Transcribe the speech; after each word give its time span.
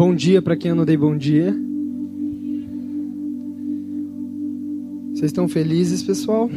Bom 0.00 0.14
dia 0.14 0.40
para 0.40 0.56
quem 0.56 0.70
eu 0.70 0.74
não 0.74 0.86
dei 0.86 0.96
bom 0.96 1.14
dia. 1.14 1.54
Vocês 5.12 5.26
estão 5.26 5.46
felizes, 5.46 6.02
pessoal? 6.02 6.48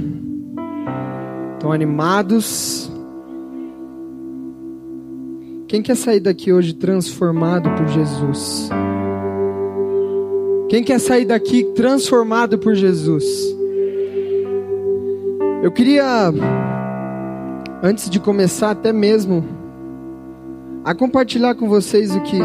Estão 1.51 1.69
animados? 1.69 2.89
Quem 5.67 5.81
quer 5.81 5.97
sair 5.97 6.21
daqui 6.21 6.53
hoje 6.53 6.73
transformado 6.73 7.69
por 7.71 7.85
Jesus? 7.89 8.69
Quem 10.69 10.81
quer 10.81 11.01
sair 11.01 11.25
daqui 11.25 11.65
transformado 11.75 12.57
por 12.57 12.73
Jesus? 12.73 13.25
Eu 15.61 15.69
queria, 15.69 16.31
antes 17.83 18.09
de 18.09 18.21
começar, 18.21 18.71
até 18.71 18.93
mesmo, 18.93 19.43
a 20.85 20.95
compartilhar 20.95 21.55
com 21.55 21.67
vocês 21.67 22.15
o 22.15 22.21
que, 22.21 22.39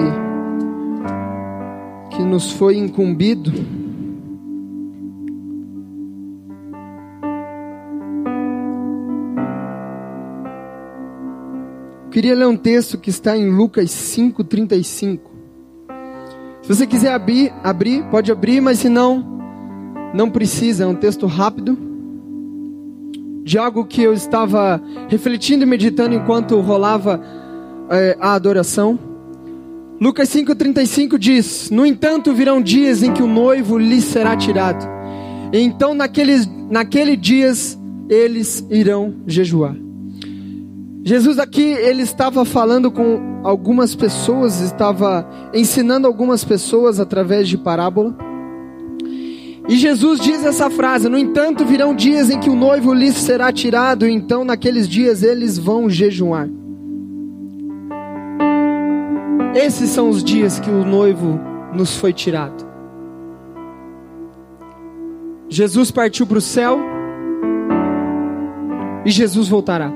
que 2.19 2.25
nos 2.25 2.51
foi 2.51 2.77
incumbido. 2.77 3.53
Eu 12.05 12.11
queria 12.11 12.35
ler 12.35 12.49
um 12.49 12.57
texto 12.57 12.99
que 12.99 13.09
está 13.09 13.37
em 13.37 13.49
Lucas 13.49 13.93
5:35. 13.93 15.31
Se 16.63 16.75
você 16.75 16.89
quiser 16.89 17.13
abrir, 17.13 17.53
abrir, 17.63 18.03
pode 18.11 18.33
abrir, 18.33 18.61
mas 18.61 18.81
se 18.81 18.89
não, 18.89 19.25
não 20.13 20.29
precisa. 20.29 20.83
É 20.83 20.87
um 20.89 20.97
texto 20.97 21.25
rápido 21.25 21.79
de 23.45 23.57
algo 23.57 23.85
que 23.85 24.03
eu 24.03 24.13
estava 24.13 24.83
refletindo 25.09 25.63
e 25.63 25.67
meditando 25.67 26.17
enquanto 26.17 26.59
rolava 26.61 27.23
é, 27.89 28.17
a 28.21 28.35
adoração. 28.35 29.08
Lucas 30.01 30.29
5,35 30.29 31.19
diz: 31.19 31.71
No 31.71 31.85
entanto, 31.85 32.33
virão 32.33 32.63
dias 32.63 33.03
em 33.03 33.13
que 33.13 33.23
o 33.23 33.27
noivo 33.27 33.77
lhe 33.77 34.01
será 34.01 34.37
tirado. 34.37 34.87
E 35.53 35.59
então, 35.59 35.93
naqueles, 35.93 36.49
naquele 36.71 37.17
dias, 37.17 37.77
eles 38.09 38.65
irão 38.71 39.15
jejuar. 39.27 39.75
Jesus 41.03 41.39
aqui, 41.39 41.63
ele 41.63 42.03
estava 42.03 42.45
falando 42.45 42.91
com 42.91 43.41
algumas 43.43 43.95
pessoas, 43.95 44.61
estava 44.61 45.29
ensinando 45.53 46.07
algumas 46.07 46.45
pessoas 46.45 47.01
através 47.01 47.49
de 47.49 47.59
parábola. 47.59 48.17
E 49.69 49.77
Jesus 49.77 50.21
diz 50.21 50.45
essa 50.45 50.71
frase: 50.71 51.09
No 51.09 51.19
entanto, 51.19 51.65
virão 51.65 51.93
dias 51.93 52.31
em 52.31 52.39
que 52.39 52.49
o 52.49 52.55
noivo 52.55 52.95
lhes 52.95 53.17
será 53.17 53.53
tirado, 53.53 54.07
e 54.07 54.13
então 54.13 54.45
naqueles 54.45 54.89
dias 54.89 55.25
eles 55.25 55.59
vão 55.59 55.91
jejuar. 55.91 56.49
Esses 59.59 59.91
são 59.91 60.09
os 60.09 60.23
dias 60.23 60.61
que 60.61 60.71
o 60.71 60.85
noivo 60.85 61.41
nos 61.75 61.97
foi 61.97 62.13
tirado. 62.13 62.65
Jesus 65.49 65.91
partiu 65.91 66.25
para 66.29 66.39
o 66.39 66.41
céu 66.41 66.79
e 69.05 69.11
Jesus 69.11 69.49
voltará. 69.49 69.91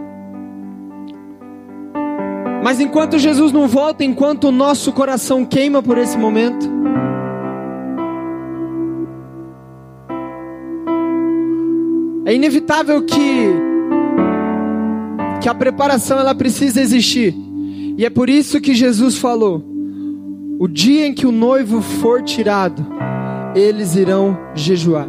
Mas 2.64 2.80
enquanto 2.80 3.20
Jesus 3.20 3.52
não 3.52 3.68
volta, 3.68 4.02
enquanto 4.02 4.48
o 4.48 4.52
nosso 4.52 4.92
coração 4.92 5.44
queima 5.44 5.80
por 5.80 5.96
esse 5.96 6.18
momento, 6.18 6.68
é 12.26 12.34
inevitável 12.34 13.00
que 13.04 13.46
que 15.40 15.48
a 15.48 15.54
preparação 15.54 16.18
ela 16.18 16.34
precisa 16.34 16.80
existir. 16.80 17.51
E 17.96 18.04
é 18.04 18.10
por 18.10 18.28
isso 18.30 18.60
que 18.60 18.74
Jesus 18.74 19.16
falou: 19.18 19.64
o 20.58 20.68
dia 20.68 21.06
em 21.06 21.14
que 21.14 21.26
o 21.26 21.32
noivo 21.32 21.80
for 21.80 22.22
tirado, 22.22 22.86
eles 23.54 23.96
irão 23.96 24.38
jejuar. 24.54 25.08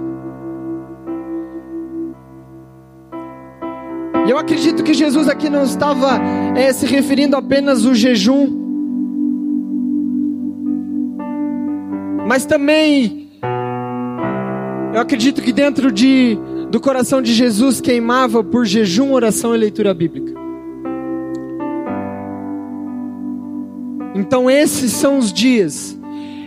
E 4.25 4.31
eu 4.31 4.38
acredito 4.38 4.84
que 4.84 4.94
Jesus 4.94 5.28
aqui 5.28 5.50
não 5.50 5.63
estava 5.63 6.19
é, 6.56 6.72
se 6.72 6.85
referindo 6.85 7.35
apenas 7.35 7.85
ao 7.85 7.94
jejum, 7.94 8.47
mas 12.25 12.46
também 12.46 13.29
eu 14.94 15.02
acredito 15.02 15.41
que 15.41 15.52
dentro 15.52 15.91
de, 15.91 16.38
do 16.72 16.79
coração 16.79 17.22
de 17.22 17.34
Jesus 17.34 17.81
queimava 17.81 18.44
por 18.44 18.66
jejum, 18.66 19.12
oração 19.12 19.53
e 19.53 19.58
leitura 19.58 19.94
bíblica. 19.94 20.43
Então 24.16 24.50
esses 24.50 24.91
são 24.91 25.18
os 25.18 25.34
dias 25.34 25.97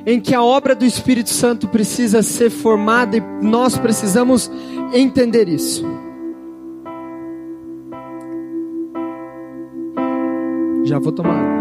em 0.06 0.20
que 0.20 0.34
a 0.34 0.42
obra 0.42 0.74
do 0.74 0.84
Espírito 0.84 1.30
Santo 1.30 1.66
precisa 1.66 2.22
ser 2.22 2.48
formada 2.48 3.16
e 3.16 3.20
nós 3.42 3.76
precisamos 3.76 4.50
entender 4.92 5.48
isso. 5.48 5.84
Já 10.84 11.00
vou 11.00 11.10
tomar. 11.10 11.56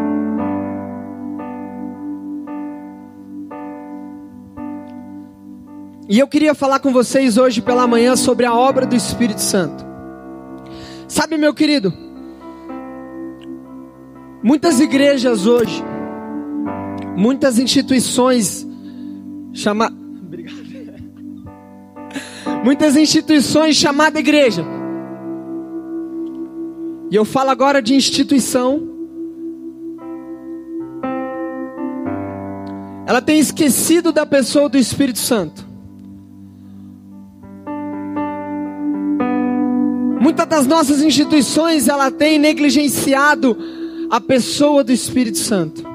E 6.07 6.19
eu 6.19 6.27
queria 6.27 6.53
falar 6.53 6.79
com 6.79 6.93
vocês 6.93 7.35
hoje 7.35 7.63
pela 7.63 7.87
manhã 7.87 8.15
sobre 8.15 8.45
a 8.45 8.53
obra 8.53 8.85
do 8.85 8.95
Espírito 8.95 9.41
Santo. 9.41 9.83
Sabe, 11.07 11.35
meu 11.35 11.51
querido, 11.51 11.91
muitas 14.43 14.79
igrejas 14.79 15.47
hoje, 15.47 15.83
muitas 17.15 17.59
instituições 17.59 18.67
chama... 19.53 19.91
muitas 22.63 22.95
instituições 22.95 23.75
chamadas 23.75 24.19
igreja. 24.19 24.65
E 27.09 27.15
eu 27.15 27.23
falo 27.23 27.49
agora 27.49 27.81
de 27.81 27.95
instituição 27.95 28.95
ela 33.05 33.21
tem 33.21 33.39
esquecido 33.39 34.11
da 34.11 34.25
pessoa 34.25 34.67
do 34.67 34.77
Espírito 34.77 35.19
Santo. 35.19 35.65
Muitas 40.19 40.47
das 40.47 40.65
nossas 40.65 41.01
instituições 41.03 41.87
ela 41.87 42.09
tem 42.09 42.39
negligenciado 42.39 43.55
a 44.09 44.19
pessoa 44.19 44.83
do 44.83 44.91
Espírito 44.91 45.37
Santo. 45.37 45.94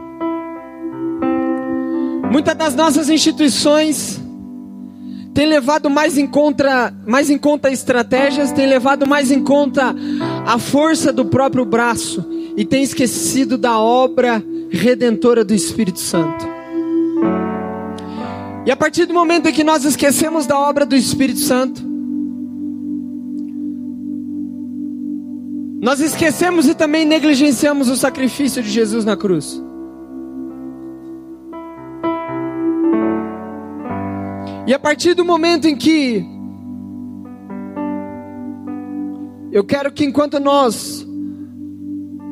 Muitas 2.30 2.54
das 2.54 2.76
nossas 2.76 3.10
instituições 3.10 4.20
têm 5.34 5.46
levado 5.46 5.90
mais 5.90 6.16
em 6.16 6.28
conta, 6.28 6.94
mais 7.04 7.28
em 7.28 7.36
conta 7.36 7.70
estratégias, 7.70 8.52
têm 8.52 8.66
levado 8.66 9.04
mais 9.04 9.32
em 9.32 9.42
conta 9.42 9.94
a 10.46 10.56
força 10.56 11.12
do 11.12 11.24
próprio 11.24 11.64
braço 11.64 12.24
e 12.56 12.64
têm 12.64 12.84
esquecido 12.84 13.58
da 13.58 13.78
obra 13.80 14.42
redentora 14.70 15.44
do 15.44 15.52
Espírito 15.52 15.98
Santo. 15.98 16.48
E 18.64 18.70
a 18.70 18.76
partir 18.76 19.06
do 19.06 19.14
momento 19.14 19.48
em 19.48 19.52
que 19.52 19.64
nós 19.64 19.84
esquecemos 19.84 20.46
da 20.46 20.56
obra 20.56 20.86
do 20.86 20.94
Espírito 20.94 21.40
Santo, 21.40 21.82
nós 25.80 25.98
esquecemos 25.98 26.68
e 26.68 26.74
também 26.74 27.04
negligenciamos 27.04 27.88
o 27.88 27.96
sacrifício 27.96 28.62
de 28.62 28.70
Jesus 28.70 29.04
na 29.04 29.16
cruz. 29.16 29.60
E 34.70 34.72
a 34.72 34.78
partir 34.78 35.14
do 35.14 35.24
momento 35.24 35.66
em 35.66 35.74
que 35.74 36.24
eu 39.50 39.64
quero 39.64 39.90
que 39.90 40.04
enquanto 40.04 40.38
nós 40.38 41.04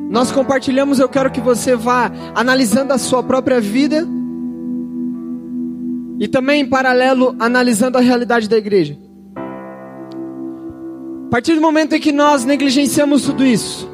nós 0.09 0.31
compartilhamos, 0.31 0.99
eu 0.99 1.09
quero 1.09 1.29
que 1.29 1.41
você 1.41 1.75
vá 1.75 2.09
analisando 2.33 2.93
a 2.93 2.97
sua 2.97 3.21
própria 3.21 3.59
vida 3.59 4.07
e 6.17 6.29
também, 6.29 6.61
em 6.61 6.65
paralelo, 6.65 7.35
analisando 7.37 7.97
a 7.97 8.01
realidade 8.01 8.47
da 8.47 8.55
igreja. 8.55 8.97
A 11.25 11.29
partir 11.29 11.55
do 11.55 11.61
momento 11.61 11.91
em 11.91 11.99
que 11.99 12.13
nós 12.13 12.45
negligenciamos 12.45 13.23
tudo 13.23 13.45
isso, 13.45 13.85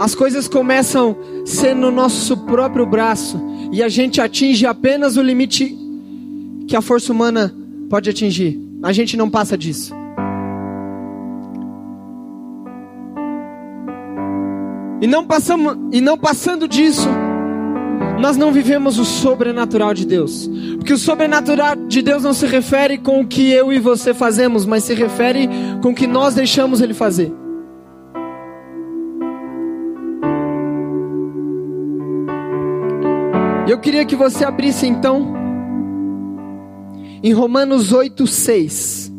as 0.00 0.16
coisas 0.16 0.48
começam 0.48 1.16
a 1.44 1.46
ser 1.46 1.76
no 1.76 1.92
nosso 1.92 2.38
próprio 2.38 2.84
braço 2.84 3.40
e 3.70 3.84
a 3.84 3.88
gente 3.88 4.20
atinge 4.20 4.66
apenas 4.66 5.16
o 5.16 5.22
limite 5.22 5.78
que 6.66 6.74
a 6.74 6.82
força 6.82 7.12
humana 7.12 7.54
pode 7.88 8.10
atingir. 8.10 8.60
A 8.82 8.92
gente 8.92 9.16
não 9.16 9.28
passa 9.28 9.56
disso. 9.56 9.94
E 15.00 15.06
não 15.06 15.24
passamos 15.24 15.76
e 15.92 16.00
não 16.00 16.18
passando 16.18 16.66
disso, 16.66 17.08
nós 18.20 18.36
não 18.36 18.52
vivemos 18.52 18.98
o 18.98 19.04
sobrenatural 19.04 19.94
de 19.94 20.04
Deus. 20.04 20.50
Porque 20.76 20.92
o 20.92 20.98
sobrenatural 20.98 21.76
de 21.76 22.02
Deus 22.02 22.24
não 22.24 22.34
se 22.34 22.46
refere 22.46 22.98
com 22.98 23.20
o 23.20 23.26
que 23.26 23.50
eu 23.50 23.72
e 23.72 23.78
você 23.78 24.12
fazemos, 24.12 24.66
mas 24.66 24.84
se 24.84 24.94
refere 24.94 25.48
com 25.80 25.90
o 25.90 25.94
que 25.94 26.06
nós 26.06 26.34
deixamos 26.34 26.80
Ele 26.80 26.94
fazer. 26.94 27.32
Eu 33.68 33.78
queria 33.78 34.04
que 34.04 34.16
você 34.16 34.44
abrisse 34.44 34.86
então 34.86 35.37
em 37.22 37.32
Romanos 37.32 37.92
8, 37.92 38.26
6. 38.26 39.12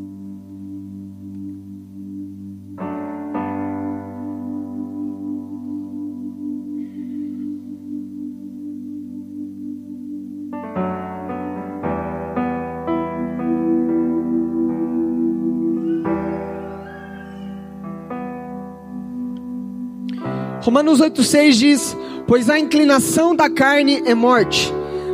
Romanos 20.62 21.02
8,6 21.02 21.52
diz: 21.54 21.98
Pois 22.28 22.50
a 22.50 22.60
inclinação 22.60 23.36
da 23.36 23.50
carne 23.50 24.04
é 24.06 24.14
morte, 24.14 24.72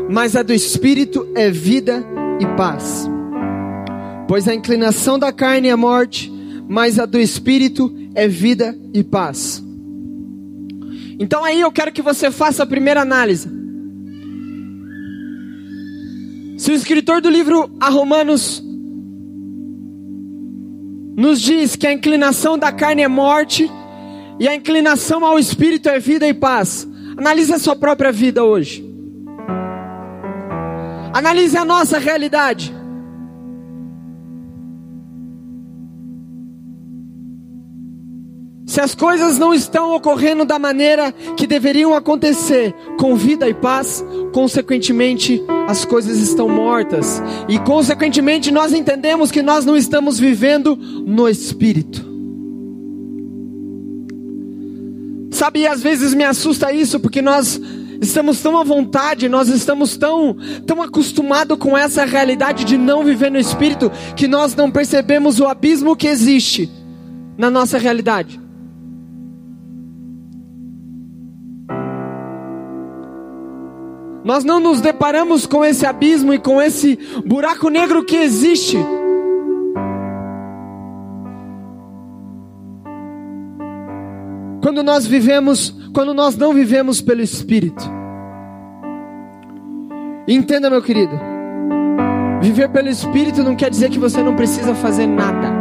mas 0.10 0.36
a 0.36 0.44
do 0.44 0.54
espírito 0.54 1.28
é 1.34 1.50
vida 1.50 2.06
e 2.40 2.46
paz. 2.58 3.10
Pois 4.28 4.48
a 4.48 4.56
inclinação 4.56 5.20
da 5.20 5.32
carne 5.32 5.68
é 5.68 5.76
morte, 5.76 6.32
mas 6.68 7.00
a 7.00 7.06
do 7.06 7.20
espírito 7.20 7.94
é 8.14 8.28
vida 8.28 8.78
e 8.94 9.04
paz. 9.04 9.64
Então 11.20 11.44
aí 11.44 11.62
eu 11.62 11.72
quero 11.72 11.92
que 11.92 12.02
você 12.02 12.32
faça 12.32 12.64
a 12.64 12.68
primeira 12.68 13.02
análise. 13.02 13.50
Se 16.58 16.72
o 16.72 16.74
escritor 16.74 17.22
do 17.22 17.30
livro 17.30 17.70
a 17.80 17.90
Romanos 17.90 18.64
nos 21.18 21.40
diz 21.40 21.76
que 21.76 21.88
a 21.88 21.94
inclinação 21.94 22.58
da 22.58 22.72
carne 22.72 23.02
é 23.02 23.08
morte, 23.08 23.70
e 24.40 24.48
a 24.48 24.56
inclinação 24.56 25.24
ao 25.24 25.40
espírito 25.40 25.88
é 25.88 26.00
vida 26.00 26.28
e 26.28 26.34
paz. 26.34 26.88
Analise 27.18 27.54
a 27.54 27.60
sua 27.60 27.76
própria 27.76 28.12
vida 28.12 28.44
hoje. 28.44 28.95
Analise 31.16 31.56
a 31.56 31.64
nossa 31.64 31.98
realidade. 31.98 32.76
Se 38.66 38.82
as 38.82 38.94
coisas 38.94 39.40
não 39.40 39.54
estão 39.54 39.96
ocorrendo 39.96 40.44
da 40.44 40.60
maneira 40.60 41.14
que 41.38 41.48
deveriam 41.48 41.94
acontecer, 41.94 42.76
com 43.00 43.16
vida 43.16 43.48
e 43.48 43.54
paz, 43.54 44.04
consequentemente 44.34 45.42
as 45.66 45.86
coisas 45.86 46.18
estão 46.18 46.50
mortas. 46.50 47.24
E 47.48 47.60
consequentemente 47.60 48.52
nós 48.52 48.74
entendemos 48.74 49.32
que 49.32 49.42
nós 49.42 49.64
não 49.64 49.78
estamos 49.78 50.20
vivendo 50.20 50.76
no 50.76 51.30
espírito. 51.30 52.06
Sabe, 55.32 55.66
às 55.66 55.82
vezes 55.82 56.14
me 56.14 56.26
assusta 56.26 56.74
isso, 56.74 57.00
porque 57.00 57.22
nós 57.22 57.58
estamos 58.02 58.42
tão 58.42 58.58
à 58.58 58.64
vontade, 58.64 59.30
nós 59.30 59.48
estamos 59.50 59.98
tão, 59.98 60.36
tão 60.66 60.82
acostumados 60.82 61.58
com 61.58 61.78
essa 61.78 62.06
realidade 62.06 62.64
de 62.64 62.78
não 62.78 63.04
viver 63.04 63.32
no 63.32 63.40
Espírito, 63.40 63.92
que 64.16 64.28
nós 64.28 64.56
não 64.56 64.72
percebemos 64.72 65.40
o 65.40 65.46
abismo 65.46 65.96
que 65.96 66.08
existe 66.08 66.70
na 67.38 67.50
nossa 67.50 67.78
realidade. 67.78 68.40
Nós 74.24 74.44
não 74.44 74.60
nos 74.60 74.82
deparamos 74.82 75.46
com 75.46 75.64
esse 75.64 75.86
abismo 75.86 76.34
e 76.34 76.40
com 76.40 76.60
esse 76.60 76.98
buraco 77.24 77.70
negro 77.70 78.04
que 78.04 78.16
existe 78.16 78.78
Quando 84.66 84.82
nós 84.82 85.06
vivemos, 85.06 85.72
quando 85.94 86.12
nós 86.12 86.36
não 86.36 86.52
vivemos 86.52 87.00
pelo 87.00 87.22
Espírito. 87.22 87.88
Entenda, 90.28 90.72
meu 90.72 90.82
querido. 90.82 91.16
Viver 92.42 92.70
pelo 92.70 92.90
Espírito 92.90 93.44
não 93.44 93.56
quer 93.56 93.70
dizer 93.70 93.92
que 93.92 94.00
você 94.00 94.24
não 94.24 94.36
precisa 94.36 94.74
fazer 94.74 95.06
nada. 95.06 95.54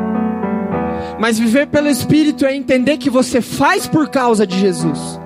Mas 1.20 1.38
viver 1.38 1.66
pelo 1.66 1.86
Espírito 1.86 2.46
é 2.46 2.56
entender 2.56 2.96
que 2.96 3.10
você 3.10 3.42
faz 3.42 3.86
por 3.86 4.08
causa 4.08 4.46
de 4.46 4.58
Jesus. 4.58 5.20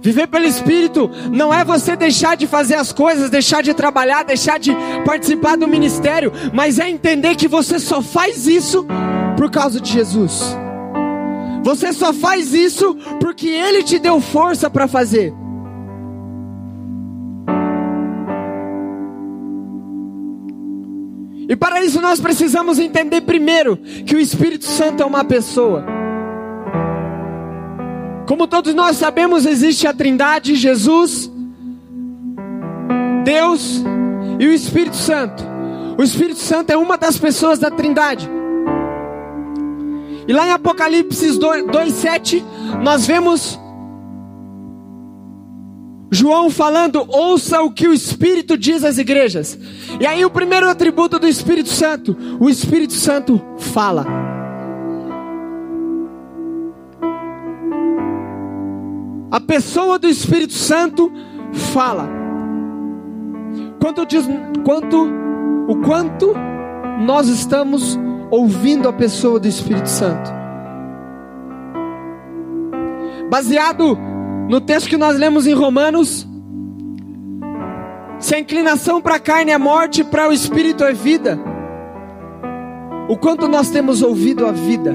Viver 0.00 0.28
pelo 0.28 0.44
Espírito 0.44 1.10
não 1.32 1.52
é 1.52 1.64
você 1.64 1.96
deixar 1.96 2.36
de 2.36 2.46
fazer 2.46 2.76
as 2.76 2.92
coisas, 2.92 3.30
deixar 3.30 3.64
de 3.64 3.74
trabalhar, 3.74 4.22
deixar 4.22 4.60
de 4.60 4.70
participar 5.04 5.56
do 5.56 5.66
ministério, 5.66 6.32
mas 6.52 6.78
é 6.78 6.88
entender 6.88 7.34
que 7.34 7.48
você 7.48 7.80
só 7.80 8.00
faz 8.00 8.46
isso 8.46 8.86
por 9.36 9.50
causa 9.50 9.80
de 9.80 9.92
Jesus. 9.92 10.56
Você 11.62 11.92
só 11.92 12.12
faz 12.12 12.54
isso 12.54 12.96
porque 13.20 13.48
Ele 13.48 13.82
te 13.82 13.98
deu 13.98 14.20
força 14.20 14.70
para 14.70 14.88
fazer. 14.88 15.32
E 21.48 21.56
para 21.56 21.82
isso 21.82 22.00
nós 22.00 22.20
precisamos 22.20 22.78
entender 22.78 23.22
primeiro 23.22 23.76
que 23.76 24.14
o 24.14 24.20
Espírito 24.20 24.66
Santo 24.66 25.02
é 25.02 25.06
uma 25.06 25.24
pessoa. 25.24 25.84
Como 28.26 28.46
todos 28.46 28.74
nós 28.74 28.98
sabemos, 28.98 29.46
existe 29.46 29.86
a 29.86 29.94
Trindade, 29.94 30.54
Jesus, 30.54 31.32
Deus 33.24 33.82
e 34.38 34.46
o 34.46 34.52
Espírito 34.52 34.96
Santo. 34.96 35.42
O 35.96 36.02
Espírito 36.02 36.38
Santo 36.38 36.70
é 36.70 36.76
uma 36.76 36.98
das 36.98 37.16
pessoas 37.16 37.58
da 37.58 37.70
Trindade. 37.70 38.37
E 40.28 40.32
lá 40.32 40.46
em 40.46 40.52
Apocalipse 40.52 41.38
2:7, 41.38 42.44
nós 42.82 43.06
vemos 43.06 43.58
João 46.10 46.50
falando: 46.50 47.02
"Ouça 47.08 47.62
o 47.62 47.70
que 47.70 47.88
o 47.88 47.94
Espírito 47.94 48.58
diz 48.58 48.84
às 48.84 48.98
igrejas". 48.98 49.58
E 49.98 50.06
aí 50.06 50.22
o 50.26 50.30
primeiro 50.30 50.68
atributo 50.68 51.18
do 51.18 51.26
Espírito 51.26 51.70
Santo, 51.70 52.14
o 52.38 52.50
Espírito 52.50 52.92
Santo 52.92 53.40
fala. 53.56 54.06
A 59.30 59.40
pessoa 59.40 59.98
do 59.98 60.08
Espírito 60.08 60.52
Santo 60.52 61.10
fala. 61.72 62.06
Quanto 63.80 64.04
diz, 64.04 64.28
quanto 64.64 65.08
o 65.68 65.76
quanto 65.82 66.34
nós 67.00 67.28
estamos 67.28 67.98
ouvindo 68.30 68.88
a 68.88 68.92
pessoa 68.92 69.38
do 69.40 69.48
Espírito 69.48 69.88
Santo. 69.88 70.30
Baseado 73.30 73.98
no 74.48 74.60
texto 74.60 74.88
que 74.88 74.96
nós 74.96 75.18
lemos 75.18 75.46
em 75.46 75.52
Romanos, 75.52 76.26
se 78.18 78.34
a 78.34 78.38
inclinação 78.38 79.00
para 79.00 79.16
a 79.16 79.20
carne 79.20 79.52
é 79.52 79.58
morte, 79.58 80.02
para 80.02 80.28
o 80.28 80.32
espírito 80.32 80.82
é 80.82 80.92
vida. 80.92 81.38
O 83.08 83.16
quanto 83.16 83.46
nós 83.48 83.70
temos 83.70 84.02
ouvido 84.02 84.46
a 84.46 84.52
vida? 84.52 84.94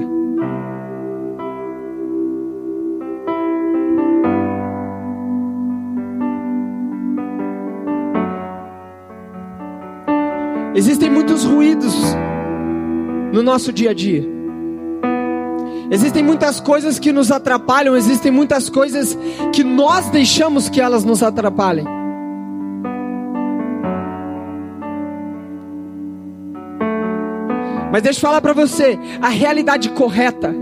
Existem 10.74 11.08
muitos 11.08 11.44
ruídos 11.44 11.94
no 13.34 13.42
nosso 13.42 13.72
dia 13.72 13.90
a 13.90 13.92
dia. 13.92 14.24
Existem 15.90 16.22
muitas 16.22 16.60
coisas 16.60 17.00
que 17.00 17.10
nos 17.12 17.32
atrapalham, 17.32 17.96
existem 17.96 18.30
muitas 18.30 18.70
coisas 18.70 19.18
que 19.52 19.64
nós 19.64 20.08
deixamos 20.08 20.68
que 20.68 20.80
elas 20.80 21.04
nos 21.04 21.20
atrapalhem. 21.20 21.84
Mas 27.90 28.02
deixa 28.02 28.18
eu 28.18 28.22
falar 28.22 28.40
para 28.40 28.52
você, 28.52 28.96
a 29.20 29.28
realidade 29.28 29.88
correta, 29.90 30.54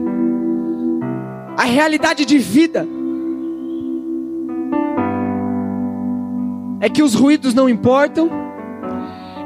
a 1.56 1.64
realidade 1.64 2.24
de 2.24 2.38
vida, 2.38 2.86
é 6.80 6.88
que 6.88 7.02
os 7.02 7.14
ruídos 7.14 7.52
não 7.52 7.68
importam, 7.68 8.30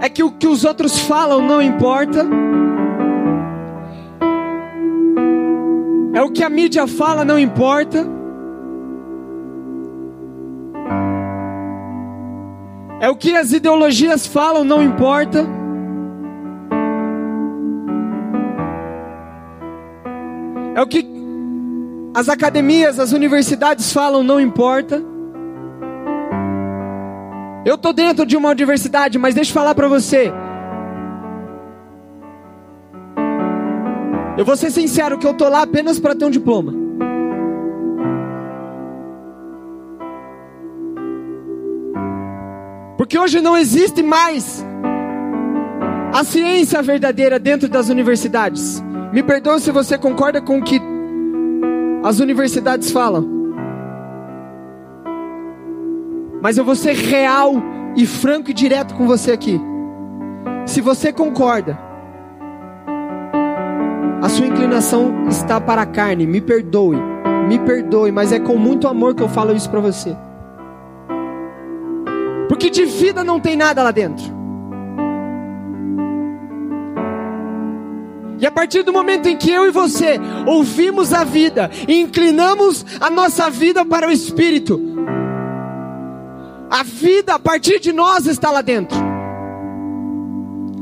é 0.01 0.09
que 0.09 0.23
o 0.23 0.31
que 0.31 0.47
os 0.47 0.65
outros 0.65 1.01
falam 1.01 1.45
não 1.45 1.61
importa. 1.61 2.46
O 6.27 6.31
que 6.31 6.43
a 6.43 6.51
mídia 6.51 6.87
fala, 6.87 7.25
não 7.25 7.39
importa. 7.39 8.07
É 13.01 13.09
o 13.09 13.17
que 13.17 13.37
as 13.37 13.53
ideologias 13.53 14.27
falam, 14.27 14.65
não 14.65 14.83
importa. 14.83 15.47
É 20.75 20.83
o 20.83 20.87
que 20.87 21.07
as 22.15 22.29
academias, 22.29 22.99
as 22.99 23.13
universidades 23.13 23.93
falam, 23.93 24.23
não 24.23 24.41
importa. 24.41 25.03
Eu 27.65 27.77
estou 27.77 27.93
dentro 27.93 28.27
de 28.27 28.37
uma 28.37 28.49
universidade, 28.51 29.19
mas 29.19 29.35
deixa 29.35 29.51
eu 29.51 29.55
falar 29.55 29.75
para 29.75 29.89
você. 29.89 30.33
Eu 34.37 34.45
vou 34.45 34.57
ser 34.57 34.71
sincero 34.71 35.19
que 35.19 35.27
eu 35.27 35.33
tô 35.33 35.49
lá 35.49 35.63
apenas 35.63 35.99
para 35.99 36.15
ter 36.15 36.27
um 36.27 36.31
diploma. 36.31 36.73
Porque 42.99 43.19
hoje 43.19 43.41
não 43.41 43.57
existe 43.57 44.03
mais 44.03 44.65
a 46.13 46.25
ciência 46.25 46.83
verdadeira 46.83 47.39
dentro 47.39 47.69
das 47.69 47.89
universidades. 47.89 48.83
Me 49.13 49.23
perdoe 49.23 49.61
se 49.61 49.71
você 49.71 49.97
concorda 49.97 50.41
com 50.41 50.59
o 50.59 50.63
que 50.63 50.81
as 52.05 52.21
universidades 52.21 52.91
falam. 52.91 53.27
Mas 56.43 56.59
eu 56.59 56.65
vou 56.65 56.75
ser 56.75 56.95
real 56.95 57.55
e 57.97 58.05
franco 58.07 58.51
e 58.51 58.55
direto 58.55 58.95
com 58.95 59.07
você 59.07 59.33
aqui. 59.33 59.59
Se 60.67 60.81
você 60.81 61.13
concorda, 61.13 61.86
inclinação 64.57 65.29
está 65.29 65.61
para 65.61 65.83
a 65.83 65.87
carne, 65.87 66.27
me 66.27 66.41
perdoe, 66.41 66.97
me 67.47 67.59
perdoe, 67.59 68.11
mas 68.11 68.33
é 68.33 68.41
com 68.41 68.57
muito 68.57 68.89
amor 68.89 69.15
que 69.15 69.23
eu 69.23 69.29
falo 69.29 69.55
isso 69.55 69.69
para 69.69 69.81
você. 69.81 70.17
Porque 72.49 72.71
de 72.71 72.87
vida 72.87 73.23
não 73.23 73.39
tem 73.39 73.55
nada 73.55 73.83
lá 73.83 73.91
dentro. 73.91 74.25
E 78.39 78.47
a 78.47 78.51
partir 78.51 78.83
do 78.83 78.93
momento 78.93 79.27
em 79.27 79.37
que 79.37 79.51
eu 79.51 79.67
e 79.67 79.71
você 79.71 80.19
ouvimos 80.47 81.13
a 81.13 81.23
vida 81.23 81.71
e 81.87 82.01
inclinamos 82.01 82.85
a 83.01 83.11
nossa 83.11 83.51
vida 83.51 83.85
para 83.85 84.09
o 84.09 84.11
Espírito, 84.11 84.81
a 86.71 86.83
vida 86.83 87.35
a 87.35 87.39
partir 87.39 87.79
de 87.79 87.93
nós 87.93 88.27
está 88.27 88.51
lá 88.51 88.63
dentro. 88.63 88.97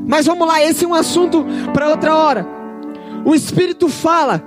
Mas 0.06 0.26
vamos 0.26 0.46
lá, 0.46 0.62
esse 0.62 0.84
é 0.84 0.88
um 0.88 0.94
assunto 0.94 1.44
para 1.72 1.88
outra 1.88 2.14
hora. 2.14 2.53
O 3.24 3.34
Espírito 3.34 3.88
fala, 3.88 4.42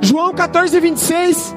João 0.00 0.32
14, 0.32 0.78
26 0.78 1.56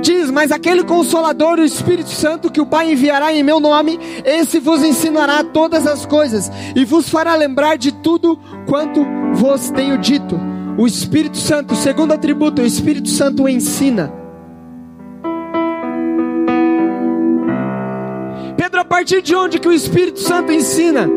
diz: 0.00 0.30
Mas 0.30 0.50
aquele 0.50 0.84
consolador, 0.84 1.58
o 1.58 1.64
Espírito 1.64 2.10
Santo, 2.10 2.50
que 2.50 2.60
o 2.60 2.66
Pai 2.66 2.92
enviará 2.92 3.32
em 3.32 3.42
meu 3.42 3.60
nome, 3.60 3.98
esse 4.24 4.58
vos 4.58 4.82
ensinará 4.82 5.44
todas 5.44 5.86
as 5.86 6.06
coisas 6.06 6.50
e 6.74 6.84
vos 6.84 7.08
fará 7.08 7.34
lembrar 7.34 7.76
de 7.76 7.92
tudo 7.92 8.38
quanto 8.66 9.04
vos 9.34 9.70
tenho 9.70 9.98
dito. 9.98 10.38
O 10.78 10.86
Espírito 10.86 11.38
Santo, 11.38 11.74
segundo 11.74 12.12
atributo, 12.12 12.62
o 12.62 12.66
Espírito 12.66 13.08
Santo 13.08 13.48
ensina. 13.48 14.12
Pedro, 18.56 18.80
a 18.80 18.84
partir 18.84 19.22
de 19.22 19.34
onde 19.34 19.58
que 19.58 19.68
o 19.68 19.72
Espírito 19.72 20.20
Santo 20.20 20.52
ensina? 20.52 21.08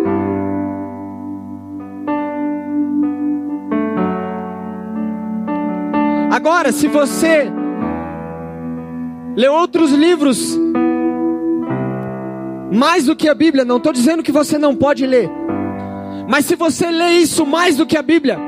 Agora, 6.40 6.72
se 6.72 6.88
você 6.88 7.52
lê 9.36 9.50
outros 9.50 9.92
livros 9.92 10.58
mais 12.72 13.08
do 13.08 13.14
que 13.14 13.28
a 13.28 13.36
Bíblia, 13.36 13.66
não 13.66 13.76
estou 13.76 13.92
dizendo 13.92 14.24
que 14.24 14.32
você 14.32 14.58
não 14.58 14.74
pode 14.74 15.06
ler, 15.06 15.30
mas 16.30 16.46
se 16.46 16.56
você 16.56 16.90
lê 16.90 17.18
isso 17.18 17.46
mais 17.46 17.76
do 17.76 17.86
que 17.86 17.98
a 17.98 18.02
Bíblia, 18.02 18.40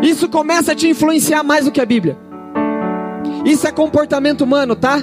isso 0.00 0.28
começa 0.28 0.70
a 0.70 0.74
te 0.76 0.88
influenciar 0.88 1.42
mais 1.42 1.64
do 1.64 1.72
que 1.72 1.80
a 1.80 1.84
Bíblia. 1.84 2.16
Isso 3.44 3.66
é 3.66 3.72
comportamento 3.72 4.42
humano, 4.42 4.76
tá? 4.76 5.02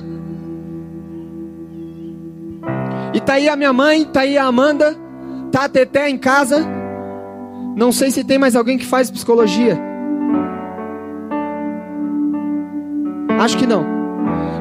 E 3.14 3.20
tá 3.20 3.34
aí 3.34 3.50
a 3.50 3.58
minha 3.58 3.74
mãe, 3.74 4.06
tá 4.06 4.22
aí 4.22 4.38
a 4.38 4.46
Amanda, 4.46 4.96
tá 5.52 5.66
a 5.66 5.70
Teté 5.70 6.10
em 6.10 6.18
casa. 6.18 6.66
Não 7.76 7.92
sei 7.92 8.10
se 8.10 8.24
tem 8.24 8.38
mais 8.38 8.56
alguém 8.56 8.78
que 8.78 8.86
faz 8.86 9.12
psicologia. 9.12 9.97
Acho 13.40 13.58
que 13.58 13.66
não. 13.66 13.86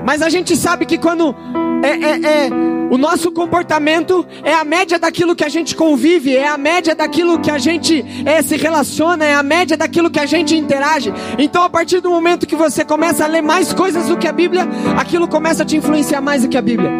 Mas 0.05 0.23
a 0.23 0.29
gente 0.29 0.57
sabe 0.57 0.87
que 0.87 0.99
quando 0.99 1.35
é, 1.83 1.89
é, 1.89 2.47
é, 2.47 2.51
o 2.91 2.97
nosso 2.97 3.33
comportamento 3.33 4.25
é 4.45 4.55
a 4.55 4.65
média 4.65 4.99
daquilo 4.99 5.35
que 5.35 5.45
a 5.45 5.49
gente 5.49 5.75
convive, 5.75 6.37
é 6.37 6.47
a 6.47 6.57
média 6.57 6.95
daquilo 6.95 7.41
que 7.41 7.51
a 7.51 7.59
gente 7.59 8.05
é, 8.25 8.41
se 8.43 8.57
relaciona, 8.57 9.25
é 9.25 9.35
a 9.35 9.43
média 9.43 9.77
daquilo 9.77 10.11
que 10.11 10.21
a 10.21 10.27
gente 10.27 10.57
interage. 10.57 11.13
Então, 11.39 11.63
a 11.63 11.71
partir 11.71 12.01
do 12.01 12.11
momento 12.11 12.47
que 12.47 12.57
você 12.57 12.85
começa 12.85 13.25
a 13.25 13.27
ler 13.27 13.43
mais 13.43 13.73
coisas 13.73 14.07
do 14.07 14.17
que 14.17 14.29
a 14.29 14.33
Bíblia, 14.33 14.67
aquilo 14.97 15.27
começa 15.27 15.63
a 15.63 15.67
te 15.67 15.77
influenciar 15.77 16.21
mais 16.21 16.43
do 16.43 16.49
que 16.49 16.57
a 16.57 16.63
Bíblia. 16.63 16.91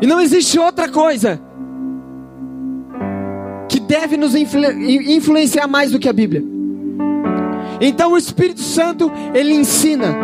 E 0.00 0.06
não 0.06 0.20
existe 0.20 0.58
outra 0.58 0.88
coisa 0.88 1.40
que 3.68 3.80
deve 3.80 4.16
nos 4.16 4.34
influ 4.34 4.70
influenciar 4.70 5.66
mais 5.66 5.92
do 5.92 5.98
que 5.98 6.08
a 6.08 6.12
Bíblia. 6.12 6.51
Então 7.84 8.12
o 8.12 8.16
Espírito 8.16 8.60
Santo, 8.60 9.10
ele 9.34 9.52
ensina. 9.52 10.14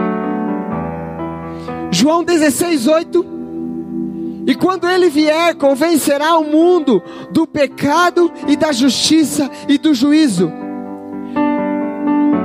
João 1.91 2.23
16, 2.23 2.87
8. 2.87 3.27
E 4.47 4.55
quando 4.55 4.89
ele 4.89 5.11
vier, 5.11 5.57
convencerá 5.57 6.39
o 6.39 6.45
mundo 6.45 7.03
do 7.33 7.49
pecado 7.49 8.33
e 8.47 8.55
da 8.55 8.71
justiça 8.71 9.51
e 9.69 9.77
do 9.77 9.93
juízo. 9.93 10.53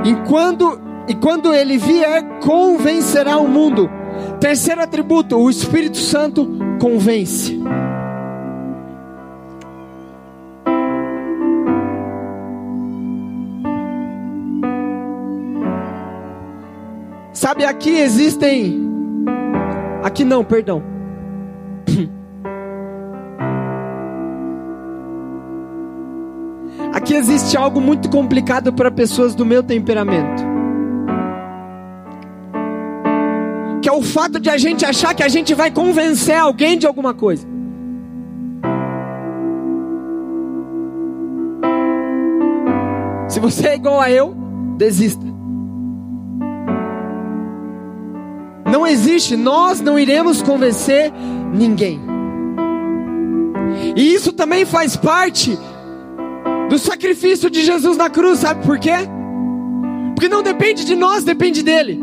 E 0.03 0.15
quando, 0.27 0.82
e 1.08 1.13
quando 1.13 1.53
ele 1.53 1.77
vier, 1.77 2.39
convencerá 2.39 3.38
o 3.38 3.48
mundo. 3.48 3.88
Terceiro 4.39 4.82
atributo, 4.82 5.38
o 5.38 5.48
Espírito 5.48 5.98
Santo 5.98 6.50
convence. 6.82 7.62
Sabe, 17.44 17.66
aqui 17.66 17.90
existem. 17.90 18.80
Aqui 20.02 20.24
não, 20.24 20.46
perdão. 20.46 20.82
Aqui 26.94 27.16
existe 27.16 27.58
algo 27.58 27.82
muito 27.82 28.10
complicado 28.10 28.72
para 28.72 28.90
pessoas 28.90 29.36
do 29.36 29.46
meu 29.46 29.62
temperamento. 29.62 30.42
Que 33.82 33.90
é 33.90 33.92
o 33.92 34.02
fato 34.02 34.40
de 34.40 34.50
a 34.50 34.56
gente 34.56 34.86
achar 34.86 35.14
que 35.14 35.22
a 35.22 35.28
gente 35.28 35.54
vai 35.54 35.70
convencer 35.70 36.38
alguém 36.38 36.78
de 36.78 36.88
alguma 36.88 37.14
coisa. 37.14 37.46
Se 43.28 43.38
você 43.42 43.68
é 43.68 43.76
igual 43.76 44.00
a 44.00 44.10
eu, 44.10 44.34
desista. 44.78 45.33
Não 48.74 48.88
existe, 48.88 49.38
nós 49.38 49.80
não 49.80 50.00
iremos 50.00 50.42
convencer 50.42 51.13
ninguém. 51.53 52.01
E 53.96 54.15
isso 54.15 54.34
também 54.34 54.65
faz 54.65 54.96
parte 54.96 55.56
do 56.72 56.80
sacrifício 56.80 57.51
de 57.51 57.62
Jesus 57.62 57.96
na 57.96 58.10
cruz, 58.10 58.39
sabe 58.39 58.65
por 58.65 58.80
quê? 58.80 58.96
Porque 60.15 60.27
não 60.27 60.42
depende 60.42 60.86
de 60.86 60.96
nós, 60.96 61.24
depende 61.24 61.62
dele. 61.62 62.00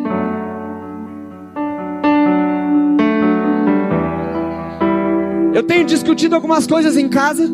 Eu 5.52 5.64
tenho 5.64 5.84
discutido 5.84 6.36
algumas 6.36 6.68
coisas 6.68 6.96
em 6.96 7.08
casa. 7.08 7.50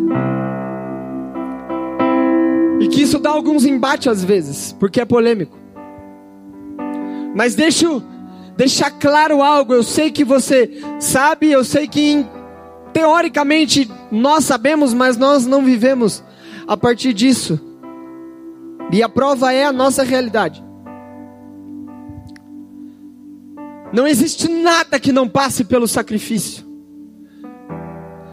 E 2.80 2.88
que 2.88 3.00
isso 3.00 3.18
dá 3.18 3.30
alguns 3.30 3.64
embates 3.64 4.08
às 4.08 4.22
vezes, 4.22 4.76
porque 4.78 5.00
é 5.00 5.06
polêmico. 5.06 5.56
Mas 7.34 7.54
deixo 7.54 8.02
deixar 8.56 8.90
claro 8.90 9.42
algo. 9.42 9.74
Eu 9.74 9.82
sei 9.82 10.10
que 10.10 10.24
você 10.24 10.82
sabe, 10.98 11.50
eu 11.50 11.64
sei 11.64 11.86
que 11.86 12.24
teoricamente 12.92 13.90
nós 14.10 14.44
sabemos, 14.44 14.94
mas 14.94 15.16
nós 15.16 15.46
não 15.46 15.64
vivemos 15.64 16.24
a 16.66 16.76
partir 16.76 17.12
disso. 17.12 17.60
E 18.90 19.02
a 19.02 19.08
prova 19.08 19.52
é 19.52 19.64
a 19.64 19.72
nossa 19.72 20.02
realidade. 20.02 20.64
Não 23.92 24.06
existe 24.06 24.48
nada 24.48 24.98
que 24.98 25.12
não 25.12 25.28
passe 25.28 25.64
pelo 25.64 25.86
sacrifício. 25.86 26.64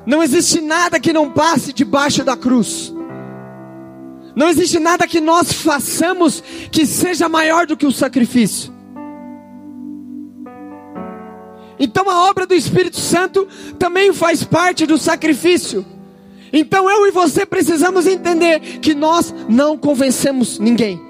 Não 0.05 0.21
existe 0.21 0.59
nada 0.59 0.99
que 0.99 1.13
não 1.13 1.31
passe 1.31 1.71
debaixo 1.71 2.23
da 2.23 2.35
cruz. 2.35 2.93
Não 4.35 4.49
existe 4.49 4.79
nada 4.79 5.07
que 5.07 5.21
nós 5.21 5.53
façamos 5.53 6.43
que 6.71 6.85
seja 6.85 7.29
maior 7.29 7.67
do 7.67 7.77
que 7.77 7.85
o 7.85 7.91
sacrifício. 7.91 8.73
Então 11.79 12.09
a 12.09 12.29
obra 12.29 12.45
do 12.45 12.53
Espírito 12.53 12.99
Santo 12.99 13.47
também 13.79 14.13
faz 14.13 14.43
parte 14.43 14.85
do 14.85 14.97
sacrifício. 14.97 15.85
Então 16.51 16.89
eu 16.89 17.07
e 17.07 17.11
você 17.11 17.45
precisamos 17.45 18.05
entender 18.05 18.59
que 18.79 18.93
nós 18.93 19.33
não 19.49 19.77
convencemos 19.77 20.59
ninguém. 20.59 21.01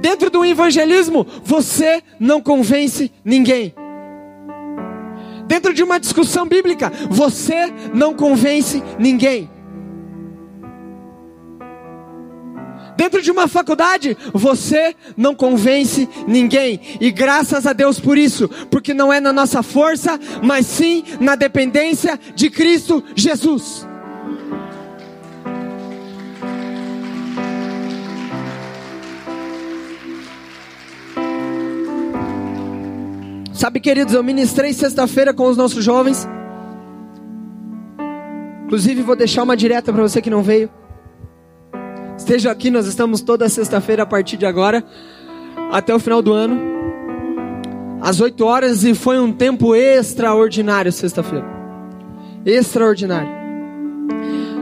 Dentro 0.00 0.30
do 0.30 0.44
evangelismo, 0.44 1.26
você 1.44 2.02
não 2.18 2.40
convence 2.40 3.12
ninguém. 3.24 3.74
Dentro 5.46 5.74
de 5.74 5.82
uma 5.82 6.00
discussão 6.00 6.46
bíblica, 6.46 6.90
você 7.08 7.72
não 7.92 8.14
convence 8.14 8.82
ninguém. 8.98 9.50
Dentro 13.00 13.22
de 13.22 13.30
uma 13.30 13.48
faculdade, 13.48 14.14
você 14.30 14.94
não 15.16 15.34
convence 15.34 16.06
ninguém. 16.28 16.78
E 17.00 17.10
graças 17.10 17.66
a 17.66 17.72
Deus 17.72 17.98
por 17.98 18.18
isso, 18.18 18.46
porque 18.70 18.92
não 18.92 19.10
é 19.10 19.18
na 19.18 19.32
nossa 19.32 19.62
força, 19.62 20.20
mas 20.42 20.66
sim 20.66 21.02
na 21.18 21.34
dependência 21.34 22.20
de 22.34 22.50
Cristo 22.50 23.02
Jesus. 23.16 23.88
Sabe, 33.54 33.80
queridos, 33.80 34.12
eu 34.12 34.22
ministrei 34.22 34.74
sexta-feira 34.74 35.32
com 35.32 35.46
os 35.46 35.56
nossos 35.56 35.82
jovens. 35.82 36.28
Inclusive, 38.66 39.00
vou 39.00 39.16
deixar 39.16 39.42
uma 39.42 39.56
direta 39.56 39.90
para 39.90 40.02
você 40.02 40.20
que 40.20 40.28
não 40.28 40.42
veio. 40.42 40.79
Esteja 42.20 42.50
aqui, 42.50 42.70
nós 42.70 42.86
estamos 42.86 43.22
toda 43.22 43.48
sexta-feira 43.48 44.02
a 44.02 44.06
partir 44.06 44.36
de 44.36 44.44
agora, 44.44 44.84
até 45.72 45.94
o 45.94 45.98
final 45.98 46.20
do 46.20 46.34
ano, 46.34 46.60
às 47.98 48.20
8 48.20 48.44
horas, 48.44 48.84
e 48.84 48.94
foi 48.94 49.18
um 49.18 49.32
tempo 49.32 49.74
extraordinário 49.74 50.92
sexta-feira. 50.92 51.46
Extraordinário. 52.44 53.30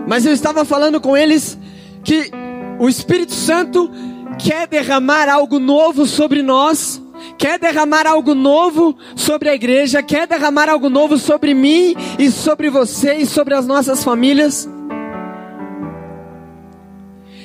Mas 0.06 0.24
eu 0.24 0.32
estava 0.32 0.64
falando 0.64 1.00
com 1.00 1.16
eles 1.16 1.58
que 2.04 2.30
o 2.78 2.88
Espírito 2.88 3.32
Santo 3.32 3.90
quer 4.38 4.68
derramar 4.68 5.28
algo 5.28 5.58
novo 5.58 6.06
sobre 6.06 6.42
nós 6.42 7.02
quer 7.36 7.58
derramar 7.58 8.06
algo 8.06 8.32
novo 8.32 8.96
sobre 9.16 9.48
a 9.48 9.54
igreja, 9.54 10.00
quer 10.04 10.28
derramar 10.28 10.68
algo 10.68 10.88
novo 10.88 11.18
sobre 11.18 11.52
mim 11.52 11.96
e 12.16 12.30
sobre 12.30 12.70
você 12.70 13.14
e 13.14 13.26
sobre 13.26 13.54
as 13.54 13.66
nossas 13.66 14.04
famílias. 14.04 14.68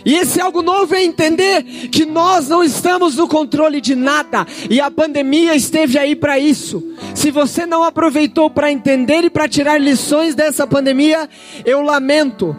E 0.06 0.16
esse 0.16 0.42
algo 0.42 0.62
novo 0.62 0.94
é 0.96 1.04
entender 1.04 1.64
que 1.90 2.06
nós 2.06 2.50
não 2.50 2.64
estamos 2.64 3.16
no 3.16 3.28
controle 3.28 3.80
de 3.80 3.96
nada 3.96 4.46
e 4.70 4.82
a 4.82 4.92
pandemia 4.92 5.56
esteve 5.56 5.98
aí 5.98 6.16
para 6.16 6.38
isso. 6.38 6.84
Se 7.16 7.32
você 7.32 7.66
não 7.66 7.84
aproveitou 7.84 8.50
para 8.50 8.72
entender 8.72 9.24
e 9.24 9.30
para 9.30 9.48
tirar 9.48 9.80
lições 9.80 10.36
dessa 10.36 10.68
pandemia, 10.68 11.30
eu 11.66 11.82
lamento. 11.82 12.56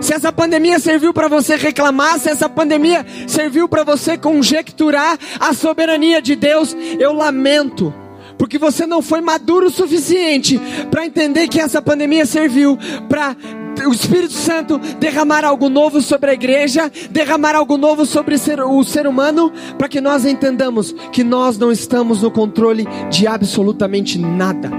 Se 0.00 0.14
essa 0.14 0.32
pandemia 0.32 0.78
serviu 0.78 1.12
para 1.12 1.28
você 1.28 1.56
reclamar, 1.56 2.18
se 2.18 2.28
essa 2.28 2.48
pandemia 2.48 3.04
serviu 3.26 3.68
para 3.68 3.82
você 3.82 4.16
conjecturar 4.16 5.18
a 5.40 5.52
soberania 5.52 6.20
de 6.20 6.36
Deus, 6.36 6.76
eu 6.98 7.12
lamento. 7.12 7.92
Porque 8.38 8.58
você 8.58 8.86
não 8.86 9.00
foi 9.00 9.20
maduro 9.20 9.66
o 9.66 9.70
suficiente 9.70 10.60
para 10.90 11.06
entender 11.06 11.48
que 11.48 11.60
essa 11.60 11.80
pandemia 11.80 12.26
serviu 12.26 12.78
para 13.08 13.36
o 13.86 13.92
Espírito 13.92 14.32
Santo 14.32 14.78
derramar 14.98 15.44
algo 15.44 15.68
novo 15.68 16.00
sobre 16.00 16.30
a 16.30 16.34
igreja, 16.34 16.90
derramar 17.10 17.54
algo 17.54 17.76
novo 17.76 18.06
sobre 18.06 18.34
o 18.34 18.84
ser, 18.84 19.06
humano, 19.06 19.52
para 19.76 19.88
que 19.88 20.00
nós 20.00 20.24
entendamos 20.24 20.92
que 21.12 21.22
nós 21.22 21.58
não 21.58 21.70
estamos 21.70 22.22
no 22.22 22.30
controle 22.30 22.86
de 23.10 23.26
absolutamente 23.26 24.18
nada. 24.18 24.70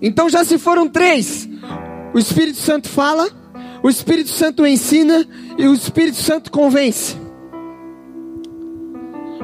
Então 0.00 0.28
já 0.28 0.44
se 0.44 0.58
foram 0.58 0.88
três. 0.88 1.48
O 2.14 2.18
Espírito 2.18 2.58
Santo 2.58 2.88
fala, 2.88 3.28
o 3.82 3.88
Espírito 3.88 4.30
Santo 4.30 4.66
ensina 4.66 5.26
e 5.56 5.66
o 5.66 5.74
Espírito 5.74 6.16
Santo 6.16 6.50
convence. 6.50 7.27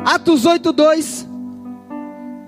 Atos 0.04 0.44
8:2 0.44 1.26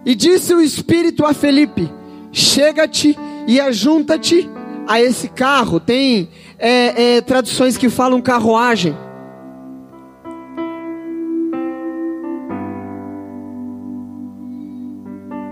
E 0.05 0.15
disse 0.15 0.55
o 0.55 0.61
Espírito 0.61 1.25
a 1.25 1.33
Felipe: 1.33 1.91
Chega-te 2.31 3.19
e 3.47 3.59
ajunta-te 3.59 4.49
a 4.87 5.01
esse 5.01 5.29
carro. 5.29 5.81
Tem 5.81 6.29
é, 6.59 7.17
é, 7.17 7.21
traduções 7.21 7.77
que 7.77 7.89
falam 7.89 8.21
carruagem. 8.21 8.97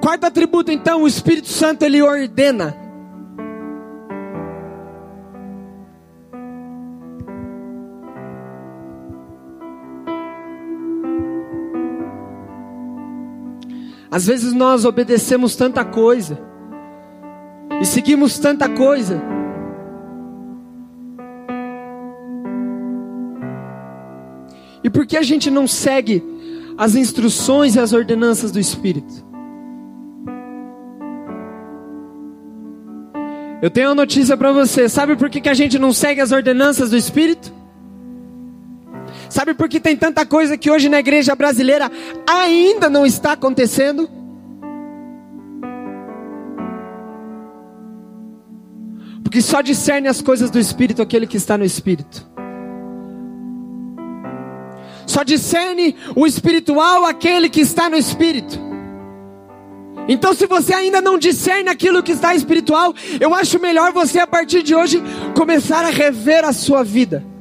Quarto 0.00 0.24
atributo, 0.24 0.70
então, 0.70 1.02
o 1.02 1.08
Espírito 1.08 1.48
Santo 1.48 1.82
ele 1.82 2.02
ordena. 2.02 2.83
Às 14.14 14.26
vezes 14.26 14.52
nós 14.52 14.84
obedecemos 14.84 15.56
tanta 15.56 15.84
coisa 15.84 16.38
e 17.80 17.84
seguimos 17.84 18.38
tanta 18.38 18.68
coisa. 18.68 19.20
E 24.84 24.88
por 24.88 25.04
que 25.04 25.16
a 25.16 25.22
gente 25.22 25.50
não 25.50 25.66
segue 25.66 26.22
as 26.78 26.94
instruções 26.94 27.74
e 27.74 27.80
as 27.80 27.92
ordenanças 27.92 28.52
do 28.52 28.60
Espírito? 28.60 29.26
Eu 33.60 33.68
tenho 33.68 33.88
uma 33.88 33.96
notícia 33.96 34.36
para 34.36 34.52
você. 34.52 34.88
Sabe 34.88 35.16
por 35.16 35.28
que, 35.28 35.40
que 35.40 35.48
a 35.48 35.54
gente 35.54 35.76
não 35.76 35.92
segue 35.92 36.20
as 36.20 36.30
ordenanças 36.30 36.90
do 36.90 36.96
Espírito? 36.96 37.52
Sabe 39.34 39.52
por 39.52 39.68
que 39.68 39.80
tem 39.80 39.96
tanta 39.96 40.24
coisa 40.24 40.56
que 40.56 40.70
hoje 40.70 40.88
na 40.88 41.00
igreja 41.00 41.34
brasileira 41.34 41.90
ainda 42.24 42.88
não 42.88 43.04
está 43.04 43.32
acontecendo? 43.32 44.08
Porque 49.24 49.42
só 49.42 49.60
discerne 49.60 50.06
as 50.06 50.22
coisas 50.22 50.52
do 50.52 50.58
Espírito 50.60 51.02
aquele 51.02 51.26
que 51.26 51.36
está 51.36 51.58
no 51.58 51.64
Espírito. 51.64 52.24
Só 55.04 55.24
discerne 55.24 55.96
o 56.14 56.28
espiritual 56.28 57.04
aquele 57.04 57.48
que 57.48 57.60
está 57.60 57.90
no 57.90 57.96
Espírito. 57.96 58.56
Então, 60.06 60.32
se 60.32 60.46
você 60.46 60.72
ainda 60.72 61.00
não 61.00 61.18
discerne 61.18 61.70
aquilo 61.70 62.04
que 62.04 62.12
está 62.12 62.36
espiritual, 62.36 62.94
eu 63.18 63.34
acho 63.34 63.58
melhor 63.58 63.92
você, 63.92 64.20
a 64.20 64.28
partir 64.28 64.62
de 64.62 64.76
hoje, 64.76 65.02
começar 65.36 65.84
a 65.84 65.90
rever 65.90 66.44
a 66.44 66.52
sua 66.52 66.84
vida. 66.84 67.33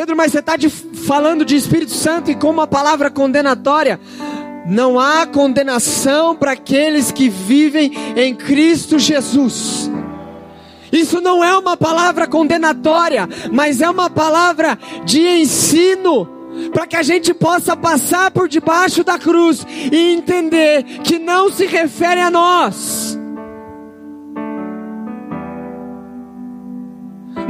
Pedro, 0.00 0.16
mas 0.16 0.32
você 0.32 0.38
está 0.38 0.54
falando 1.06 1.44
de 1.44 1.54
Espírito 1.54 1.92
Santo 1.92 2.30
e 2.30 2.34
com 2.34 2.48
uma 2.48 2.66
palavra 2.66 3.10
condenatória. 3.10 4.00
Não 4.66 4.98
há 4.98 5.26
condenação 5.26 6.34
para 6.34 6.52
aqueles 6.52 7.12
que 7.12 7.28
vivem 7.28 7.92
em 8.16 8.34
Cristo 8.34 8.98
Jesus. 8.98 9.90
Isso 10.90 11.20
não 11.20 11.44
é 11.44 11.54
uma 11.54 11.76
palavra 11.76 12.26
condenatória, 12.26 13.28
mas 13.52 13.82
é 13.82 13.90
uma 13.90 14.08
palavra 14.08 14.78
de 15.04 15.20
ensino 15.20 16.26
para 16.72 16.86
que 16.86 16.96
a 16.96 17.02
gente 17.02 17.34
possa 17.34 17.76
passar 17.76 18.30
por 18.30 18.48
debaixo 18.48 19.04
da 19.04 19.18
cruz 19.18 19.66
e 19.92 20.14
entender 20.14 20.82
que 21.04 21.18
não 21.18 21.52
se 21.52 21.66
refere 21.66 22.22
a 22.22 22.30
nós. 22.30 23.19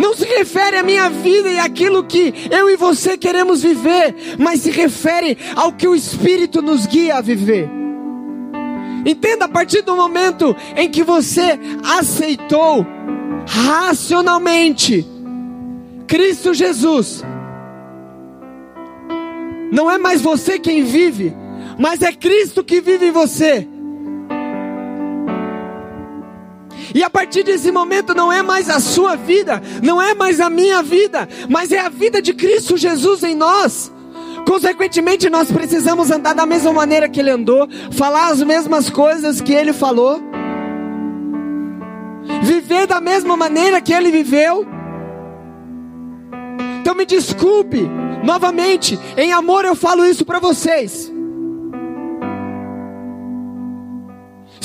Não 0.00 0.14
se 0.14 0.24
refere 0.24 0.78
à 0.78 0.82
minha 0.82 1.10
vida 1.10 1.50
e 1.50 1.58
àquilo 1.58 2.02
que 2.02 2.32
eu 2.50 2.70
e 2.70 2.76
você 2.76 3.18
queremos 3.18 3.62
viver, 3.62 4.14
mas 4.38 4.60
se 4.60 4.70
refere 4.70 5.36
ao 5.54 5.72
que 5.72 5.86
o 5.86 5.94
Espírito 5.94 6.62
nos 6.62 6.86
guia 6.86 7.16
a 7.16 7.20
viver. 7.20 7.68
Entenda 9.04 9.44
a 9.44 9.48
partir 9.48 9.82
do 9.82 9.94
momento 9.94 10.56
em 10.74 10.88
que 10.88 11.02
você 11.02 11.58
aceitou 11.98 12.86
racionalmente 13.46 15.06
Cristo 16.06 16.52
Jesus 16.52 17.22
não 19.70 19.90
é 19.90 19.98
mais 19.98 20.20
você 20.20 20.58
quem 20.58 20.82
vive, 20.82 21.32
mas 21.78 22.02
é 22.02 22.12
Cristo 22.12 22.64
que 22.64 22.80
vive 22.80 23.06
em 23.06 23.12
você. 23.12 23.66
E 26.94 27.02
a 27.02 27.10
partir 27.10 27.42
desse 27.42 27.70
momento 27.70 28.14
não 28.14 28.32
é 28.32 28.42
mais 28.42 28.68
a 28.68 28.80
sua 28.80 29.16
vida, 29.16 29.62
não 29.82 30.00
é 30.00 30.14
mais 30.14 30.40
a 30.40 30.50
minha 30.50 30.82
vida, 30.82 31.28
mas 31.48 31.72
é 31.72 31.80
a 31.80 31.88
vida 31.88 32.20
de 32.20 32.32
Cristo 32.34 32.76
Jesus 32.76 33.22
em 33.22 33.34
nós. 33.34 33.92
Consequentemente, 34.46 35.30
nós 35.30 35.50
precisamos 35.50 36.10
andar 36.10 36.34
da 36.34 36.46
mesma 36.46 36.72
maneira 36.72 37.08
que 37.08 37.20
ele 37.20 37.30
andou, 37.30 37.68
falar 37.92 38.28
as 38.28 38.42
mesmas 38.42 38.90
coisas 38.90 39.40
que 39.40 39.52
ele 39.52 39.72
falou, 39.72 40.20
viver 42.42 42.86
da 42.86 43.00
mesma 43.00 43.36
maneira 43.36 43.80
que 43.80 43.92
ele 43.92 44.10
viveu. 44.10 44.66
Então 46.80 46.94
me 46.94 47.04
desculpe, 47.04 47.88
Novamente, 48.22 48.98
em 49.16 49.32
amor 49.32 49.64
eu 49.64 49.74
falo 49.74 50.04
isso 50.04 50.24
para 50.24 50.38
vocês. 50.38 51.12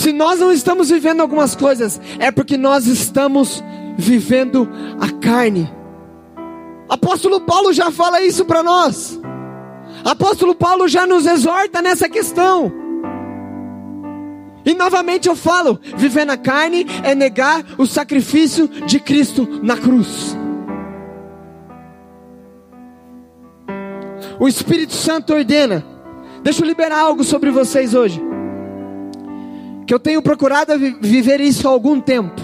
Se 0.05 0.13
nós 0.13 0.39
não 0.39 0.51
estamos 0.51 0.91
vivendo 0.91 1.21
algumas 1.21 1.55
coisas, 1.55 1.99
é 2.19 2.29
porque 2.29 2.57
nós 2.57 2.85
estamos 2.85 3.63
vivendo 3.97 4.69
a 5.01 5.09
carne. 5.19 5.67
Apóstolo 6.87 7.41
Paulo 7.41 7.73
já 7.73 7.89
fala 7.89 8.21
isso 8.21 8.45
para 8.45 8.61
nós. 8.61 9.19
Apóstolo 10.03 10.53
Paulo 10.53 10.87
já 10.87 11.07
nos 11.07 11.25
exorta 11.25 11.81
nessa 11.81 12.07
questão. 12.07 12.71
E 14.63 14.75
novamente 14.75 15.27
eu 15.27 15.35
falo: 15.35 15.79
viver 15.97 16.23
na 16.23 16.37
carne 16.37 16.85
é 17.03 17.15
negar 17.15 17.65
o 17.75 17.87
sacrifício 17.87 18.67
de 18.67 18.99
Cristo 18.99 19.59
na 19.63 19.75
cruz. 19.75 20.37
O 24.39 24.47
Espírito 24.47 24.93
Santo 24.93 25.33
ordena. 25.33 25.83
Deixa 26.43 26.61
eu 26.61 26.67
liberar 26.67 26.99
algo 26.99 27.23
sobre 27.23 27.49
vocês 27.49 27.95
hoje. 27.95 28.34
Que 29.85 29.93
eu 29.93 29.99
tenho 29.99 30.21
procurado 30.21 30.73
viver 30.99 31.39
isso 31.41 31.67
há 31.67 31.71
algum 31.71 31.99
tempo. 31.99 32.41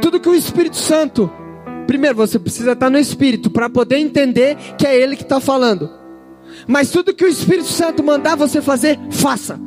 Tudo 0.00 0.20
que 0.20 0.28
o 0.28 0.34
Espírito 0.34 0.76
Santo, 0.76 1.30
primeiro 1.86 2.16
você 2.16 2.38
precisa 2.38 2.72
estar 2.72 2.90
no 2.90 2.98
Espírito 2.98 3.50
para 3.50 3.70
poder 3.70 3.98
entender 3.98 4.56
que 4.78 4.86
é 4.86 4.96
Ele 4.96 5.16
que 5.16 5.22
está 5.22 5.40
falando. 5.40 5.90
Mas 6.66 6.90
tudo 6.90 7.14
que 7.14 7.24
o 7.24 7.28
Espírito 7.28 7.68
Santo 7.68 8.02
mandar 8.02 8.36
você 8.36 8.60
fazer, 8.60 8.98
faça. 9.10 9.58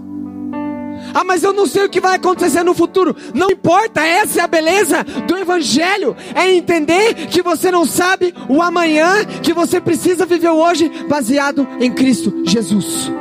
Ah, 1.13 1.23
mas 1.23 1.43
eu 1.43 1.53
não 1.53 1.65
sei 1.65 1.85
o 1.85 1.89
que 1.89 2.01
vai 2.01 2.15
acontecer 2.15 2.63
no 2.63 2.73
futuro. 2.73 3.15
Não 3.33 3.49
importa, 3.49 4.01
essa 4.01 4.41
é 4.41 4.43
a 4.43 4.47
beleza 4.47 5.03
do 5.27 5.37
Evangelho. 5.37 6.15
É 6.35 6.51
entender 6.51 7.13
que 7.27 7.41
você 7.41 7.71
não 7.71 7.85
sabe 7.85 8.33
o 8.47 8.61
amanhã, 8.61 9.25
que 9.41 9.53
você 9.53 9.79
precisa 9.79 10.25
viver 10.25 10.49
hoje 10.49 10.89
baseado 11.07 11.67
em 11.79 11.91
Cristo 11.91 12.43
Jesus. 12.45 13.11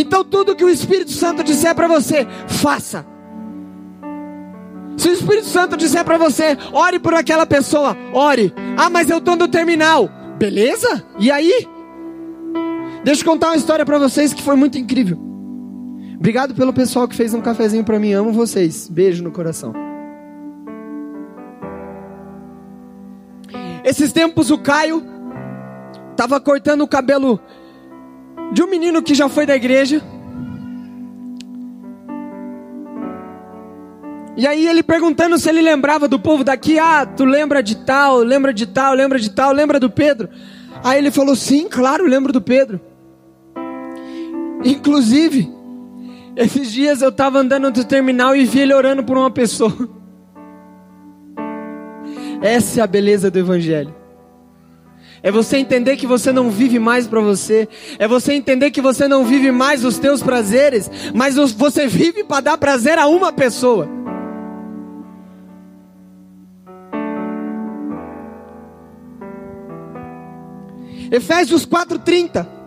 Então, 0.00 0.22
tudo 0.22 0.54
que 0.54 0.64
o 0.64 0.70
Espírito 0.70 1.10
Santo 1.10 1.42
disser 1.42 1.74
para 1.74 1.88
você, 1.88 2.24
faça. 2.46 3.04
Se 4.96 5.08
o 5.08 5.12
Espírito 5.12 5.48
Santo 5.48 5.76
disser 5.76 6.04
para 6.04 6.16
você, 6.16 6.56
ore 6.72 7.00
por 7.00 7.14
aquela 7.14 7.44
pessoa, 7.44 7.96
ore. 8.12 8.54
Ah, 8.76 8.88
mas 8.88 9.10
eu 9.10 9.18
estou 9.18 9.34
no 9.34 9.48
terminal. 9.48 10.08
Beleza? 10.38 11.04
E 11.18 11.32
aí? 11.32 11.66
Deixa 13.02 13.22
eu 13.22 13.26
contar 13.26 13.48
uma 13.48 13.56
história 13.56 13.84
para 13.84 13.98
vocês 13.98 14.32
que 14.32 14.40
foi 14.40 14.54
muito 14.54 14.78
incrível. 14.78 15.18
Obrigado 16.16 16.54
pelo 16.54 16.72
pessoal 16.72 17.08
que 17.08 17.16
fez 17.16 17.34
um 17.34 17.40
cafezinho 17.40 17.82
para 17.82 17.98
mim. 17.98 18.12
Amo 18.12 18.32
vocês. 18.32 18.88
Beijo 18.88 19.24
no 19.24 19.32
coração. 19.32 19.72
Esses 23.84 24.12
tempos 24.12 24.48
o 24.52 24.58
Caio 24.58 25.02
estava 26.12 26.40
cortando 26.40 26.82
o 26.82 26.88
cabelo 26.88 27.40
de 28.52 28.62
um 28.62 28.66
menino 28.68 29.02
que 29.02 29.14
já 29.14 29.28
foi 29.28 29.46
da 29.46 29.56
igreja. 29.56 30.02
E 34.36 34.46
aí 34.46 34.68
ele 34.68 34.84
perguntando 34.84 35.36
se 35.36 35.48
ele 35.48 35.60
lembrava 35.60 36.06
do 36.06 36.18
povo 36.18 36.44
daqui, 36.44 36.78
ah, 36.78 37.04
tu 37.04 37.24
lembra 37.24 37.60
de 37.60 37.76
tal, 37.84 38.18
lembra 38.18 38.54
de 38.54 38.66
tal, 38.66 38.94
lembra 38.94 39.18
de 39.18 39.30
tal, 39.30 39.52
lembra 39.52 39.80
do 39.80 39.90
Pedro? 39.90 40.28
Aí 40.84 40.98
ele 40.98 41.10
falou, 41.10 41.34
sim, 41.34 41.68
claro, 41.68 42.06
lembro 42.06 42.32
do 42.32 42.40
Pedro. 42.40 42.80
Inclusive, 44.64 45.52
esses 46.36 46.70
dias 46.70 47.02
eu 47.02 47.08
estava 47.08 47.40
andando 47.40 47.64
no 47.64 47.84
terminal 47.84 48.36
e 48.36 48.44
vi 48.44 48.60
ele 48.60 48.74
orando 48.74 49.02
por 49.02 49.18
uma 49.18 49.30
pessoa. 49.30 49.72
Essa 52.40 52.80
é 52.80 52.84
a 52.84 52.86
beleza 52.86 53.32
do 53.32 53.40
Evangelho. 53.40 53.97
É 55.22 55.30
você 55.30 55.56
entender 55.56 55.96
que 55.96 56.06
você 56.06 56.32
não 56.32 56.50
vive 56.50 56.78
mais 56.78 57.06
para 57.06 57.20
você. 57.20 57.68
É 57.98 58.06
você 58.06 58.32
entender 58.32 58.70
que 58.70 58.80
você 58.80 59.08
não 59.08 59.24
vive 59.24 59.50
mais 59.50 59.84
os 59.84 59.98
teus 59.98 60.22
prazeres, 60.22 60.90
mas 61.14 61.34
você 61.34 61.86
vive 61.86 62.24
para 62.24 62.40
dar 62.42 62.58
prazer 62.58 62.98
a 62.98 63.06
uma 63.06 63.32
pessoa. 63.32 63.88
Efésios 71.10 71.64
4:30 71.64 72.58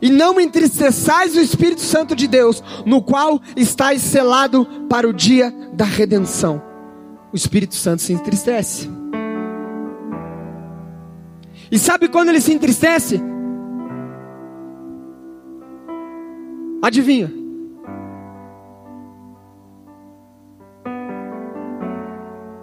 e 0.00 0.10
não 0.10 0.40
entristeçais 0.40 1.34
o 1.34 1.40
Espírito 1.40 1.80
Santo 1.80 2.14
de 2.14 2.28
Deus, 2.28 2.62
no 2.86 3.02
qual 3.02 3.40
estáis 3.56 4.02
selado 4.02 4.64
para 4.88 5.08
o 5.08 5.12
dia 5.12 5.52
da 5.72 5.84
redenção. 5.84 6.62
O 7.32 7.36
Espírito 7.36 7.74
Santo 7.74 8.02
se 8.02 8.12
entristece. 8.12 8.88
E 11.70 11.78
sabe 11.78 12.08
quando 12.08 12.28
ele 12.28 12.40
se 12.40 12.52
entristece? 12.52 13.20
Adivinha? 16.82 17.32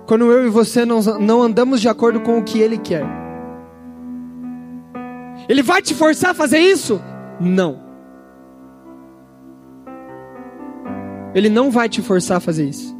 Quando 0.07 0.31
eu 0.31 0.45
e 0.45 0.49
você 0.49 0.85
não, 0.85 1.01
não 1.19 1.41
andamos 1.41 1.81
de 1.81 1.89
acordo 1.89 2.21
com 2.21 2.37
o 2.37 2.43
que 2.43 2.59
ele 2.59 2.77
quer. 2.77 3.03
Ele 5.49 5.61
vai 5.61 5.81
te 5.81 5.93
forçar 5.93 6.31
a 6.31 6.33
fazer 6.33 6.59
isso? 6.59 7.01
não. 7.39 7.83
Ele 11.33 11.49
não 11.49 11.69
vai 11.69 11.89
te 11.89 12.01
forçar 12.01 12.37
a 12.37 12.39
fazer 12.39 12.69
isso. 12.69 12.95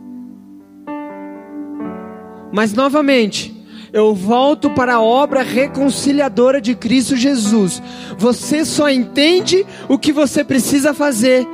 Mas 2.51 2.73
novamente, 2.73 3.54
eu 3.95 4.13
volto 4.13 4.69
para 4.71 4.95
a 4.95 5.01
obra 5.01 5.41
reconciliadora 5.41 6.60
de 6.60 6.75
Cristo 6.75 7.15
Jesus. 7.15 7.81
Você 8.17 8.65
só 8.65 8.89
entende 8.89 9.65
o 9.88 9.97
que 9.97 10.12
você 10.12 10.43
precisa 10.43 10.93
fazer. 10.93 11.47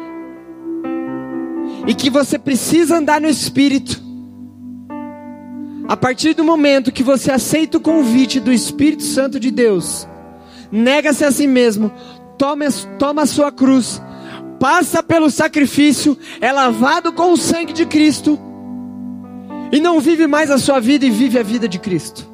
E 1.86 1.93
que 1.93 2.10
você 2.10 2.39
precisa 2.39 2.97
andar 2.97 3.21
no 3.21 3.30
Espírito. 3.30 4.01
A 5.88 5.95
partir 5.95 6.34
do 6.34 6.43
momento 6.43 6.91
que 6.91 7.04
você 7.04 7.32
aceita 7.32 7.77
o 7.77 7.82
convite 7.82 8.39
do 8.39 8.51
Espírito 8.51 9.04
Santo 9.04 9.39
de 9.39 9.51
Deus, 9.51 10.08
nega-se 10.71 11.23
a 11.23 11.32
si 11.32 11.45
mesmo, 11.45 11.91
toma, 12.39 12.65
toma 12.97 13.21
a 13.21 13.27
sua 13.27 13.51
cruz, 13.51 14.01
passa 14.60 15.04
pelo 15.04 15.30
sacrifício, 15.30 16.17
é 16.39 16.51
lavado 16.51 17.13
com 17.13 17.34
o 17.34 17.38
sangue 17.38 17.71
de 17.71 17.86
Cristo, 17.86 18.39
e 19.71 19.80
não 19.80 19.99
vive 19.99 20.25
mais 20.25 20.49
a 20.49 20.58
sua 20.58 20.80
vida 20.80 21.06
e 21.06 21.12
vive 21.12 21.38
a 21.38 21.43
vida 21.43 21.67
de 21.67 21.77
Cristo. 21.77 22.30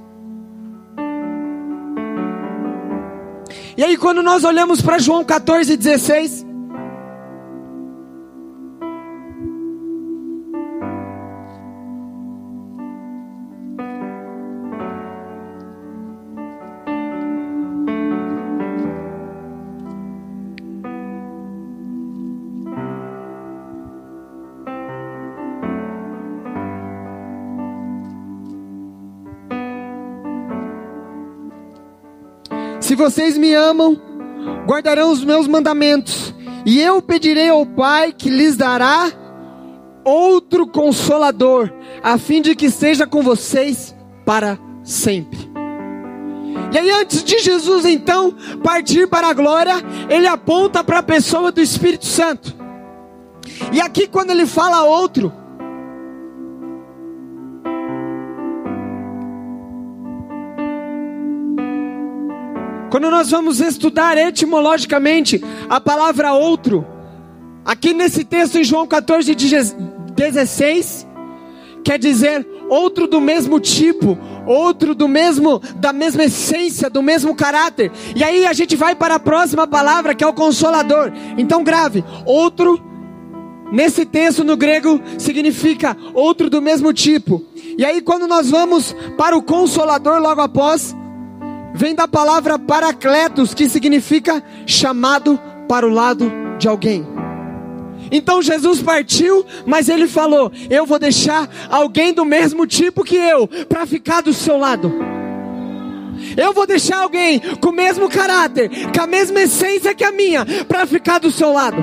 E 3.77 3.83
aí, 3.83 3.95
quando 3.95 4.23
nós 4.23 4.43
olhamos 4.43 4.81
para 4.81 4.97
João 4.97 5.23
14, 5.23 5.77
16, 5.77 6.46
vocês 32.97 33.37
me 33.37 33.53
amam, 33.53 33.97
guardarão 34.65 35.11
os 35.11 35.23
meus 35.23 35.47
mandamentos, 35.47 36.33
e 36.65 36.81
eu 36.81 37.01
pedirei 37.01 37.47
ao 37.47 37.65
Pai 37.65 38.11
que 38.11 38.29
lhes 38.29 38.57
dará 38.57 39.09
outro 40.03 40.67
consolador, 40.67 41.71
a 42.01 42.17
fim 42.17 42.41
de 42.41 42.55
que 42.55 42.65
esteja 42.65 43.05
com 43.05 43.21
vocês 43.21 43.95
para 44.25 44.57
sempre. 44.83 45.37
E 46.73 46.77
aí, 46.77 46.91
antes 46.91 47.23
de 47.23 47.39
Jesus 47.39 47.85
então 47.85 48.35
partir 48.63 49.07
para 49.07 49.29
a 49.29 49.33
glória, 49.33 49.75
ele 50.09 50.27
aponta 50.27 50.83
para 50.83 50.99
a 50.99 51.03
pessoa 51.03 51.51
do 51.51 51.61
Espírito 51.61 52.05
Santo. 52.05 52.55
E 53.71 53.79
aqui, 53.79 54.07
quando 54.07 54.31
ele 54.31 54.45
fala 54.45 54.83
outro, 54.83 55.31
Quando 62.89 63.11
nós 63.11 63.31
vamos 63.31 63.59
estudar 63.59 64.17
etimologicamente 64.17 65.43
a 65.69 65.79
palavra 65.79 66.31
outro, 66.33 66.85
aqui 67.65 67.93
nesse 67.93 68.23
texto 68.23 68.57
em 68.57 68.63
João 68.63 68.87
14, 68.87 69.35
16, 69.35 71.07
quer 71.83 71.99
dizer 71.99 72.47
outro 72.69 73.07
do 73.07 73.19
mesmo 73.19 73.59
tipo, 73.59 74.17
outro 74.45 74.95
do 74.95 75.07
mesmo, 75.07 75.59
da 75.75 75.91
mesma 75.91 76.23
essência, 76.25 76.89
do 76.89 77.01
mesmo 77.01 77.35
caráter. 77.35 77.91
E 78.15 78.23
aí 78.23 78.45
a 78.45 78.53
gente 78.53 78.75
vai 78.75 78.95
para 78.95 79.15
a 79.15 79.19
próxima 79.19 79.67
palavra 79.67 80.15
que 80.15 80.23
é 80.23 80.27
o 80.27 80.33
consolador. 80.33 81.11
Então 81.37 81.63
grave, 81.63 82.03
outro 82.25 82.81
nesse 83.69 84.05
texto 84.05 84.45
no 84.45 84.55
grego 84.55 85.01
significa 85.17 85.97
outro 86.13 86.49
do 86.49 86.61
mesmo 86.61 86.93
tipo. 86.93 87.43
E 87.77 87.83
aí 87.83 88.01
quando 88.01 88.27
nós 88.27 88.49
vamos 88.49 88.95
para 89.17 89.37
o 89.37 89.43
consolador 89.43 90.19
logo 90.19 90.39
após, 90.39 90.95
vem 91.77 91.93
da 91.93 92.07
palavra 92.07 92.57
paracletos, 92.57 93.53
que 93.53 93.69
significa 93.69 94.43
chamado 94.65 95.39
para 95.69 95.85
o 95.87 95.91
lado 95.91 96.31
de 96.57 96.67
alguém. 96.67 97.05
Então 98.11 98.41
Jesus 98.41 98.81
partiu, 98.81 99.45
mas 99.65 99.87
ele 99.87 100.07
falou: 100.07 100.51
Eu 100.69 100.85
vou 100.85 100.97
deixar 100.97 101.47
alguém 101.69 102.11
do 102.13 102.25
mesmo 102.25 102.65
tipo 102.65 103.03
que 103.03 103.15
eu 103.15 103.47
para 103.69 103.85
ficar 103.85 104.21
do 104.21 104.33
seu 104.33 104.57
lado. 104.57 104.91
Eu 106.35 106.51
vou 106.51 106.65
deixar 106.65 107.03
alguém 107.03 107.39
com 107.61 107.69
o 107.69 107.73
mesmo 107.73 108.09
caráter, 108.09 108.71
com 108.91 109.01
a 109.03 109.07
mesma 109.07 109.41
essência 109.41 109.93
que 109.93 110.03
a 110.03 110.11
minha, 110.11 110.43
para 110.67 110.87
ficar 110.87 111.19
do 111.19 111.29
seu 111.29 111.53
lado. 111.53 111.77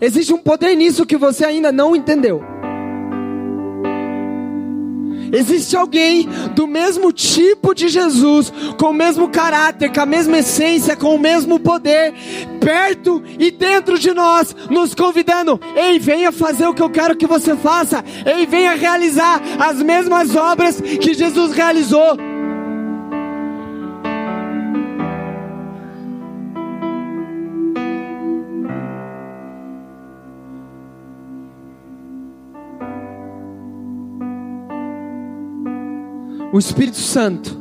Existe 0.00 0.32
um 0.32 0.38
poder 0.38 0.76
nisso 0.76 1.04
que 1.04 1.16
você 1.16 1.44
ainda 1.44 1.72
não 1.72 1.96
entendeu. 1.96 2.57
Existe 5.32 5.76
alguém 5.76 6.28
do 6.54 6.66
mesmo 6.66 7.12
tipo 7.12 7.74
de 7.74 7.88
Jesus, 7.88 8.52
com 8.78 8.86
o 8.86 8.94
mesmo 8.94 9.28
caráter, 9.28 9.92
com 9.92 10.00
a 10.00 10.06
mesma 10.06 10.38
essência, 10.38 10.96
com 10.96 11.14
o 11.14 11.18
mesmo 11.18 11.58
poder, 11.58 12.14
perto 12.60 13.22
e 13.38 13.50
dentro 13.50 13.98
de 13.98 14.12
nós, 14.12 14.54
nos 14.70 14.94
convidando: 14.94 15.60
ei, 15.76 15.98
venha 15.98 16.32
fazer 16.32 16.66
o 16.66 16.74
que 16.74 16.82
eu 16.82 16.90
quero 16.90 17.16
que 17.16 17.26
você 17.26 17.56
faça, 17.56 18.04
ei, 18.24 18.46
venha 18.46 18.74
realizar 18.74 19.40
as 19.58 19.82
mesmas 19.82 20.34
obras 20.34 20.80
que 20.80 21.14
Jesus 21.14 21.52
realizou. 21.52 22.37
O 36.58 36.60
Espírito 36.60 36.96
Santo 36.96 37.56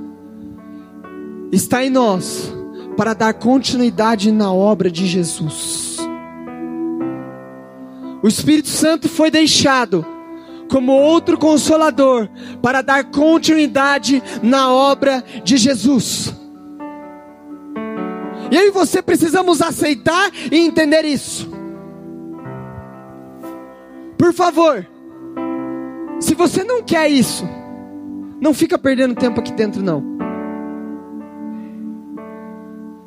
está 1.52 1.86
em 1.86 1.90
nós 1.92 2.52
para 2.98 3.14
dar 3.14 3.32
continuidade 3.36 4.32
na 4.32 4.52
obra 4.52 4.90
de 4.90 5.06
Jesus. 5.06 5.98
O 8.24 8.28
Espírito 8.28 8.70
Santo 8.70 9.08
foi 9.08 9.30
deixado 9.30 10.04
como 10.68 10.94
outro 10.94 11.38
consolador 11.38 12.28
para 12.60 12.82
dar 12.82 13.04
continuidade 13.12 14.24
na 14.42 14.74
obra 14.74 15.24
de 15.44 15.58
Jesus. 15.58 16.34
E 18.50 18.58
aí 18.58 18.72
você 18.72 19.00
precisamos 19.04 19.62
aceitar 19.62 20.32
e 20.52 20.58
entender 20.58 21.06
isso. 21.06 21.48
Por 24.18 24.34
favor, 24.34 24.88
se 26.20 26.34
você 26.34 26.64
não 26.64 26.82
quer 26.82 27.08
isso, 27.12 27.48
não 28.40 28.54
fica 28.54 28.78
perdendo 28.78 29.16
tempo 29.16 29.40
aqui 29.40 29.52
dentro, 29.52 29.82
não. 29.82 30.18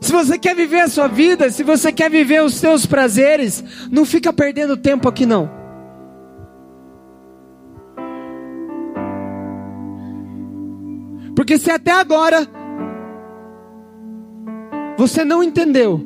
Se 0.00 0.12
você 0.12 0.38
quer 0.38 0.56
viver 0.56 0.80
a 0.80 0.88
sua 0.88 1.06
vida, 1.06 1.50
se 1.50 1.62
você 1.62 1.92
quer 1.92 2.10
viver 2.10 2.42
os 2.42 2.54
seus 2.54 2.86
prazeres, 2.86 3.62
não 3.90 4.04
fica 4.04 4.32
perdendo 4.32 4.76
tempo 4.76 5.08
aqui, 5.08 5.26
não. 5.26 5.50
Porque 11.36 11.58
se 11.58 11.70
até 11.70 11.92
agora 11.92 12.46
você 14.96 15.24
não 15.24 15.42
entendeu, 15.42 16.04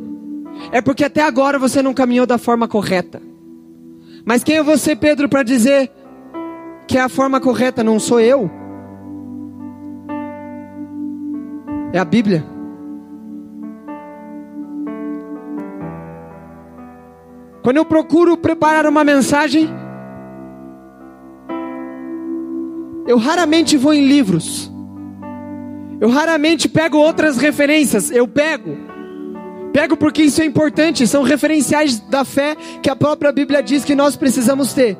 é 0.70 0.80
porque 0.80 1.04
até 1.04 1.22
agora 1.22 1.58
você 1.58 1.82
não 1.82 1.94
caminhou 1.94 2.26
da 2.26 2.38
forma 2.38 2.68
correta. 2.68 3.22
Mas 4.24 4.44
quem 4.44 4.56
é 4.56 4.62
você, 4.62 4.94
Pedro, 4.94 5.28
para 5.28 5.42
dizer 5.42 5.90
que 6.86 6.98
é 6.98 7.00
a 7.00 7.08
forma 7.08 7.40
correta? 7.40 7.82
Não 7.82 7.98
sou 7.98 8.20
eu. 8.20 8.50
É 11.94 11.98
a 12.00 12.04
Bíblia. 12.04 12.44
Quando 17.62 17.76
eu 17.76 17.84
procuro 17.84 18.36
preparar 18.36 18.84
uma 18.84 19.04
mensagem, 19.04 19.70
eu 23.06 23.16
raramente 23.16 23.76
vou 23.76 23.94
em 23.94 24.04
livros. 24.04 24.68
Eu 26.00 26.08
raramente 26.08 26.68
pego 26.68 26.98
outras 26.98 27.36
referências. 27.36 28.10
Eu 28.10 28.26
pego. 28.26 28.76
Pego 29.72 29.96
porque 29.96 30.24
isso 30.24 30.42
é 30.42 30.44
importante. 30.44 31.06
São 31.06 31.22
referenciais 31.22 32.00
da 32.00 32.24
fé 32.24 32.56
que 32.82 32.90
a 32.90 32.96
própria 32.96 33.30
Bíblia 33.30 33.62
diz 33.62 33.84
que 33.84 33.94
nós 33.94 34.16
precisamos 34.16 34.72
ter. 34.72 34.98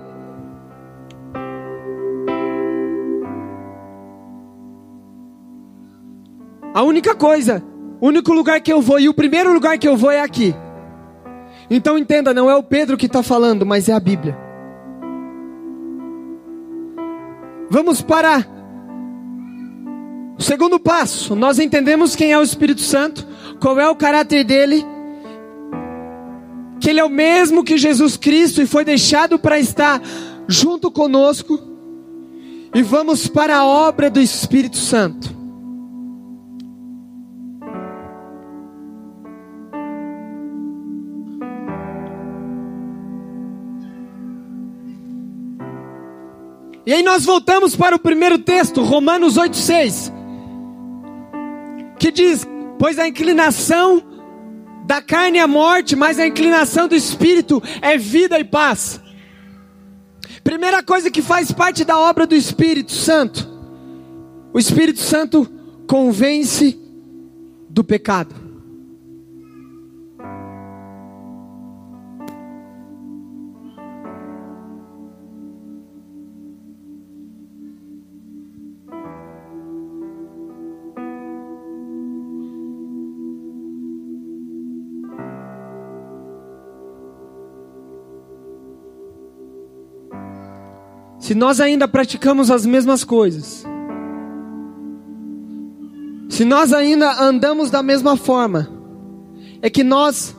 A 6.74 6.82
única 6.82 7.14
coisa, 7.14 7.62
o 8.00 8.08
único 8.08 8.32
lugar 8.32 8.60
que 8.60 8.72
eu 8.72 8.82
vou 8.82 8.98
e 8.98 9.08
o 9.08 9.14
primeiro 9.14 9.52
lugar 9.52 9.78
que 9.78 9.86
eu 9.86 9.96
vou 9.96 10.10
é 10.10 10.20
aqui. 10.20 10.52
Então 11.70 11.96
entenda, 11.96 12.34
não 12.34 12.50
é 12.50 12.56
o 12.56 12.64
Pedro 12.64 12.96
que 12.96 13.06
está 13.06 13.22
falando, 13.22 13.64
mas 13.64 13.88
é 13.88 13.92
a 13.92 14.00
Bíblia. 14.00 14.36
Vamos 17.70 18.02
para 18.02 18.44
o 20.36 20.42
segundo 20.42 20.80
passo. 20.80 21.36
Nós 21.36 21.60
entendemos 21.60 22.16
quem 22.16 22.32
é 22.32 22.38
o 22.38 22.42
Espírito 22.42 22.80
Santo, 22.80 23.24
qual 23.60 23.78
é 23.78 23.88
o 23.88 23.94
caráter 23.94 24.42
dele, 24.42 24.84
que 26.80 26.90
ele 26.90 26.98
é 26.98 27.04
o 27.04 27.08
mesmo 27.08 27.62
que 27.62 27.78
Jesus 27.78 28.16
Cristo 28.16 28.60
e 28.60 28.66
foi 28.66 28.84
deixado 28.84 29.38
para 29.38 29.60
estar 29.60 30.02
junto 30.48 30.90
conosco. 30.90 31.56
E 32.74 32.82
vamos 32.82 33.28
para 33.28 33.58
a 33.58 33.64
obra 33.64 34.10
do 34.10 34.20
Espírito 34.20 34.76
Santo. 34.76 35.43
E 46.86 46.92
aí 46.92 47.02
nós 47.02 47.24
voltamos 47.24 47.74
para 47.74 47.96
o 47.96 47.98
primeiro 47.98 48.38
texto, 48.38 48.82
Romanos 48.82 49.36
8,6, 49.36 50.12
que 51.98 52.10
diz: 52.10 52.46
Pois 52.78 52.98
a 52.98 53.08
inclinação 53.08 54.02
da 54.84 55.00
carne 55.00 55.38
é 55.38 55.46
morte, 55.46 55.96
mas 55.96 56.18
a 56.18 56.26
inclinação 56.26 56.86
do 56.86 56.94
espírito 56.94 57.62
é 57.80 57.96
vida 57.96 58.38
e 58.38 58.44
paz. 58.44 59.00
Primeira 60.42 60.82
coisa 60.82 61.10
que 61.10 61.22
faz 61.22 61.50
parte 61.50 61.84
da 61.84 61.98
obra 61.98 62.26
do 62.26 62.34
Espírito 62.34 62.92
Santo: 62.92 63.48
o 64.52 64.58
Espírito 64.58 65.00
Santo 65.00 65.50
convence 65.88 66.78
do 67.70 67.82
pecado. 67.82 68.43
Se 91.24 91.34
nós 91.34 91.58
ainda 91.58 91.88
praticamos 91.88 92.50
as 92.50 92.66
mesmas 92.66 93.02
coisas, 93.02 93.64
se 96.28 96.44
nós 96.44 96.70
ainda 96.70 97.18
andamos 97.18 97.70
da 97.70 97.82
mesma 97.82 98.14
forma, 98.14 98.68
é 99.62 99.70
que 99.70 99.82
nós 99.82 100.36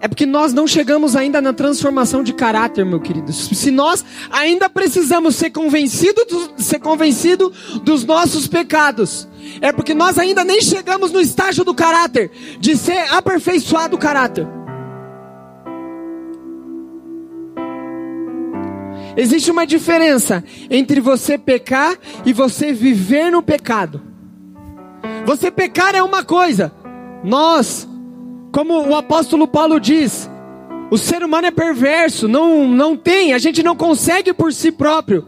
é 0.00 0.08
porque 0.08 0.26
nós 0.26 0.52
não 0.52 0.66
chegamos 0.66 1.14
ainda 1.14 1.40
na 1.40 1.52
transformação 1.52 2.24
de 2.24 2.32
caráter, 2.32 2.84
meu 2.84 2.98
querido. 2.98 3.32
Se 3.32 3.70
nós 3.70 4.04
ainda 4.32 4.68
precisamos 4.68 5.36
ser 5.36 5.50
convencidos 5.50 6.24
do, 6.26 6.60
ser 6.60 6.80
convencido 6.80 7.52
dos 7.84 8.04
nossos 8.04 8.48
pecados, 8.48 9.28
é 9.60 9.70
porque 9.70 9.94
nós 9.94 10.18
ainda 10.18 10.42
nem 10.42 10.60
chegamos 10.60 11.12
no 11.12 11.20
estágio 11.20 11.64
do 11.64 11.72
caráter, 11.72 12.32
de 12.58 12.76
ser 12.76 13.14
aperfeiçoado 13.14 13.94
o 13.94 13.98
caráter. 13.98 14.57
Existe 19.18 19.50
uma 19.50 19.66
diferença 19.66 20.44
entre 20.70 21.00
você 21.00 21.36
pecar 21.36 21.98
e 22.24 22.32
você 22.32 22.72
viver 22.72 23.32
no 23.32 23.42
pecado. 23.42 24.00
Você 25.26 25.50
pecar 25.50 25.92
é 25.96 26.00
uma 26.00 26.22
coisa. 26.22 26.72
Nós, 27.24 27.88
como 28.52 28.80
o 28.86 28.94
apóstolo 28.94 29.48
Paulo 29.48 29.80
diz, 29.80 30.30
o 30.88 30.96
ser 30.96 31.24
humano 31.24 31.48
é 31.48 31.50
perverso, 31.50 32.28
não, 32.28 32.68
não 32.68 32.96
tem, 32.96 33.32
a 33.32 33.38
gente 33.38 33.60
não 33.60 33.74
consegue 33.74 34.32
por 34.32 34.52
si 34.52 34.70
próprio. 34.70 35.26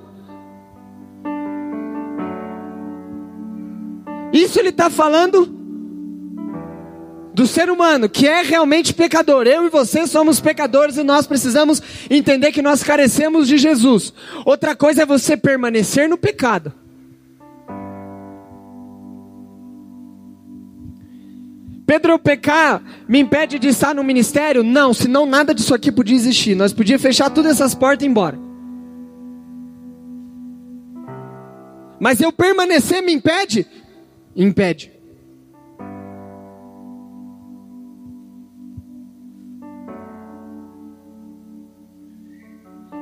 Isso 4.33 4.57
ele 4.61 4.69
está 4.69 4.89
falando 4.89 5.60
do 7.33 7.47
ser 7.47 7.71
humano 7.71 8.09
que 8.09 8.27
é 8.27 8.43
realmente 8.43 8.93
pecador. 8.93 9.47
Eu 9.47 9.65
e 9.65 9.71
você 9.71 10.07
somos 10.07 10.41
pecadores 10.41 10.97
e 10.97 11.03
nós 11.03 11.27
precisamos 11.27 11.83
entender 12.09 12.53
que 12.53 12.63
nós 12.63 12.83
carecemos 12.83 13.47
de 13.47 13.59
Jesus. 13.59 14.13
Outra 14.45 14.75
coisa 14.75 15.03
é 15.03 15.07
você 15.07 15.37
permanecer 15.37 16.09
no 16.09 16.19
pecado. 16.19 16.73
Pedro, 21.87 22.21
pecar 22.21 22.81
me 23.09 23.19
impede 23.19 23.59
de 23.59 23.67
estar 23.67 23.93
no 23.93 24.05
ministério? 24.05 24.63
Não, 24.63 24.95
senão 24.95 25.27
nada 25.27 25.53
disso 25.53 25.75
aqui 25.75 25.91
podia 25.91 26.15
existir. 26.15 26.55
Nós 26.55 26.73
podíamos 26.73 27.03
fechar 27.03 27.31
todas 27.31 27.53
essas 27.53 27.75
portas 27.75 28.05
e 28.05 28.07
ir 28.07 28.11
embora. 28.11 28.39
Mas 31.99 32.21
eu 32.21 32.33
permanecer 32.33 33.03
me 33.03 33.13
impede? 33.13 33.67
Impede. 34.37 35.00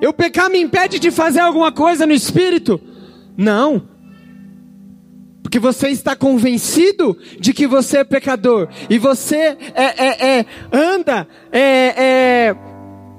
Eu 0.08 0.12
pecar 0.14 0.48
me 0.48 0.58
impede 0.58 0.98
de 0.98 1.10
fazer 1.10 1.40
alguma 1.40 1.70
coisa 1.70 2.06
no 2.06 2.14
espírito? 2.14 2.80
Não. 3.36 3.86
Porque 5.42 5.58
você 5.58 5.88
está 5.90 6.16
convencido 6.16 7.14
de 7.38 7.52
que 7.52 7.66
você 7.66 7.98
é 7.98 8.04
pecador. 8.04 8.68
E 8.88 8.96
você 8.98 9.54
é, 9.74 10.06
é, 10.06 10.38
é 10.38 10.46
anda 10.72 11.28
é, 11.52 11.60
é, 11.60 12.56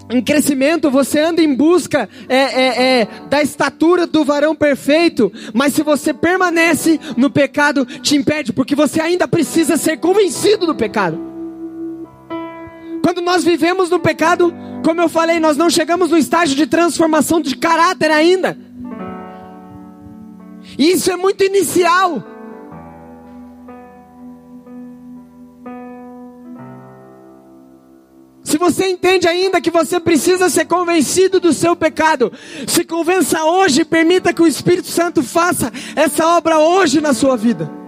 em 0.10 0.20
crescimento, 0.20 0.90
você 0.90 1.20
anda 1.20 1.44
em 1.44 1.54
busca 1.54 2.10
é, 2.28 3.06
da 3.30 3.40
estatura 3.40 4.08
do 4.08 4.26
varão 4.26 4.56
perfeito. 4.56 5.32
Mas 5.54 5.76
se 5.76 5.84
você 5.84 6.12
permanece 6.12 7.00
no 7.16 7.30
pecado, 7.30 7.86
te 7.86 8.16
impede, 8.16 8.52
porque 8.52 8.74
você 8.74 9.00
ainda 9.00 9.28
precisa 9.28 9.78
ser 9.78 9.98
convencido 9.98 10.66
do 10.66 10.74
pecado. 10.74 11.29
Quando 13.10 13.22
nós 13.22 13.44
vivemos 13.44 13.90
no 13.90 14.00
pecado, 14.00 14.54
como 14.86 15.02
eu 15.02 15.10
falei, 15.10 15.40
nós 15.40 15.58
não 15.58 15.68
chegamos 15.68 16.12
no 16.12 16.18
estágio 16.18 16.56
de 16.56 16.68
transformação 16.68 17.42
de 17.42 17.56
caráter 17.56 18.12
ainda. 18.12 18.56
E 20.78 20.92
isso 20.92 21.12
é 21.12 21.18
muito 21.18 21.44
inicial. 21.44 22.24
Se 28.44 28.60
você 28.60 28.86
entende 28.86 29.28
ainda 29.28 29.60
que 29.60 29.72
você 29.72 30.00
precisa 30.00 30.48
ser 30.48 30.66
convencido 30.66 31.40
do 31.40 31.52
seu 31.52 31.76
pecado, 31.76 32.32
se 32.68 32.84
convença 32.84 33.44
hoje 33.44 33.82
e 33.82 33.86
permita 33.86 34.32
que 34.32 34.44
o 34.44 34.48
Espírito 34.48 34.88
Santo 34.88 35.24
faça 35.24 35.74
essa 35.96 36.28
obra 36.28 36.60
hoje 36.60 37.02
na 37.02 37.16
sua 37.16 37.36
vida. 37.36 37.79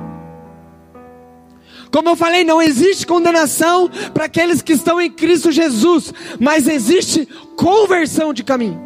Como 1.91 2.07
eu 2.07 2.15
falei, 2.15 2.43
não 2.43 2.61
existe 2.61 3.05
condenação 3.05 3.89
para 4.13 4.25
aqueles 4.25 4.61
que 4.61 4.73
estão 4.73 5.01
em 5.01 5.11
Cristo 5.11 5.51
Jesus, 5.51 6.13
mas 6.39 6.67
existe 6.67 7.27
conversão 7.57 8.33
de 8.33 8.43
caminho. 8.43 8.79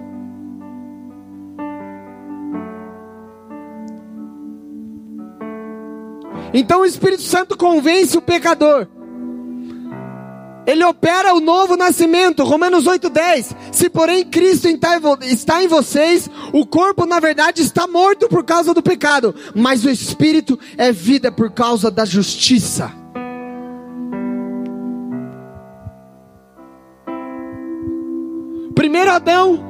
Então 6.51 6.81
o 6.81 6.85
Espírito 6.85 7.21
Santo 7.21 7.55
convence 7.57 8.17
o 8.17 8.21
pecador. 8.21 8.87
Ele 10.65 10.83
opera 10.83 11.33
o 11.33 11.39
novo 11.39 11.77
nascimento, 11.77 12.43
Romanos 12.43 12.85
8:10. 12.85 13.55
Se 13.71 13.89
porém 13.89 14.25
Cristo 14.25 14.67
está 15.21 15.63
em 15.63 15.67
vocês, 15.67 16.29
o 16.51 16.65
corpo 16.65 17.05
na 17.05 17.19
verdade 17.19 17.61
está 17.61 17.87
morto 17.87 18.27
por 18.27 18.43
causa 18.43 18.73
do 18.73 18.81
pecado, 18.81 19.35
mas 19.53 19.85
o 19.85 19.89
espírito 19.89 20.57
é 20.77 20.91
vida 20.91 21.31
por 21.31 21.51
causa 21.51 21.91
da 21.91 22.03
justiça. 22.03 22.91
Primeiro 28.73 29.11
Adão 29.11 29.63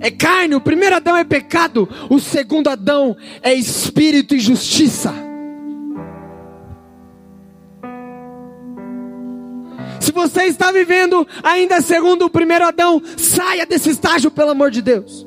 é 0.00 0.10
carne, 0.10 0.54
o 0.54 0.60
primeiro 0.60 0.96
Adão 0.96 1.16
é 1.16 1.24
pecado, 1.24 1.88
o 2.10 2.20
segundo 2.20 2.68
Adão 2.68 3.16
é 3.42 3.54
espírito 3.54 4.34
e 4.34 4.38
justiça. 4.38 5.14
Você 10.28 10.44
está 10.44 10.72
vivendo 10.72 11.26
ainda 11.42 11.80
segundo 11.82 12.24
o 12.24 12.30
primeiro 12.30 12.64
Adão, 12.64 13.02
saia 13.16 13.66
desse 13.66 13.90
estágio, 13.90 14.30
pelo 14.30 14.50
amor 14.50 14.70
de 14.70 14.80
Deus. 14.80 15.26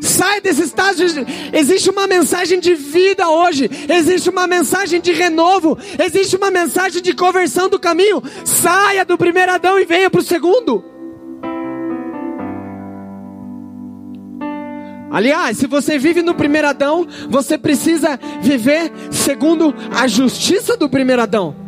Saia 0.00 0.40
desse 0.40 0.62
estágio. 0.62 1.06
Existe 1.52 1.90
uma 1.90 2.06
mensagem 2.06 2.58
de 2.58 2.74
vida 2.74 3.28
hoje. 3.28 3.70
Existe 3.88 4.28
uma 4.30 4.48
mensagem 4.48 5.00
de 5.00 5.12
renovo. 5.12 5.78
Existe 5.96 6.36
uma 6.36 6.50
mensagem 6.50 7.00
de 7.00 7.14
conversão 7.14 7.68
do 7.68 7.78
caminho. 7.78 8.20
Saia 8.44 9.04
do 9.04 9.16
primeiro 9.16 9.52
Adão 9.52 9.78
e 9.78 9.84
venha 9.84 10.10
para 10.10 10.20
o 10.20 10.24
segundo. 10.24 10.84
Aliás, 15.12 15.58
se 15.58 15.68
você 15.68 15.98
vive 15.98 16.20
no 16.20 16.34
primeiro 16.34 16.66
Adão, 16.66 17.06
você 17.28 17.56
precisa 17.56 18.18
viver 18.40 18.90
segundo 19.10 19.72
a 19.94 20.08
justiça 20.08 20.76
do 20.76 20.88
primeiro 20.88 21.22
Adão. 21.22 21.61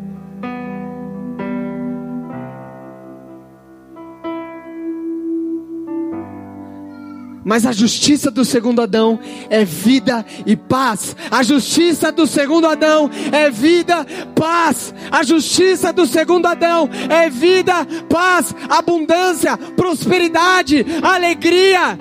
Mas 7.45 7.67
a 7.67 7.73
justiça 7.73 8.31
do 8.31 8.45
segundo 8.45 8.81
Adão 8.81 9.21
é 9.51 9.65
vida 9.65 10.25
e 10.47 10.57
paz. 10.57 11.15
A 11.31 11.43
justiça 11.43 12.11
do 12.11 12.27
segundo 12.27 12.67
Adão 12.67 13.11
é 13.31 13.51
vida, 13.51 14.07
paz. 14.35 14.95
A 15.11 15.23
justiça 15.23 15.93
do 15.93 16.07
segundo 16.07 16.47
Adão 16.47 16.89
é 17.11 17.29
vida, 17.29 17.87
paz, 18.09 18.55
abundância, 18.69 19.57
prosperidade, 19.57 20.85
alegria. 21.03 21.99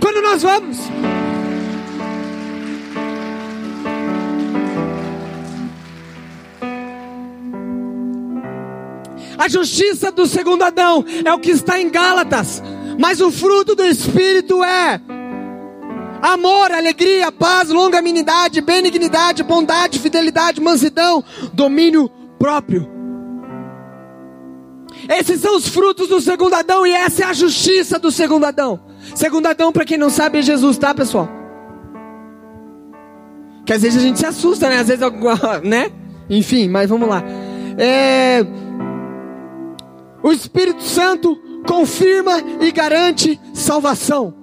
Quando 0.00 0.20
nós 0.22 0.42
vamos 0.42 0.78
A 9.40 9.48
justiça 9.48 10.12
do 10.12 10.26
segundo 10.26 10.62
Adão 10.62 11.02
é 11.24 11.32
o 11.32 11.38
que 11.38 11.50
está 11.50 11.80
em 11.80 11.88
Gálatas. 11.88 12.62
Mas 12.98 13.20
o 13.20 13.30
fruto 13.30 13.74
do 13.74 13.84
Espírito 13.84 14.62
é 14.62 15.00
amor, 16.22 16.70
alegria, 16.70 17.32
paz, 17.32 17.70
longanimidade, 17.70 18.60
benignidade, 18.60 19.42
bondade, 19.42 19.98
fidelidade, 19.98 20.60
mansidão, 20.60 21.24
domínio 21.52 22.10
próprio. 22.38 22.88
Esses 25.08 25.40
são 25.40 25.56
os 25.56 25.68
frutos 25.68 26.08
do 26.08 26.20
segundo 26.20 26.54
Adão 26.54 26.86
e 26.86 26.92
essa 26.92 27.22
é 27.22 27.26
a 27.26 27.32
justiça 27.32 27.98
do 27.98 28.10
segundo 28.10 28.44
Adão. 28.44 28.80
Segundo 29.14 29.46
Adão, 29.46 29.72
para 29.72 29.84
quem 29.84 29.96
não 29.96 30.10
sabe, 30.10 30.38
é 30.38 30.42
Jesus, 30.42 30.76
tá, 30.76 30.94
pessoal? 30.94 31.28
Que 33.64 33.72
às 33.72 33.82
vezes 33.82 33.98
a 33.98 34.02
gente 34.02 34.18
se 34.18 34.26
assusta, 34.26 34.68
né? 34.68 34.78
Às 34.78 34.88
vezes, 34.88 35.04
né? 35.64 35.90
Enfim, 36.28 36.68
mas 36.68 36.88
vamos 36.88 37.08
lá. 37.08 37.22
É... 37.78 38.44
O 40.22 40.32
Espírito 40.32 40.82
Santo 40.82 41.40
confirma 41.70 42.42
e 42.60 42.72
garante 42.72 43.40
salvação. 43.54 44.34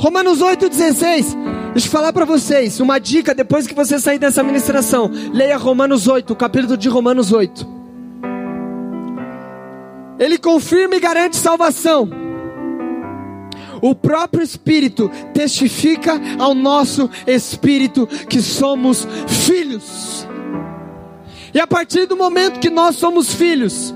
Romanos 0.00 0.40
8,16. 0.40 1.36
Deixa 1.72 1.86
eu 1.86 1.92
falar 1.92 2.12
para 2.12 2.24
vocês 2.24 2.80
uma 2.80 2.98
dica 2.98 3.32
depois 3.32 3.68
que 3.68 3.74
você 3.74 4.00
sair 4.00 4.18
dessa 4.18 4.42
ministração. 4.42 5.08
Leia 5.32 5.56
Romanos 5.58 6.08
8, 6.08 6.32
o 6.32 6.36
capítulo 6.36 6.76
de 6.76 6.88
Romanos 6.88 7.30
8. 7.30 7.64
Ele 10.18 10.38
confirma 10.38 10.96
e 10.96 11.00
garante 11.00 11.36
salvação. 11.36 12.10
O 13.80 13.94
próprio 13.94 14.42
Espírito 14.42 15.08
testifica 15.32 16.20
ao 16.36 16.52
nosso 16.52 17.08
espírito 17.28 18.08
que 18.28 18.42
somos 18.42 19.06
filhos. 19.28 20.26
E 21.54 21.60
a 21.60 21.66
partir 21.66 22.06
do 22.06 22.16
momento 22.16 22.58
que 22.58 22.70
nós 22.70 22.96
somos 22.96 23.32
filhos, 23.32 23.94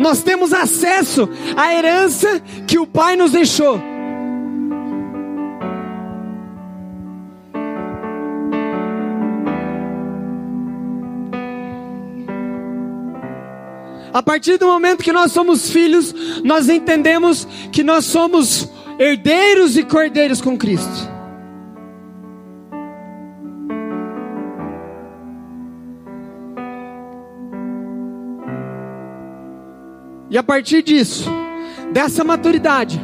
nós 0.00 0.22
temos 0.22 0.54
acesso 0.54 1.28
à 1.54 1.74
herança 1.74 2.40
que 2.66 2.78
o 2.78 2.86
Pai 2.86 3.16
nos 3.16 3.32
deixou. 3.32 3.78
A 14.12 14.22
partir 14.22 14.56
do 14.56 14.66
momento 14.66 15.04
que 15.04 15.12
nós 15.12 15.32
somos 15.32 15.70
filhos, 15.70 16.14
nós 16.42 16.70
entendemos 16.70 17.46
que 17.70 17.82
nós 17.84 18.06
somos 18.06 18.70
herdeiros 18.98 19.76
e 19.76 19.84
cordeiros 19.84 20.40
com 20.40 20.56
Cristo. 20.56 21.09
E 30.30 30.38
a 30.38 30.42
partir 30.44 30.82
disso, 30.82 31.28
dessa 31.92 32.22
maturidade, 32.22 33.00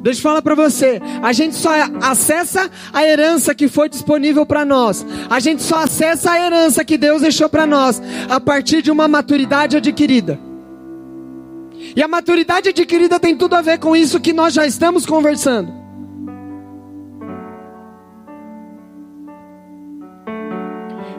deixa 0.00 0.20
eu 0.20 0.22
falar 0.22 0.40
para 0.40 0.54
você, 0.54 1.02
a 1.20 1.32
gente 1.32 1.56
só 1.56 1.70
acessa 2.00 2.70
a 2.92 3.04
herança 3.04 3.52
que 3.52 3.66
foi 3.66 3.88
disponível 3.88 4.46
para 4.46 4.64
nós. 4.64 5.04
A 5.28 5.40
gente 5.40 5.60
só 5.60 5.82
acessa 5.82 6.30
a 6.30 6.40
herança 6.40 6.84
que 6.84 6.96
Deus 6.96 7.22
deixou 7.22 7.48
para 7.48 7.66
nós 7.66 8.00
a 8.28 8.38
partir 8.38 8.80
de 8.80 8.92
uma 8.92 9.08
maturidade 9.08 9.76
adquirida. 9.76 10.38
E 11.96 12.00
a 12.00 12.06
maturidade 12.06 12.68
adquirida 12.68 13.18
tem 13.18 13.34
tudo 13.34 13.56
a 13.56 13.62
ver 13.62 13.78
com 13.78 13.96
isso 13.96 14.20
que 14.20 14.32
nós 14.32 14.54
já 14.54 14.64
estamos 14.64 15.04
conversando. 15.04 15.80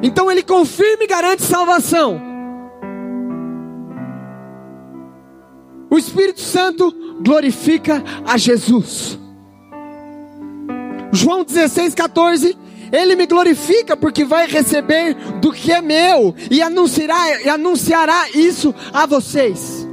Então 0.01 0.31
ele 0.31 0.41
confirma 0.41 1.03
e 1.03 1.07
garante 1.07 1.43
salvação. 1.43 2.30
O 5.91 5.97
Espírito 5.97 6.39
Santo 6.39 6.89
glorifica 7.21 8.01
a 8.25 8.37
Jesus. 8.37 9.19
João 11.11 11.43
16, 11.43 11.93
14. 11.93 12.57
Ele 12.93 13.15
me 13.17 13.25
glorifica 13.25 13.97
porque 13.97 14.23
vai 14.23 14.47
receber 14.47 15.13
do 15.41 15.51
que 15.51 15.69
é 15.69 15.81
meu 15.81 16.33
e 16.49 16.61
anunciará, 16.61 17.53
anunciará 17.53 18.29
isso 18.33 18.73
a 18.93 19.05
vocês. 19.05 19.90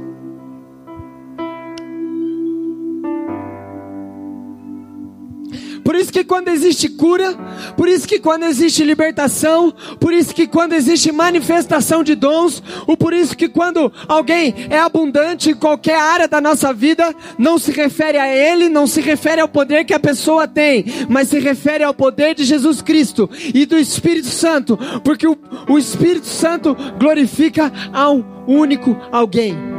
Por 5.89 5.95
isso 5.95 6.13
que 6.13 6.23
quando 6.23 6.49
existe 6.49 6.87
cura, 6.87 7.35
por 7.75 7.89
isso 7.89 8.07
que 8.07 8.19
quando 8.19 8.43
existe 8.43 8.83
libertação, 8.83 9.73
por 9.99 10.13
isso 10.13 10.35
que 10.35 10.45
quando 10.45 10.73
existe 10.73 11.11
manifestação 11.11 12.03
de 12.03 12.13
dons, 12.13 12.61
ou 12.85 12.95
por 12.95 13.11
isso 13.11 13.35
que 13.35 13.49
quando 13.49 13.91
alguém 14.07 14.53
é 14.69 14.77
abundante 14.77 15.49
em 15.49 15.55
qualquer 15.55 15.99
área 15.99 16.27
da 16.27 16.39
nossa 16.39 16.71
vida, 16.71 17.11
não 17.39 17.57
se 17.57 17.71
refere 17.71 18.19
a 18.19 18.31
ele, 18.31 18.69
não 18.69 18.85
se 18.85 19.01
refere 19.01 19.41
ao 19.41 19.49
poder 19.49 19.83
que 19.83 19.95
a 19.95 19.99
pessoa 19.99 20.47
tem, 20.47 20.85
mas 21.09 21.29
se 21.29 21.39
refere 21.39 21.83
ao 21.83 21.91
poder 21.91 22.35
de 22.35 22.43
Jesus 22.43 22.83
Cristo 22.83 23.27
e 23.51 23.65
do 23.65 23.75
Espírito 23.75 24.27
Santo, 24.27 24.77
porque 25.03 25.27
o, 25.27 25.35
o 25.67 25.79
Espírito 25.79 26.27
Santo 26.27 26.77
glorifica 26.99 27.73
ao 27.91 28.23
único 28.47 28.95
alguém. 29.11 29.78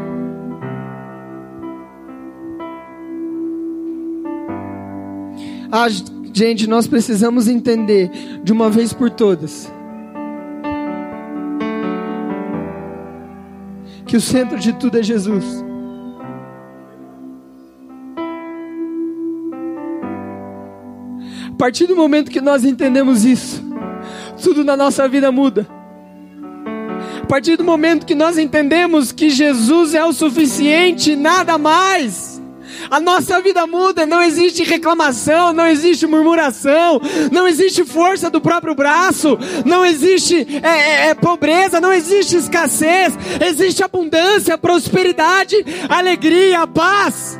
Ah, 5.72 5.86
gente, 6.32 6.66
nós 6.66 6.88
precisamos 6.88 7.46
entender 7.46 8.10
de 8.42 8.52
uma 8.52 8.68
vez 8.68 8.92
por 8.92 9.08
todas 9.08 9.70
que 14.04 14.16
o 14.16 14.20
centro 14.20 14.58
de 14.58 14.72
tudo 14.72 14.98
é 14.98 15.02
Jesus. 15.04 15.64
A 21.48 21.56
partir 21.56 21.86
do 21.86 21.94
momento 21.94 22.32
que 22.32 22.40
nós 22.40 22.64
entendemos 22.64 23.24
isso, 23.24 23.62
tudo 24.42 24.64
na 24.64 24.76
nossa 24.76 25.06
vida 25.06 25.30
muda. 25.30 25.68
A 27.22 27.26
partir 27.26 27.56
do 27.56 27.62
momento 27.62 28.04
que 28.04 28.16
nós 28.16 28.36
entendemos 28.36 29.12
que 29.12 29.30
Jesus 29.30 29.94
é 29.94 30.04
o 30.04 30.12
suficiente, 30.12 31.14
nada 31.14 31.56
mais 31.56 32.29
a 32.90 32.98
nossa 32.98 33.40
vida 33.40 33.66
muda, 33.66 34.04
não 34.04 34.20
existe 34.22 34.64
reclamação, 34.64 35.52
não 35.52 35.66
existe 35.66 36.06
murmuração, 36.06 37.00
não 37.30 37.46
existe 37.46 37.84
força 37.84 38.28
do 38.28 38.40
próprio 38.40 38.74
braço, 38.74 39.38
não 39.64 39.86
existe 39.86 40.46
é, 40.62 40.68
é, 40.68 41.06
é, 41.08 41.14
pobreza, 41.14 41.80
não 41.80 41.92
existe 41.92 42.36
escassez, 42.36 43.16
existe 43.46 43.84
abundância, 43.84 44.58
prosperidade, 44.58 45.56
alegria, 45.88 46.66
paz. 46.66 47.38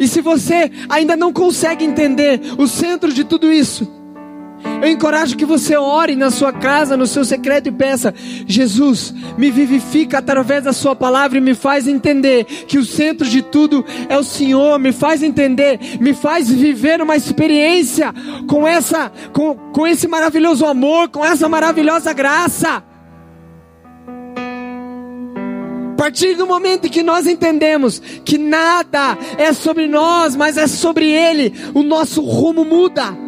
E 0.00 0.08
se 0.08 0.20
você 0.20 0.68
ainda 0.88 1.16
não 1.16 1.32
consegue 1.32 1.84
entender 1.84 2.40
o 2.58 2.66
centro 2.66 3.12
de 3.12 3.22
tudo 3.22 3.52
isso, 3.52 4.01
eu 4.82 4.88
encorajo 4.88 5.36
que 5.36 5.44
você 5.44 5.76
ore 5.76 6.16
na 6.16 6.30
sua 6.30 6.52
casa, 6.52 6.96
no 6.96 7.06
seu 7.06 7.24
secreto 7.24 7.68
e 7.68 7.72
peça: 7.72 8.12
Jesus, 8.46 9.14
me 9.38 9.50
vivifica 9.50 10.18
através 10.18 10.64
da 10.64 10.72
Sua 10.72 10.96
palavra 10.96 11.38
e 11.38 11.40
me 11.40 11.54
faz 11.54 11.86
entender 11.86 12.44
que 12.44 12.78
o 12.78 12.84
centro 12.84 13.28
de 13.28 13.42
tudo 13.42 13.84
é 14.08 14.18
o 14.18 14.24
Senhor. 14.24 14.80
Me 14.80 14.92
faz 14.92 15.22
entender, 15.22 15.78
me 16.00 16.12
faz 16.12 16.50
viver 16.50 17.00
uma 17.00 17.16
experiência 17.16 18.12
com 18.48 18.66
essa, 18.66 19.10
com, 19.32 19.54
com 19.54 19.86
esse 19.86 20.08
maravilhoso 20.08 20.66
amor, 20.66 21.08
com 21.08 21.24
essa 21.24 21.48
maravilhosa 21.48 22.12
graça. 22.12 22.82
A 25.92 25.94
partir 25.96 26.34
do 26.34 26.48
momento 26.48 26.90
que 26.90 27.04
nós 27.04 27.28
entendemos 27.28 28.00
que 28.24 28.36
nada 28.36 29.16
é 29.38 29.52
sobre 29.52 29.86
nós, 29.86 30.34
mas 30.34 30.56
é 30.56 30.66
sobre 30.66 31.08
Ele, 31.08 31.54
o 31.72 31.84
nosso 31.84 32.20
rumo 32.20 32.64
muda. 32.64 33.21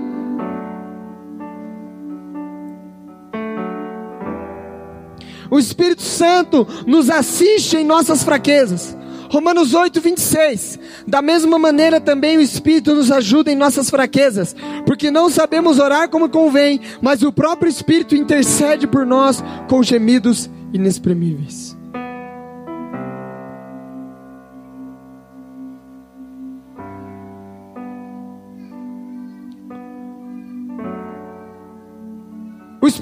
O 5.55 5.59
Espírito 5.61 6.02
Santo 6.02 6.66
nos 6.84 7.09
assiste 7.09 7.76
em 7.76 7.84
nossas 7.84 8.24
fraquezas. 8.24 8.96
Romanos 9.30 9.72
8, 9.72 10.00
26. 10.00 10.80
Da 11.07 11.22
mesma 11.22 11.61
maneira 11.61 12.00
também 12.00 12.36
o 12.36 12.40
Espírito 12.40 12.92
nos 12.92 13.09
ajuda 13.12 13.52
em 13.52 13.55
nossas 13.55 13.88
fraquezas, 13.88 14.57
porque 14.84 15.12
não 15.12 15.30
sabemos 15.30 15.78
orar 15.78 16.09
como 16.09 16.28
convém, 16.28 16.80
mas 17.00 17.22
o 17.22 17.30
próprio 17.30 17.70
Espírito 17.70 18.16
intercede 18.16 18.88
por 18.88 19.07
nós 19.07 19.44
com 19.68 19.80
gemidos 19.80 20.50
inexprimíveis. 20.72 21.76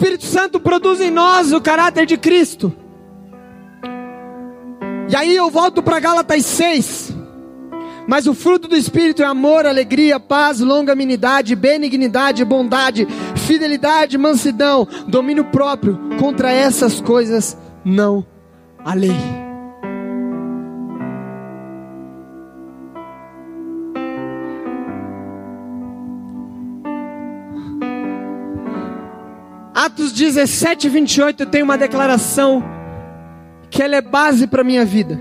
Espírito 0.03 0.25
Santo 0.25 0.59
produz 0.59 1.01
em 1.01 1.13
nós 1.13 1.53
o 1.53 1.61
caráter 1.61 2.07
de 2.07 2.17
Cristo. 2.17 2.75
E 5.09 5.15
aí 5.15 5.37
eu 5.37 5.49
volto 5.49 5.81
para 5.81 6.01
Gálatas 6.01 6.45
6. 6.45 7.15
Mas 8.09 8.27
o 8.27 8.35
fruto 8.35 8.67
do 8.67 8.77
Espírito 8.77 9.23
é 9.23 9.27
amor, 9.27 9.65
alegria, 9.65 10.19
paz, 10.19 10.59
longanimidade, 10.59 11.55
benignidade, 11.55 12.45
bondade, 12.45 13.07
fidelidade, 13.47 14.19
mansidão, 14.19 14.89
domínio 15.07 15.45
próprio. 15.45 15.97
Contra 16.19 16.51
essas 16.51 17.01
coisas 17.01 17.57
não 17.85 18.27
há 18.85 18.95
lei. 18.95 19.42
Atos 29.85 30.13
17, 30.13 30.89
28 30.89 31.45
tem 31.47 31.61
uma 31.61 31.77
declaração 31.77 32.63
que 33.69 33.83
ela 33.83 33.97
é 33.97 34.01
base 34.01 34.47
para 34.47 34.61
a 34.61 34.65
minha 34.65 34.85
vida. 34.85 35.21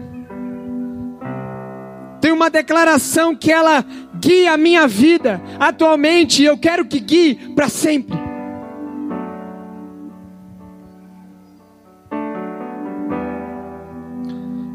Tem 2.22 2.32
uma 2.32 2.48
declaração 2.48 3.36
que 3.36 3.52
ela 3.52 3.84
guia 4.20 4.54
a 4.54 4.58
minha 4.58 4.88
vida 4.88 5.42
atualmente 5.60 6.44
e 6.44 6.46
eu 6.46 6.60
quero 6.60 6.86
que 6.86 7.00
guie 7.00 7.34
para 7.56 7.68
sempre. 7.70 8.16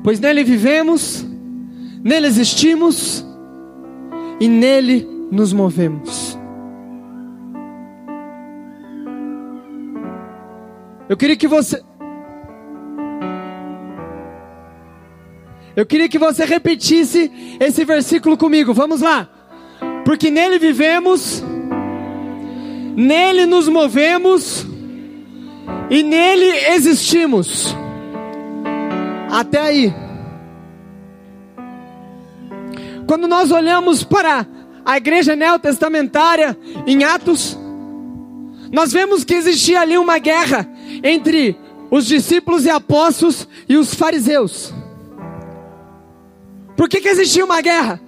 Pois 0.03 0.19
nele 0.19 0.43
vivemos, 0.43 1.25
nele 2.03 2.27
existimos 2.27 3.25
e 4.41 4.49
nele 4.49 5.07
nos 5.31 5.53
movemos. 5.53 6.36
Eu 11.09 11.17
queria 11.17 11.37
que 11.37 11.47
você. 11.47 11.83
Eu 15.77 15.87
queria 15.87 16.09
que 16.09 16.19
você 16.19 16.45
repetisse 16.45 17.31
esse 17.61 17.85
versículo 17.85 18.37
comigo. 18.37 18.75
Vamos 18.75 19.03
lá. 19.03 19.29
Porque 20.05 20.31
nele 20.31 20.59
vivemos, 20.59 21.43
nele 22.97 23.47
nos 23.47 23.69
movemos 23.69 24.67
e 25.91 26.03
nele 26.03 26.47
existimos. 26.75 27.77
Até 29.31 29.61
aí. 29.61 29.95
Quando 33.07 33.29
nós 33.29 33.53
olhamos 33.53 34.03
para 34.03 34.47
a 34.85 34.97
igreja 34.97 35.37
neotestamentária 35.37 36.57
em 36.87 37.05
Atos, 37.05 37.57
nós 38.73 38.93
vemos 38.93 39.25
que 39.25 39.35
existia 39.35 39.81
ali 39.81 39.97
uma 39.97 40.19
guerra 40.19 40.69
entre 41.03 41.57
os 41.91 42.07
discípulos 42.07 42.65
e 42.65 42.71
apóstolos 42.71 43.49
e 43.69 43.77
os 43.77 43.95
fariseus. 43.95 44.73
Por 46.77 46.89
que, 46.89 47.01
que 47.01 47.09
existia 47.09 47.45
uma 47.45 47.61
guerra? 47.61 48.01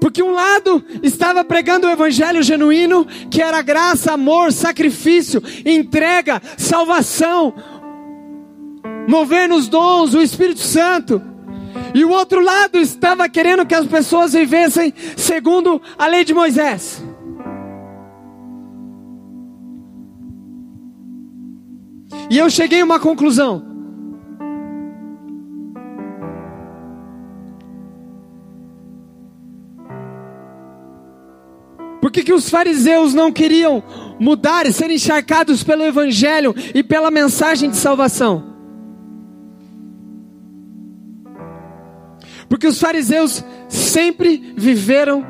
Porque 0.00 0.22
um 0.22 0.32
lado 0.32 0.84
estava 1.02 1.44
pregando 1.44 1.86
o 1.86 1.90
evangelho 1.90 2.42
genuíno, 2.42 3.06
que 3.30 3.40
era 3.40 3.62
graça, 3.62 4.12
amor, 4.12 4.52
sacrifício, 4.52 5.40
entrega, 5.64 6.42
salvação, 6.56 7.54
mover 9.06 9.48
nos 9.48 9.68
dons, 9.68 10.12
o 10.14 10.20
Espírito 10.20 10.60
Santo. 10.60 11.22
E 11.94 12.04
o 12.04 12.10
outro 12.10 12.40
lado 12.40 12.78
estava 12.78 13.28
querendo 13.28 13.64
que 13.64 13.74
as 13.74 13.86
pessoas 13.86 14.32
vivessem 14.32 14.92
segundo 15.16 15.80
a 15.96 16.06
lei 16.06 16.24
de 16.24 16.34
Moisés. 16.34 17.02
E 22.32 22.38
eu 22.38 22.48
cheguei 22.48 22.80
a 22.80 22.84
uma 22.84 22.98
conclusão. 22.98 23.62
Por 32.00 32.10
que, 32.10 32.24
que 32.24 32.32
os 32.32 32.48
fariseus 32.48 33.12
não 33.12 33.30
queriam 33.30 33.84
mudar 34.22 34.66
e 34.66 34.72
serem 34.72 34.96
encharcados 34.96 35.64
pelo 35.64 35.82
Evangelho 35.82 36.54
e 36.72 36.82
pela 36.82 37.10
mensagem 37.10 37.68
de 37.68 37.76
salvação. 37.76 38.44
Porque 42.48 42.66
os 42.66 42.78
fariseus 42.78 43.44
sempre 43.68 44.54
viveram 44.56 45.26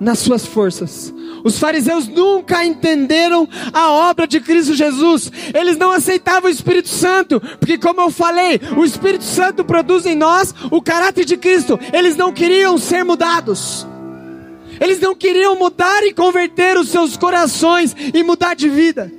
nas 0.00 0.20
suas 0.20 0.46
forças. 0.46 1.14
Os 1.44 1.58
fariseus 1.58 2.08
nunca 2.08 2.64
entenderam 2.64 3.46
a 3.70 3.92
obra 3.92 4.26
de 4.26 4.40
Cristo 4.40 4.74
Jesus. 4.74 5.30
Eles 5.52 5.76
não 5.76 5.90
aceitavam 5.90 6.48
o 6.48 6.52
Espírito 6.52 6.88
Santo, 6.88 7.38
porque 7.60 7.76
como 7.76 8.00
eu 8.00 8.10
falei, 8.10 8.58
o 8.74 8.82
Espírito 8.82 9.24
Santo 9.24 9.62
produz 9.62 10.06
em 10.06 10.14
nós 10.14 10.54
o 10.70 10.80
caráter 10.80 11.26
de 11.26 11.36
Cristo. 11.36 11.78
Eles 11.92 12.16
não 12.16 12.32
queriam 12.32 12.78
ser 12.78 13.04
mudados. 13.04 13.86
Eles 14.80 14.98
não 14.98 15.14
queriam 15.14 15.54
mudar 15.54 16.02
e 16.04 16.14
converter 16.14 16.78
os 16.78 16.88
seus 16.88 17.16
corações 17.16 17.94
e 18.12 18.22
mudar 18.22 18.54
de 18.54 18.68
vida. 18.68 19.12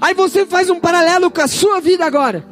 Aí 0.00 0.14
você 0.14 0.46
faz 0.46 0.70
um 0.70 0.78
paralelo 0.78 1.30
com 1.30 1.42
a 1.42 1.48
sua 1.48 1.80
vida 1.80 2.06
agora. 2.06 2.49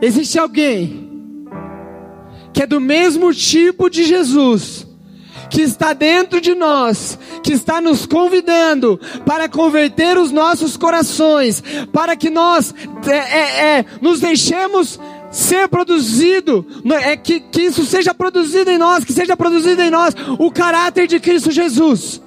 Existe 0.00 0.38
alguém 0.38 1.08
que 2.52 2.62
é 2.62 2.66
do 2.66 2.80
mesmo 2.80 3.32
tipo 3.32 3.88
de 3.88 4.04
Jesus, 4.04 4.86
que 5.50 5.62
está 5.62 5.92
dentro 5.92 6.40
de 6.40 6.54
nós, 6.54 7.18
que 7.42 7.52
está 7.52 7.80
nos 7.80 8.06
convidando 8.06 8.98
para 9.24 9.48
converter 9.48 10.18
os 10.18 10.30
nossos 10.30 10.76
corações, 10.76 11.62
para 11.92 12.16
que 12.16 12.30
nós 12.30 12.74
é, 13.06 13.16
é, 13.16 13.78
é, 13.78 13.84
nos 14.00 14.20
deixemos 14.20 14.98
ser 15.30 15.68
produzido, 15.68 16.66
é, 17.02 17.16
que, 17.16 17.40
que 17.40 17.62
isso 17.62 17.84
seja 17.84 18.14
produzido 18.14 18.70
em 18.70 18.78
nós, 18.78 19.04
que 19.04 19.12
seja 19.12 19.36
produzido 19.36 19.82
em 19.82 19.90
nós 19.90 20.14
o 20.38 20.50
caráter 20.50 21.06
de 21.06 21.20
Cristo 21.20 21.50
Jesus. 21.50 22.20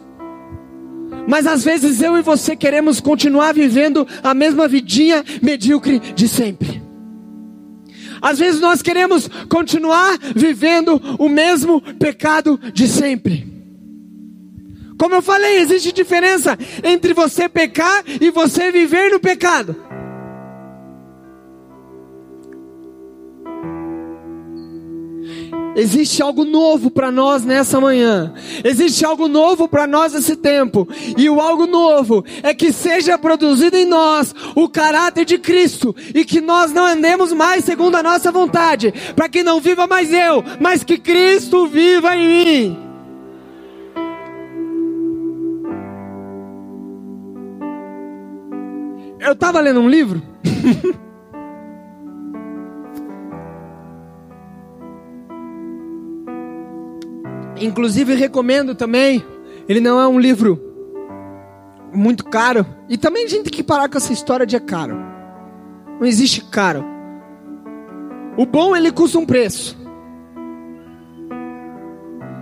Mas 1.28 1.46
às 1.46 1.64
vezes 1.64 2.02
eu 2.02 2.18
e 2.18 2.22
você 2.22 2.56
queremos 2.56 3.00
continuar 3.00 3.54
vivendo 3.54 4.08
a 4.24 4.34
mesma 4.34 4.68
vidinha 4.68 5.24
medíocre 5.42 6.00
de 6.00 6.28
sempre. 6.28 6.81
Às 8.22 8.40
vezes 8.40 8.62
nós 8.62 8.82
queremos 8.82 9.30
continuar 9.50 10.18
vivendo 10.36 11.02
o 11.18 11.28
mesmo 11.28 11.82
pecado 11.98 12.60
de 12.74 12.88
sempre. 12.88 13.52
Como 14.98 15.16
eu 15.16 15.22
falei, 15.22 15.58
existe 15.58 15.92
diferença 15.92 16.58
entre 16.84 17.14
você 17.14 17.50
pecar 17.50 18.04
e 18.06 18.30
você 18.30 18.72
viver 18.72 19.10
no 19.12 19.20
pecado. 19.20 19.76
Existe 25.76 26.22
algo 26.22 26.44
novo 26.44 26.92
para 26.92 27.12
nós 27.12 27.46
nessa 27.46 27.80
manhã. 27.80 28.34
Existe 28.64 29.06
algo 29.06 29.28
novo 29.28 29.68
para 29.68 29.88
nós 29.88 30.14
nesse 30.14 30.36
tempo. 30.36 30.88
E 31.18 31.30
o 31.30 31.40
algo 31.40 31.66
novo 31.66 32.26
é 32.44 32.54
que 32.54 32.74
seja 32.74 33.18
produzido 33.18 33.78
em 33.78 33.86
nós 33.86 34.36
o 34.56 34.68
caráter 34.68 35.24
de 35.24 35.38
Cristo 35.38 35.96
e 36.14 36.26
que 36.26 36.42
nós 36.42 36.74
não 36.74 36.86
andemos 36.86 37.32
mais 37.32 37.64
segundo 37.64 37.96
a 37.96 38.04
nossa 38.04 38.32
vontade, 38.32 38.94
para 39.16 39.30
que 39.30 39.44
não 39.44 39.62
viva 39.62 39.88
mais 39.88 40.12
eu, 40.12 40.44
mas 40.60 40.84
que 40.84 40.98
Cristo 40.98 41.68
viva 41.68 42.16
em 42.16 42.28
mim. 42.28 42.78
Eu 49.20 49.34
estava 49.34 49.62
lendo 49.62 49.80
um 49.80 49.88
livro 49.88 50.22
Inclusive 57.62 58.16
recomendo 58.16 58.76
também. 58.76 59.24
Ele 59.70 59.80
não 59.80 60.00
é 60.00 60.08
um 60.08 60.20
livro 60.20 60.60
muito 61.94 62.26
caro. 62.26 62.66
E 62.90 62.98
também 62.98 63.26
a 63.26 63.28
gente 63.28 63.44
tem 63.44 63.54
que 63.54 63.64
parar 63.64 63.88
com 63.88 63.98
essa 63.98 64.12
história 64.12 64.46
de 64.46 64.56
é 64.56 64.60
caro. 64.60 64.98
Não 66.00 66.06
existe 66.06 66.44
caro. 66.46 66.84
O 68.38 68.46
bom 68.46 68.76
ele 68.76 68.92
custa 68.92 69.20
um 69.20 69.26
preço. 69.26 69.78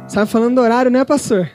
Sabe 0.07 0.32
falando 0.32 0.55
do 0.55 0.61
horário, 0.61 0.89
né, 0.89 1.03
pastor? 1.03 1.51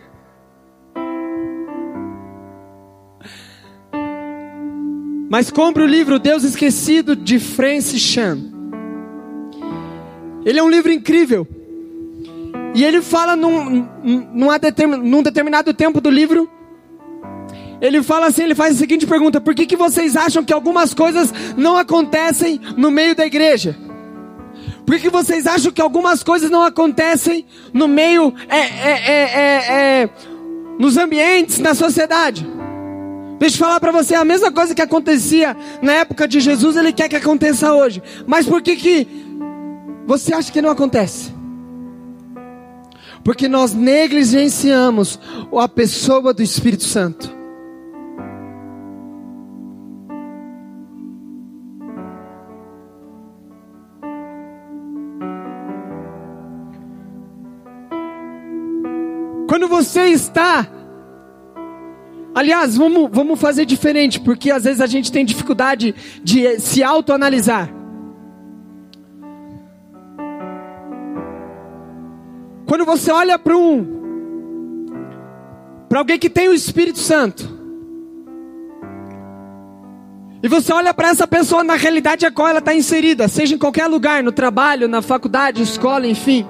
Mas 5.30 5.50
compre 5.50 5.82
o 5.82 5.86
livro 5.86 6.20
Deus 6.20 6.44
Esquecido 6.44 7.16
de 7.16 7.40
Francis 7.40 8.00
Chan. 8.00 8.38
Ele 10.44 10.58
é 10.58 10.62
um 10.62 10.68
livro 10.68 10.92
incrível. 10.92 11.48
E 12.74 12.84
ele 12.84 13.00
fala 13.00 13.36
num, 13.36 13.88
num 14.02 15.22
determinado 15.22 15.72
tempo 15.72 16.00
do 16.00 16.10
livro, 16.10 16.50
ele 17.80 18.02
fala 18.02 18.26
assim, 18.26 18.42
ele 18.42 18.54
faz 18.54 18.74
a 18.74 18.78
seguinte 18.78 19.06
pergunta: 19.06 19.40
Por 19.40 19.54
que, 19.54 19.64
que 19.64 19.76
vocês 19.76 20.16
acham 20.16 20.44
que 20.44 20.52
algumas 20.52 20.92
coisas 20.92 21.32
não 21.56 21.76
acontecem 21.76 22.60
no 22.76 22.90
meio 22.90 23.14
da 23.14 23.24
igreja? 23.24 23.76
Por 24.84 24.96
que, 24.96 25.02
que 25.02 25.10
vocês 25.10 25.46
acham 25.46 25.72
que 25.72 25.80
algumas 25.80 26.22
coisas 26.22 26.50
não 26.50 26.62
acontecem 26.62 27.46
no 27.72 27.88
meio, 27.88 28.34
é, 28.48 28.58
é, 28.58 29.00
é, 29.06 30.02
é 30.02 30.10
nos 30.78 30.96
ambientes, 30.96 31.58
na 31.58 31.74
sociedade? 31.74 32.46
Deixa 33.38 33.56
eu 33.56 33.60
falar 33.60 33.80
para 33.80 33.92
você, 33.92 34.14
a 34.14 34.24
mesma 34.24 34.50
coisa 34.50 34.74
que 34.74 34.82
acontecia 34.82 35.56
na 35.80 35.92
época 35.92 36.26
de 36.26 36.40
Jesus, 36.40 36.76
ele 36.76 36.92
quer 36.92 37.08
que 37.08 37.16
aconteça 37.16 37.72
hoje. 37.72 38.02
Mas 38.26 38.46
por 38.46 38.60
que 38.62 38.76
que 38.76 39.08
você 40.06 40.34
acha 40.34 40.50
que 40.52 40.62
não 40.62 40.70
acontece? 40.70 41.43
Porque 43.24 43.48
nós 43.48 43.72
negligenciamos 43.72 45.18
a 45.58 45.66
pessoa 45.66 46.34
do 46.34 46.42
Espírito 46.42 46.84
Santo. 46.84 47.34
Quando 59.48 59.68
você 59.68 60.06
está. 60.08 60.66
Aliás, 62.34 62.76
vamos, 62.76 63.08
vamos 63.12 63.40
fazer 63.40 63.64
diferente, 63.64 64.18
porque 64.20 64.50
às 64.50 64.64
vezes 64.64 64.80
a 64.80 64.86
gente 64.86 65.12
tem 65.12 65.24
dificuldade 65.24 65.94
de 66.22 66.58
se 66.58 66.82
autoanalisar. 66.82 67.83
Quando 72.74 72.86
você 72.86 73.12
olha 73.12 73.38
para 73.38 73.56
um 73.56 74.02
para 75.88 76.00
alguém 76.00 76.18
que 76.18 76.28
tem 76.28 76.48
o 76.48 76.52
Espírito 76.52 76.98
Santo, 76.98 77.48
e 80.42 80.48
você 80.48 80.72
olha 80.72 80.92
para 80.92 81.10
essa 81.10 81.24
pessoa 81.24 81.62
na 81.62 81.76
realidade 81.76 82.26
a 82.26 82.32
qual 82.32 82.48
ela 82.48 82.58
está 82.58 82.74
inserida, 82.74 83.28
seja 83.28 83.54
em 83.54 83.58
qualquer 83.58 83.86
lugar, 83.86 84.24
no 84.24 84.32
trabalho, 84.32 84.88
na 84.88 85.00
faculdade, 85.00 85.62
escola, 85.62 86.04
enfim. 86.08 86.44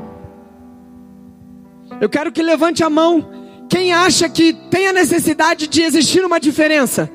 Eu 2.01 2.09
quero 2.09 2.33
que 2.33 2.43
levante 2.43 2.83
a 2.83 2.89
mão 2.89 3.29
quem 3.69 3.93
acha 3.93 4.27
que 4.27 4.55
tem 4.71 4.87
a 4.87 4.95
necessidade 4.95 5.67
de 5.67 5.83
existir 5.83 6.25
uma 6.25 6.41
diferença. 6.41 7.11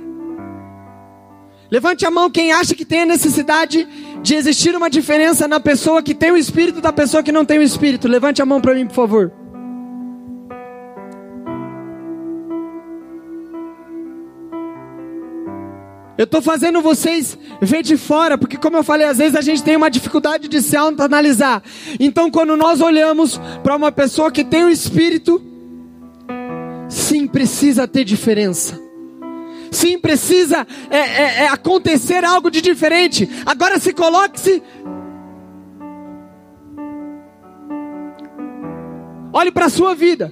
Levante 1.71 2.05
a 2.05 2.09
mão 2.09 2.31
quem 2.31 2.51
acha 2.51 2.73
que 2.73 2.83
tem 2.83 3.01
a 3.01 3.05
necessidade 3.05 3.87
de 4.23 4.33
existir 4.33 4.75
uma 4.75 4.89
diferença 4.89 5.47
na 5.47 5.59
pessoa 5.59 6.01
que 6.01 6.15
tem 6.15 6.31
o 6.31 6.37
espírito 6.37 6.81
da 6.81 6.91
pessoa 6.91 7.21
que 7.21 7.31
não 7.31 7.45
tem 7.45 7.59
o 7.59 7.63
espírito. 7.63 8.07
Levante 8.07 8.41
a 8.41 8.45
mão 8.45 8.59
para 8.59 8.73
mim, 8.73 8.87
por 8.87 8.95
favor. 8.95 9.31
Eu 16.17 16.25
estou 16.25 16.41
fazendo 16.41 16.81
vocês 16.81 17.37
ver 17.61 17.81
de 17.81 17.95
fora, 17.95 18.37
porque 18.37 18.57
como 18.57 18.75
eu 18.75 18.83
falei, 18.83 19.07
às 19.07 19.19
vezes 19.19 19.35
a 19.35 19.41
gente 19.41 19.63
tem 19.63 19.77
uma 19.77 19.89
dificuldade 19.89 20.49
de 20.49 20.61
se 20.61 20.75
analisar. 20.75 21.63
Então, 21.97 22.29
quando 22.29 22.57
nós 22.57 22.81
olhamos 22.81 23.39
para 23.63 23.75
uma 23.75 23.89
pessoa 23.89 24.29
que 24.29 24.43
tem 24.43 24.65
o 24.65 24.69
espírito, 24.69 25.41
sim, 26.89 27.25
precisa 27.25 27.87
ter 27.87 28.03
diferença. 28.03 28.88
Sim, 29.71 29.99
precisa 29.99 30.65
é, 30.89 30.97
é, 30.97 31.43
é 31.43 31.47
acontecer 31.47 32.23
algo 32.23 32.49
de 32.49 32.61
diferente. 32.61 33.29
Agora 33.45 33.79
se 33.79 33.93
coloque-se. 33.93 34.61
Olhe 39.31 39.51
para 39.51 39.65
a 39.65 39.69
sua 39.69 39.93
vida. 39.93 40.31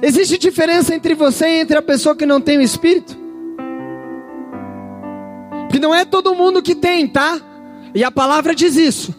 Existe 0.00 0.36
diferença 0.38 0.94
entre 0.94 1.14
você 1.14 1.46
e 1.46 1.60
entre 1.60 1.76
a 1.78 1.82
pessoa 1.82 2.16
que 2.16 2.26
não 2.26 2.40
tem 2.40 2.58
o 2.58 2.62
Espírito? 2.62 3.16
Porque 5.62 5.78
não 5.78 5.94
é 5.94 6.04
todo 6.04 6.34
mundo 6.34 6.62
que 6.62 6.74
tem, 6.74 7.06
tá? 7.06 7.40
E 7.94 8.02
a 8.04 8.10
palavra 8.10 8.54
diz 8.54 8.76
isso. 8.76 9.14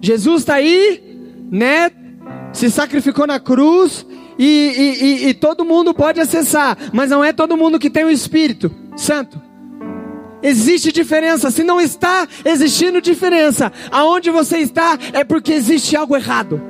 Jesus 0.00 0.42
está 0.42 0.54
aí, 0.54 1.00
né? 1.50 1.90
se 2.52 2.70
sacrificou 2.70 3.26
na 3.26 3.40
cruz 3.40 4.06
e, 4.44 4.72
e, 4.76 5.04
e, 5.04 5.28
e 5.28 5.34
todo 5.34 5.64
mundo 5.64 5.94
pode 5.94 6.20
acessar, 6.20 6.76
mas 6.92 7.08
não 7.08 7.22
é 7.22 7.32
todo 7.32 7.56
mundo 7.56 7.78
que 7.78 7.88
tem 7.88 8.04
o 8.04 8.10
Espírito 8.10 8.74
Santo. 8.96 9.40
Existe 10.42 10.90
diferença. 10.90 11.48
Se 11.48 11.62
não 11.62 11.80
está 11.80 12.26
existindo 12.44 13.00
diferença, 13.00 13.72
aonde 13.88 14.30
você 14.30 14.58
está 14.58 14.98
é 15.12 15.22
porque 15.22 15.52
existe 15.52 15.94
algo 15.94 16.16
errado. 16.16 16.60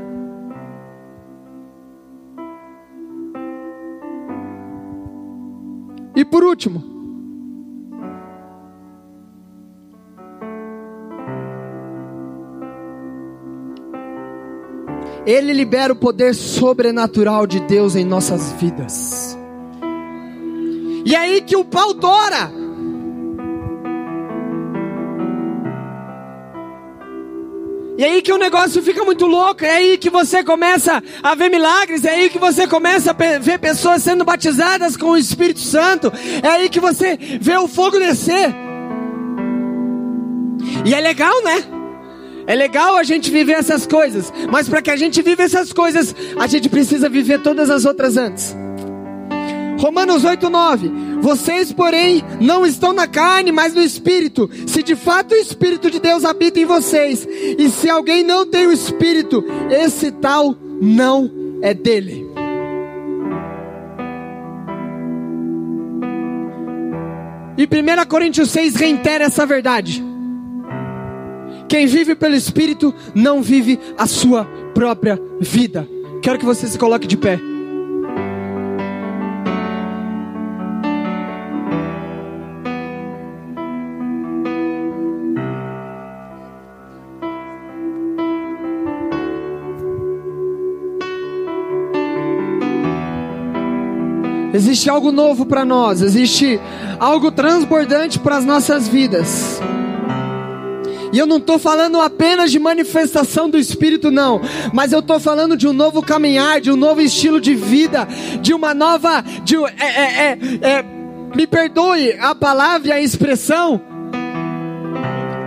E 6.14 6.26
por 6.26 6.44
último, 6.44 6.91
Ele 15.24 15.52
libera 15.52 15.92
o 15.92 15.96
poder 15.96 16.34
sobrenatural 16.34 17.46
de 17.46 17.60
Deus 17.60 17.94
em 17.94 18.04
nossas 18.04 18.52
vidas. 18.52 19.38
E 21.04 21.14
é 21.14 21.18
aí 21.18 21.40
que 21.40 21.56
o 21.56 21.64
pau 21.64 21.94
tora. 21.94 22.50
E 27.98 28.04
é 28.04 28.08
aí 28.08 28.22
que 28.22 28.32
o 28.32 28.38
negócio 28.38 28.82
fica 28.82 29.04
muito 29.04 29.26
louco, 29.26 29.64
é 29.64 29.70
aí 29.70 29.98
que 29.98 30.10
você 30.10 30.42
começa 30.42 31.00
a 31.22 31.34
ver 31.36 31.50
milagres, 31.50 32.04
é 32.04 32.10
aí 32.10 32.30
que 32.30 32.38
você 32.38 32.66
começa 32.66 33.10
a 33.12 33.38
ver 33.38 33.60
pessoas 33.60 34.02
sendo 34.02 34.24
batizadas 34.24 34.96
com 34.96 35.10
o 35.10 35.16
Espírito 35.16 35.60
Santo, 35.60 36.12
é 36.42 36.48
aí 36.48 36.68
que 36.68 36.80
você 36.80 37.16
vê 37.40 37.56
o 37.56 37.68
fogo 37.68 38.00
descer. 38.00 38.52
E 40.84 40.94
é 40.94 41.00
legal, 41.00 41.42
né? 41.44 41.71
É 42.46 42.54
legal 42.54 42.96
a 42.96 43.02
gente 43.02 43.30
viver 43.30 43.52
essas 43.52 43.86
coisas, 43.86 44.32
mas 44.50 44.68
para 44.68 44.82
que 44.82 44.90
a 44.90 44.96
gente 44.96 45.22
viva 45.22 45.42
essas 45.42 45.72
coisas, 45.72 46.14
a 46.38 46.46
gente 46.46 46.68
precisa 46.68 47.08
viver 47.08 47.40
todas 47.40 47.70
as 47.70 47.84
outras 47.84 48.16
antes. 48.16 48.54
Romanos 49.78 50.24
8, 50.24 50.48
9. 50.48 50.92
Vocês, 51.20 51.72
porém, 51.72 52.22
não 52.40 52.64
estão 52.64 52.92
na 52.92 53.06
carne, 53.06 53.50
mas 53.50 53.74
no 53.74 53.82
Espírito. 53.82 54.48
Se 54.66 54.82
de 54.82 54.94
fato 54.94 55.32
o 55.32 55.36
Espírito 55.36 55.90
de 55.90 55.98
Deus 55.98 56.24
habita 56.24 56.60
em 56.60 56.64
vocês, 56.64 57.26
e 57.58 57.68
se 57.68 57.90
alguém 57.90 58.22
não 58.22 58.46
tem 58.46 58.66
o 58.66 58.72
Espírito, 58.72 59.44
esse 59.70 60.10
tal 60.12 60.56
não 60.80 61.30
é 61.62 61.74
dele. 61.74 62.30
E 67.56 67.64
1 67.64 68.08
Coríntios 68.08 68.50
6 68.50 68.76
reitera 68.76 69.24
essa 69.24 69.44
verdade. 69.44 70.11
Quem 71.72 71.86
vive 71.86 72.14
pelo 72.14 72.34
Espírito 72.34 72.94
não 73.14 73.40
vive 73.40 73.80
a 73.96 74.06
sua 74.06 74.44
própria 74.74 75.18
vida. 75.40 75.88
Quero 76.20 76.38
que 76.38 76.44
você 76.44 76.66
se 76.66 76.78
coloque 76.78 77.06
de 77.06 77.16
pé. 77.16 77.40
Existe 94.52 94.90
algo 94.90 95.10
novo 95.10 95.46
para 95.46 95.64
nós, 95.64 96.02
existe 96.02 96.60
algo 97.00 97.32
transbordante 97.32 98.18
para 98.18 98.36
as 98.36 98.44
nossas 98.44 98.86
vidas. 98.86 99.58
E 101.12 101.18
eu 101.18 101.26
não 101.26 101.36
estou 101.36 101.58
falando 101.58 102.00
apenas 102.00 102.50
de 102.50 102.58
manifestação 102.58 103.50
do 103.50 103.58
Espírito, 103.58 104.10
não. 104.10 104.40
Mas 104.72 104.92
eu 104.92 105.00
estou 105.00 105.20
falando 105.20 105.56
de 105.56 105.68
um 105.68 105.72
novo 105.72 106.02
caminhar, 106.02 106.60
de 106.60 106.72
um 106.72 106.76
novo 106.76 107.00
estilo 107.02 107.40
de 107.40 107.54
vida, 107.54 108.08
de 108.40 108.54
uma 108.54 108.72
nova. 108.72 109.22
De, 109.44 109.56
é, 109.56 109.86
é, 109.86 110.38
é, 110.62 110.68
é 110.70 111.02
me 111.34 111.46
perdoe 111.46 112.12
a 112.18 112.34
palavra 112.34 112.88
e 112.88 112.92
a 112.92 113.00
expressão, 113.00 113.80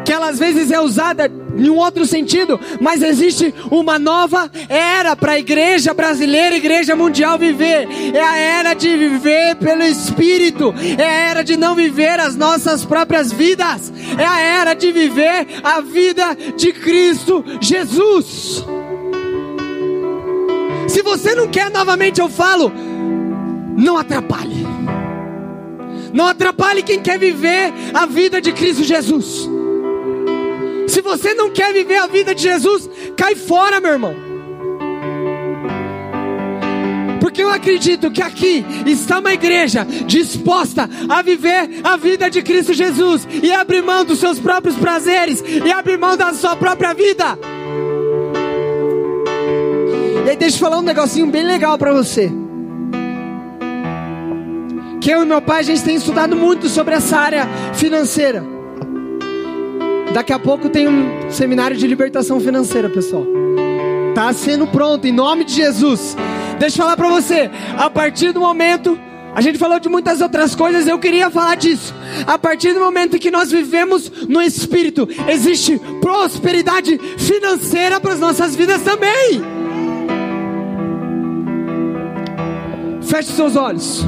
que 0.03 0.11
ela 0.11 0.29
às 0.29 0.39
vezes 0.39 0.71
é 0.71 0.79
usada 0.79 1.31
em 1.57 1.69
um 1.69 1.77
outro 1.77 2.05
sentido, 2.05 2.59
mas 2.79 3.01
existe 3.01 3.53
uma 3.71 3.97
nova 3.97 4.51
era 4.67 5.15
para 5.15 5.33
a 5.33 5.39
igreja 5.39 5.93
brasileira, 5.93 6.55
igreja 6.55 6.95
mundial 6.95 7.37
viver. 7.37 7.87
É 8.13 8.21
a 8.21 8.37
era 8.37 8.73
de 8.73 8.95
viver 8.95 9.55
pelo 9.55 9.83
Espírito, 9.83 10.73
é 10.97 11.03
a 11.03 11.29
era 11.29 11.43
de 11.43 11.55
não 11.57 11.75
viver 11.75 12.19
as 12.19 12.35
nossas 12.35 12.85
próprias 12.85 13.31
vidas, 13.31 13.91
é 14.17 14.25
a 14.25 14.39
era 14.39 14.73
de 14.73 14.91
viver 14.91 15.47
a 15.63 15.81
vida 15.81 16.35
de 16.55 16.73
Cristo 16.73 17.43
Jesus. 17.61 18.65
Se 20.87 21.01
você 21.01 21.33
não 21.35 21.47
quer, 21.47 21.69
novamente 21.71 22.21
eu 22.21 22.29
falo, 22.29 22.71
não 23.77 23.97
atrapalhe. 23.97 24.65
Não 26.13 26.27
atrapalhe 26.27 26.81
quem 26.81 27.01
quer 27.01 27.19
viver 27.19 27.73
a 27.93 28.05
vida 28.05 28.39
de 28.39 28.53
Cristo 28.53 28.83
Jesus. 28.83 29.49
Se 30.87 31.01
você 31.01 31.33
não 31.33 31.49
quer 31.51 31.73
viver 31.73 31.97
a 31.97 32.07
vida 32.07 32.33
de 32.33 32.43
Jesus, 32.43 32.89
cai 33.17 33.35
fora, 33.35 33.79
meu 33.79 33.91
irmão. 33.91 34.15
Porque 37.19 37.43
eu 37.43 37.49
acredito 37.49 38.11
que 38.11 38.21
aqui 38.21 38.63
está 38.85 39.19
uma 39.19 39.33
igreja 39.33 39.85
disposta 40.05 40.89
a 41.09 41.21
viver 41.21 41.81
a 41.83 41.97
vida 41.97 42.29
de 42.29 42.41
Cristo 42.41 42.73
Jesus 42.73 43.27
e 43.41 43.51
abrir 43.51 43.81
mão 43.81 44.05
dos 44.05 44.19
seus 44.19 44.39
próprios 44.39 44.75
prazeres 44.75 45.43
e 45.43 45.71
abrir 45.71 45.97
mão 45.97 46.15
da 46.15 46.33
sua 46.33 46.55
própria 46.55 46.93
vida. 46.93 47.37
E 50.25 50.29
aí, 50.29 50.37
deixa 50.37 50.55
eu 50.55 50.59
falar 50.59 50.79
um 50.79 50.83
negocinho 50.83 51.27
bem 51.27 51.43
legal 51.43 51.77
para 51.77 51.93
você. 51.93 52.31
Que 55.01 55.11
eu 55.11 55.23
e 55.23 55.25
meu 55.25 55.41
pai 55.41 55.59
a 55.59 55.63
gente 55.63 55.83
tem 55.83 55.95
estudado 55.95 56.35
muito 56.35 56.69
sobre 56.69 56.95
essa 56.95 57.17
área 57.17 57.47
financeira. 57.73 58.54
Daqui 60.15 60.31
a 60.31 60.39
pouco 60.39 60.69
tem 60.69 60.87
um 60.87 61.29
seminário 61.29 61.75
de 61.75 61.85
libertação 61.85 62.39
financeira, 62.39 62.89
pessoal. 62.89 63.27
Tá 64.13 64.31
sendo 64.31 64.65
pronto 64.65 65.05
em 65.05 65.11
nome 65.11 65.43
de 65.43 65.53
Jesus. 65.53 66.15
Deixa 66.57 66.77
eu 66.77 66.83
falar 66.85 66.95
para 66.95 67.09
você, 67.09 67.51
a 67.77 67.89
partir 67.89 68.31
do 68.31 68.39
momento 68.39 68.97
a 69.35 69.41
gente 69.41 69.59
falou 69.59 69.77
de 69.77 69.89
muitas 69.89 70.21
outras 70.21 70.55
coisas, 70.55 70.87
eu 70.87 70.97
queria 70.97 71.29
falar 71.29 71.55
disso. 71.55 71.93
A 72.25 72.39
partir 72.39 72.73
do 72.73 72.79
momento 72.79 73.19
que 73.19 73.29
nós 73.29 73.51
vivemos 73.51 74.09
no 74.29 74.41
Espírito, 74.41 75.05
existe 75.27 75.77
prosperidade 75.99 76.97
financeira 77.17 77.99
para 77.99 78.13
as 78.13 78.19
nossas 78.21 78.55
vidas 78.55 78.81
também. 78.83 79.41
Feche 83.01 83.33
seus 83.33 83.57
olhos. 83.57 84.05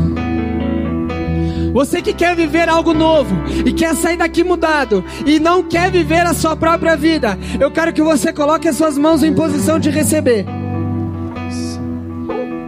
Você 1.78 2.01
que 2.01 2.11
quer 2.11 2.36
viver 2.36 2.67
algo 2.67 2.91
novo 2.91 3.36
e 3.63 3.71
quer 3.71 3.93
sair 3.93 4.17
daqui 4.17 4.43
mudado 4.43 5.05
e 5.23 5.39
não 5.39 5.61
quer 5.61 5.91
viver 5.91 6.25
a 6.25 6.34
sua 6.34 6.55
própria 6.55 6.97
vida, 6.97 7.38
eu 7.59 7.69
quero 7.69 7.93
que 7.93 8.01
você 8.01 8.34
coloque 8.34 8.67
as 8.67 8.75
suas 8.75 8.97
mãos 8.97 9.21
em 9.21 9.32
posição 9.32 9.78
de 9.78 9.91
receber. 9.91 10.43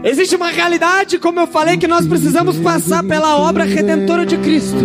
Existe 0.03 0.35
uma 0.35 0.51
realidade, 0.51 1.17
como 1.17 1.39
eu 1.39 1.47
falei, 1.47 1.75
que 1.75 1.87
nós 1.87 2.05
precisamos 2.05 2.57
passar 2.57 3.03
pela 3.03 3.35
obra 3.35 3.63
redentora 3.63 4.27
de 4.27 4.37
Cristo. 4.37 4.77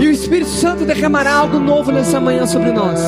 E 0.00 0.06
o 0.06 0.10
Espírito 0.10 0.50
Santo 0.50 0.84
derramará 0.84 1.34
algo 1.34 1.58
novo 1.58 1.90
nessa 1.90 2.20
manhã 2.20 2.46
sobre 2.46 2.70
nós. 2.70 3.00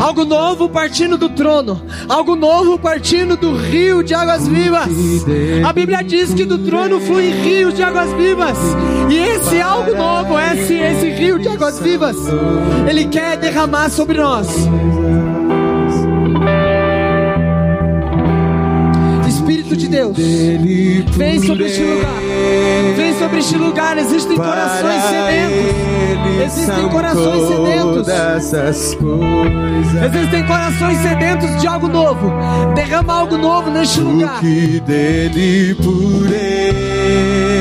Algo 0.00 0.24
novo 0.24 0.68
partindo 0.68 1.16
do 1.16 1.28
trono. 1.30 1.80
Algo 2.08 2.36
novo 2.36 2.78
partindo 2.78 3.36
do 3.36 3.56
rio 3.56 4.02
de 4.02 4.14
águas 4.14 4.46
vivas. 4.46 4.90
A 5.66 5.72
Bíblia 5.72 6.02
diz 6.02 6.34
que 6.34 6.44
do 6.44 6.58
trono 6.58 7.00
flui 7.00 7.30
rios 7.30 7.74
de 7.74 7.82
águas 7.82 8.12
vivas. 8.12 8.58
E 9.10 9.16
esse 9.16 9.60
algo 9.60 9.94
novo, 9.94 10.38
esse, 10.38 10.74
esse 10.74 11.08
rio 11.10 11.38
de 11.38 11.48
águas 11.48 11.78
vivas, 11.80 12.16
Ele 12.88 13.06
quer 13.06 13.36
derramar 13.38 13.88
sobre 13.88 14.18
nós. 14.18 14.48
Espírito 19.64 19.76
de 19.76 19.88
Deus, 19.88 20.14
vem 21.16 21.40
sobre 21.40 21.64
este 21.64 21.82
lugar. 21.82 22.20
Vem 22.96 23.18
sobre 23.18 23.38
este 23.38 23.56
lugar. 23.56 23.96
Existem 23.96 24.36
corações 24.36 25.02
sedentos. 25.02 25.74
Existem 26.44 26.88
corações 26.90 27.48
sedentos. 27.48 28.06
Existem 30.04 30.46
corações 30.46 30.98
sedentos 30.98 31.60
de 31.60 31.66
algo 31.66 31.88
novo. 31.88 32.30
Derrama 32.74 33.14
algo 33.14 33.38
novo 33.38 33.70
neste 33.70 34.00
lugar. 34.00 34.40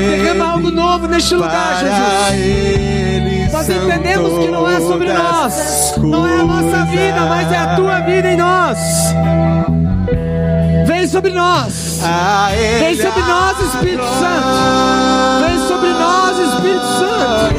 Derrama 0.09 0.45
algo 0.45 0.71
novo 0.71 1.07
neste 1.07 1.35
lugar, 1.35 1.79
Jesus. 1.79 3.53
Nós 3.53 3.69
entendemos 3.69 4.39
que 4.39 4.51
não 4.51 4.69
é 4.69 4.79
sobre 4.81 5.13
nós, 5.13 5.93
não 5.99 6.27
é 6.27 6.39
a 6.39 6.43
nossa 6.43 6.85
vida, 6.85 7.21
mas 7.29 7.51
é 7.51 7.57
a 7.57 7.75
tua 7.75 7.99
vida 8.01 8.33
em 8.33 8.37
nós. 8.37 8.77
Vem 11.13 11.21
sobre 11.21 11.31
nós. 11.33 11.99
Vem 12.79 12.95
sobre 12.95 13.21
nós, 13.21 13.59
Espírito 13.59 14.03
Santo. 14.03 15.45
Vem 15.45 15.67
sobre 15.67 15.89
nós, 15.89 16.39
Espírito 16.39 16.85
Santo. 16.85 17.53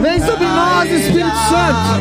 Vem 0.00 0.20
sobre 0.20 0.46
nós, 0.46 0.90
Espírito 0.90 1.36
Santo. 1.48 1.98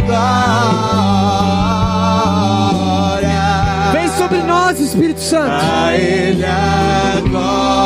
voz, 4.67 4.79
Espírito 4.79 5.19
Santo. 5.19 5.51
A 5.51 5.93
Ele 5.95 6.45
a 6.45 7.21
glória 7.29 7.77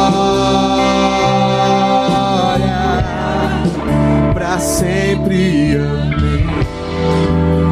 para 4.34 4.60
sempre. 4.60 5.78
Amém. 5.78 7.71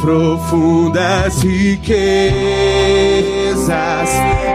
Profundas 0.00 1.42
riquezas 1.42 2.00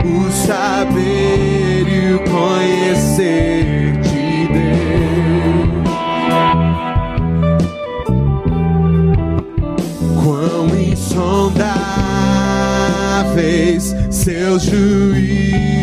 o 0.04 0.32
saber 0.32 1.88
e 1.88 2.14
o 2.14 2.20
conhecer 2.30 3.93
de 4.02 4.48
Deus. 4.54 4.66
Quão 10.24 10.68
insondáveis 10.76 11.56
seus 14.10 14.64
juízos 14.64 15.74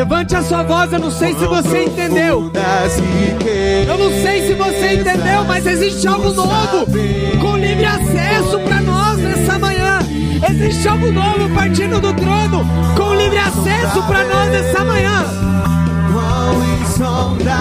Levante 0.00 0.34
a 0.34 0.42
sua 0.42 0.62
voz, 0.62 0.90
eu 0.94 0.98
não 0.98 1.10
sei 1.10 1.34
se 1.34 1.44
você 1.44 1.84
entendeu. 1.84 2.50
Eu 3.86 3.98
não 3.98 4.10
sei 4.22 4.46
se 4.46 4.54
você 4.54 4.94
entendeu, 4.94 5.44
mas 5.44 5.66
existe 5.66 6.08
algo 6.08 6.32
novo 6.32 6.86
com 7.38 7.58
livre 7.58 7.84
acesso 7.84 8.58
para 8.60 8.80
nós 8.80 9.18
nessa 9.18 9.58
manhã. 9.58 9.98
Existe 10.48 10.88
algo 10.88 11.12
novo 11.12 11.50
partindo 11.54 12.00
do 12.00 12.14
trono 12.14 12.64
com 12.96 13.12
livre 13.12 13.36
acesso 13.36 14.02
para 14.04 14.24
nós 14.24 14.50
nessa 14.50 14.82
manhã. 14.86 15.22
Quão 16.14 16.64
insondáveis 16.80 17.60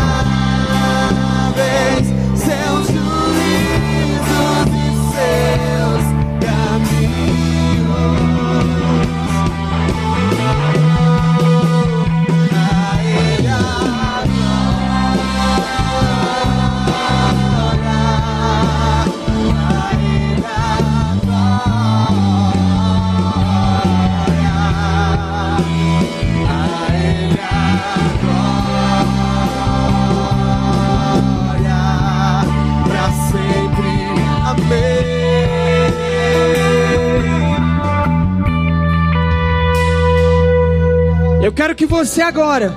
que 41.79 41.85
você 41.85 42.21
agora, 42.21 42.75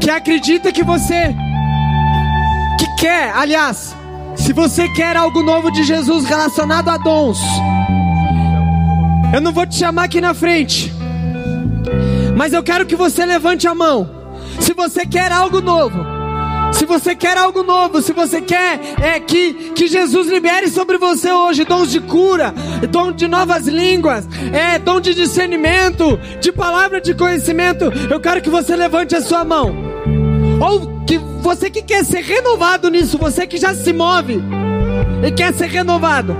que 0.00 0.10
acredita 0.10 0.72
que 0.72 0.82
você, 0.82 1.32
que 2.76 2.96
quer, 2.96 3.30
aliás, 3.36 3.94
se 4.34 4.52
você 4.52 4.88
quer 4.88 5.16
algo 5.16 5.44
novo 5.44 5.70
de 5.70 5.84
Jesus 5.84 6.24
relacionado 6.24 6.88
a 6.88 6.96
dons, 6.96 7.38
eu 9.32 9.40
não 9.40 9.52
vou 9.52 9.64
te 9.64 9.76
chamar 9.76 10.06
aqui 10.06 10.20
na 10.20 10.34
frente, 10.34 10.92
mas 12.36 12.52
eu 12.52 12.64
quero 12.64 12.84
que 12.84 12.96
você 12.96 13.24
levante 13.24 13.68
a 13.68 13.76
mão. 13.76 14.10
Se 14.58 14.74
você 14.74 15.06
quer 15.06 15.30
algo 15.30 15.60
novo, 15.60 16.04
se 16.72 16.84
você 16.84 17.14
quer 17.14 17.38
algo 17.38 17.62
novo, 17.62 18.02
se 18.02 18.12
você 18.12 18.40
quer 18.40 18.80
é, 19.00 19.20
que, 19.20 19.70
que 19.72 19.86
Jesus 19.86 20.26
libere 20.26 20.68
sobre 20.68 20.98
você 20.98 21.30
hoje 21.30 21.64
dons 21.64 21.92
de 21.92 22.00
cura, 22.00 22.52
dom 22.86 23.12
de 23.12 23.28
novas 23.28 23.66
línguas, 23.66 24.28
é, 24.52 24.78
dom 24.78 25.00
de 25.00 25.14
discernimento, 25.14 26.18
de 26.40 26.52
palavra 26.52 27.00
de 27.00 27.14
conhecimento, 27.14 27.92
eu 28.10 28.20
quero 28.20 28.40
que 28.42 28.50
você 28.50 28.76
levante 28.76 29.14
a 29.14 29.20
sua 29.20 29.44
mão. 29.44 29.74
Ou 30.60 31.04
que 31.04 31.18
você 31.18 31.70
que 31.70 31.82
quer 31.82 32.04
ser 32.04 32.22
renovado 32.22 32.88
nisso, 32.88 33.18
você 33.18 33.46
que 33.46 33.56
já 33.56 33.74
se 33.74 33.92
move 33.92 34.40
e 35.26 35.30
quer 35.32 35.52
ser 35.54 35.66
renovado. 35.66 36.36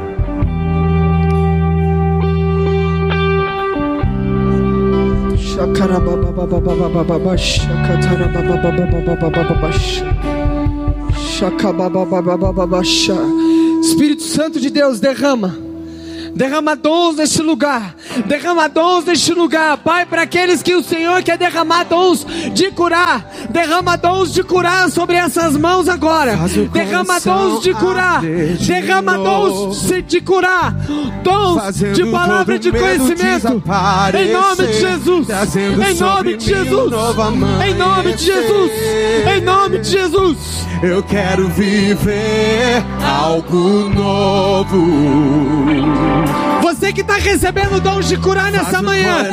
Espírito 13.80 14.22
Santo 14.22 14.60
de 14.60 14.70
Deus, 14.70 15.00
derrama. 15.00 15.61
Derrama 16.34 16.74
dons 16.74 17.16
neste 17.16 17.42
lugar. 17.42 17.94
Derrama 18.26 18.68
dons 18.68 19.04
neste 19.04 19.32
lugar. 19.32 19.76
Pai, 19.78 20.06
para 20.06 20.22
aqueles 20.22 20.62
que 20.62 20.74
o 20.74 20.82
Senhor 20.82 21.22
quer 21.22 21.36
derramar 21.36 21.84
dons 21.84 22.26
de 22.52 22.70
curar. 22.70 23.30
Derrama 23.52 23.96
dons 23.96 24.32
de 24.32 24.42
curar 24.42 24.90
sobre 24.90 25.16
essas 25.16 25.56
mãos 25.56 25.88
agora. 25.88 26.36
Derrama 26.72 27.20
dons 27.20 27.62
de 27.62 27.74
curar. 27.74 28.22
Derrama 28.22 29.18
dons 29.18 29.86
de 30.06 30.20
curar. 30.20 30.74
Dons 31.22 31.74
de 31.94 32.04
palavra 32.06 32.58
de 32.58 32.70
conhecimento. 32.72 33.62
Em 34.18 34.32
nome 34.32 34.66
de 34.66 34.80
Jesus. 34.80 35.28
Em 35.90 35.94
nome 35.94 36.36
de 36.36 36.44
Jesus. 36.46 36.92
Em 37.66 37.74
nome 37.74 38.12
de 38.14 38.24
Jesus. 38.24 38.70
Em 39.36 39.40
nome 39.40 39.78
de 39.78 39.88
Jesus. 39.90 40.38
Eu 40.82 41.02
quero 41.02 41.48
viver 41.48 42.82
algo 43.04 43.88
novo. 43.90 44.82
Você 46.62 46.92
que 46.92 47.02
está 47.02 47.16
recebendo 47.16 47.80
dons 47.80 48.08
de 48.08 48.16
curar 48.16 48.50
nessa 48.50 48.80
manhã. 48.82 49.30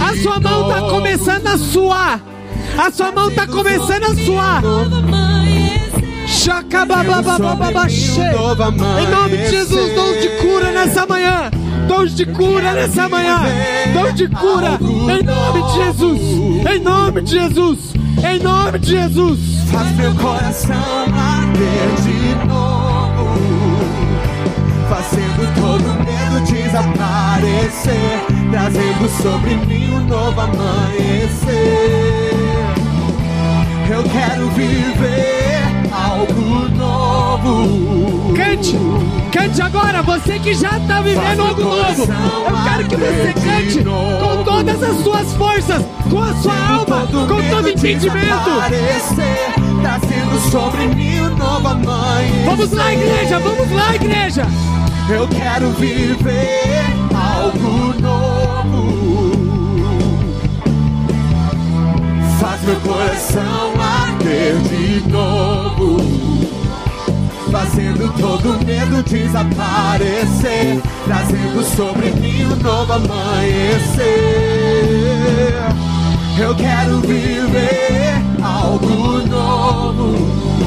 A 0.00 0.16
sua 0.22 0.40
mão 0.40 0.68
está 0.68 0.80
começando 0.88 1.46
a 1.46 1.56
suar. 1.56 2.20
A 2.78 2.92
sua 2.92 3.10
mão 3.10 3.28
está 3.28 3.44
começando 3.44 4.04
a 4.04 4.14
suar. 4.14 4.62
Em 9.00 9.10
nome 9.10 9.36
de 9.36 9.50
Jesus, 9.50 9.94
dons 9.94 10.22
de 10.22 10.28
cura 10.40 10.70
nessa 10.70 11.04
manhã. 11.04 11.50
Dons 11.88 12.14
de 12.14 12.24
cura 12.26 12.72
nessa 12.74 13.08
manhã. 13.08 13.40
Dons 13.92 14.14
de 14.14 14.28
cura. 14.28 14.78
Em 14.80 15.22
nome 15.24 15.62
de 15.62 15.74
Jesus. 15.84 16.20
Em 16.70 16.78
nome 16.80 17.22
de 17.22 17.30
Jesus. 17.32 17.78
Em 18.24 18.38
nome 18.38 18.78
de 18.78 18.90
Jesus. 18.90 19.38
Faz 19.72 19.90
meu 19.96 20.14
coração 20.14 20.76
arder 20.76 21.90
de 22.02 22.46
novo, 22.46 23.38
fazendo 24.88 25.54
todo 25.54 25.84
medo 26.04 26.40
desaparecer, 26.46 28.20
trazendo 28.50 29.08
sobre 29.20 29.56
mim 29.66 29.90
um 29.94 30.06
novo 30.06 30.40
amanhecer. 30.40 32.07
Eu 33.90 34.02
quero 34.04 34.50
viver 34.50 35.62
algo 35.90 36.68
novo. 36.76 38.34
Cante, 38.34 38.76
cante 39.32 39.62
agora, 39.62 40.02
você 40.02 40.38
que 40.38 40.52
já 40.52 40.76
está 40.76 41.00
vivendo 41.00 41.40
algo 41.40 41.62
novo. 41.62 42.02
Eu 42.02 42.62
quero 42.64 42.86
que 42.86 42.96
você 42.96 43.32
cante 43.32 43.82
com 43.82 44.44
todas 44.44 44.82
as 44.82 45.02
suas 45.02 45.32
forças, 45.32 45.82
com 46.10 46.22
a 46.22 46.34
sua 46.34 46.68
alma, 46.68 47.06
com 47.06 47.48
todo 47.48 47.68
entendimento. 47.70 48.50
Trazendo 49.80 50.50
sobre 50.50 50.88
mim 50.88 51.20
um 51.20 51.36
novo 51.36 51.68
amanhecer. 51.68 52.44
Vamos 52.44 52.72
lá, 52.72 52.92
igreja, 52.92 53.38
vamos 53.38 53.70
lá, 53.72 53.94
igreja. 53.94 54.42
Eu 55.08 55.26
quero 55.28 55.70
viver 55.70 56.84
algo 57.14 57.94
novo. 58.02 59.27
Meu 62.68 62.80
coração 62.80 63.72
arder 63.80 64.54
de 64.58 65.08
novo. 65.08 65.96
Fazendo 67.50 68.12
todo 68.20 68.62
medo 68.66 69.02
desaparecer. 69.04 70.82
Trazendo 71.06 71.64
sobre 71.64 72.10
mim 72.10 72.44
um 72.44 72.56
novo 72.56 72.92
amanhecer. 72.92 74.04
Eu 76.38 76.54
quero 76.54 77.00
viver 77.00 78.22
algo 78.42 79.26
novo. 79.26 80.57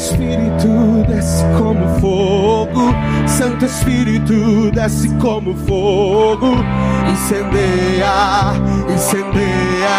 Espírito 0.00 1.04
desce 1.08 1.44
como 1.58 1.86
fogo, 2.00 2.94
Santo 3.26 3.66
Espírito 3.66 4.70
desce 4.72 5.10
como 5.18 5.54
fogo, 5.54 6.56
incendeia, 7.06 8.54
incendeia. 8.88 9.90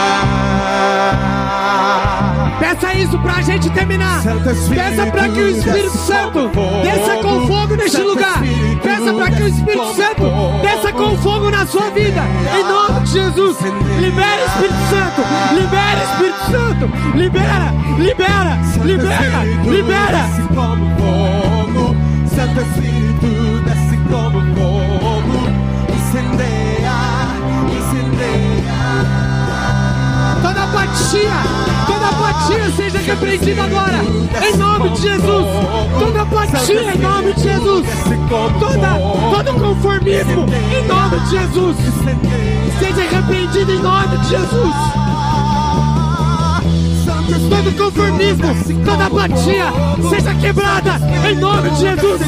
Peça 2.60 2.94
isso 2.94 3.18
pra 3.20 3.42
gente 3.42 3.70
terminar. 3.72 4.20
Espírito, 4.20 4.70
Peça 4.70 5.06
pra 5.12 5.30
que 5.30 5.40
o 5.40 5.50
Espírito 5.50 5.92
desce 5.92 5.98
Santo 5.98 6.52
desça 6.84 7.16
com 7.22 7.48
fogo 7.48 7.76
neste 7.76 7.98
Santo 7.98 8.08
lugar. 8.08 8.44
Espírito, 8.46 8.82
Peça 8.82 9.14
pra 9.14 9.32
que 9.32 9.44
o 9.44 9.48
Espírito 9.48 9.96
Santo 9.96 10.62
desça 10.62 10.94
com 10.94 11.18
fogo 11.18 11.50
na 11.50 11.66
sua 11.66 11.90
vida. 11.90 12.22
Em 12.58 12.64
nome 12.64 13.00
de 13.06 13.12
Jesus. 13.12 13.58
Libera 14.00 14.46
Espírito 14.46 14.80
Santo. 14.90 15.22
Libera 15.56 16.04
Espírito 16.04 16.52
Santo. 16.52 17.18
Libera, 17.18 17.74
libera, 17.98 18.60
libera, 18.84 19.44
libera. 19.66 20.42
Santo 22.36 22.62
Espírito 22.62 23.62
desce 23.66 23.98
como 24.10 24.42
fogo, 24.56 25.48
incendeia, 25.94 26.98
incendeia. 27.68 29.31
Toda 30.52 30.64
apatia, 30.66 31.32
toda 31.88 32.10
apatia 32.10 32.72
seja 32.76 33.00
repreendida 33.00 33.64
agora. 33.64 34.00
Em 34.46 34.58
nome 34.58 34.90
de 34.90 35.02
Jesus. 35.02 35.48
Toda 35.98 36.22
apatia 36.24 36.94
em 36.94 36.98
nome 36.98 37.34
de 37.36 37.44
Jesus. 37.44 37.88
Toda, 38.60 38.90
todo 39.34 39.54
conformismo 39.54 40.46
em 40.76 40.88
nome 40.88 41.20
de 41.22 41.30
Jesus. 41.30 41.78
Seja 42.80 43.16
repreendido 43.16 43.72
em 43.72 43.80
nome 43.80 44.18
de 44.18 44.28
Jesus. 44.28 44.76
Todo 47.50 47.78
conformismo, 47.78 48.84
toda 48.84 49.06
apatia 49.06 49.72
seja 50.10 50.36
quebrada 50.36 51.00
em 51.30 51.36
nome 51.38 51.70
de 51.70 51.80
Jesus. 51.80 52.22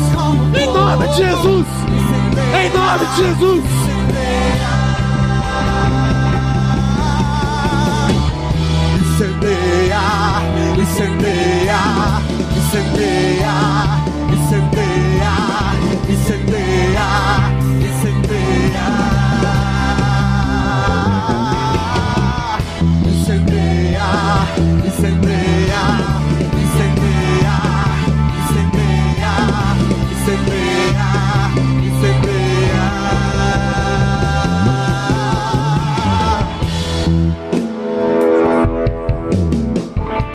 Em 0.55 0.67
nome 0.67 1.07
de 1.09 1.15
Jesus. 1.15 1.67
Em 2.55 2.69
nome 2.69 3.05
de 3.05 3.15
Jesus. 3.17 3.72
Incendeia. 10.83 11.42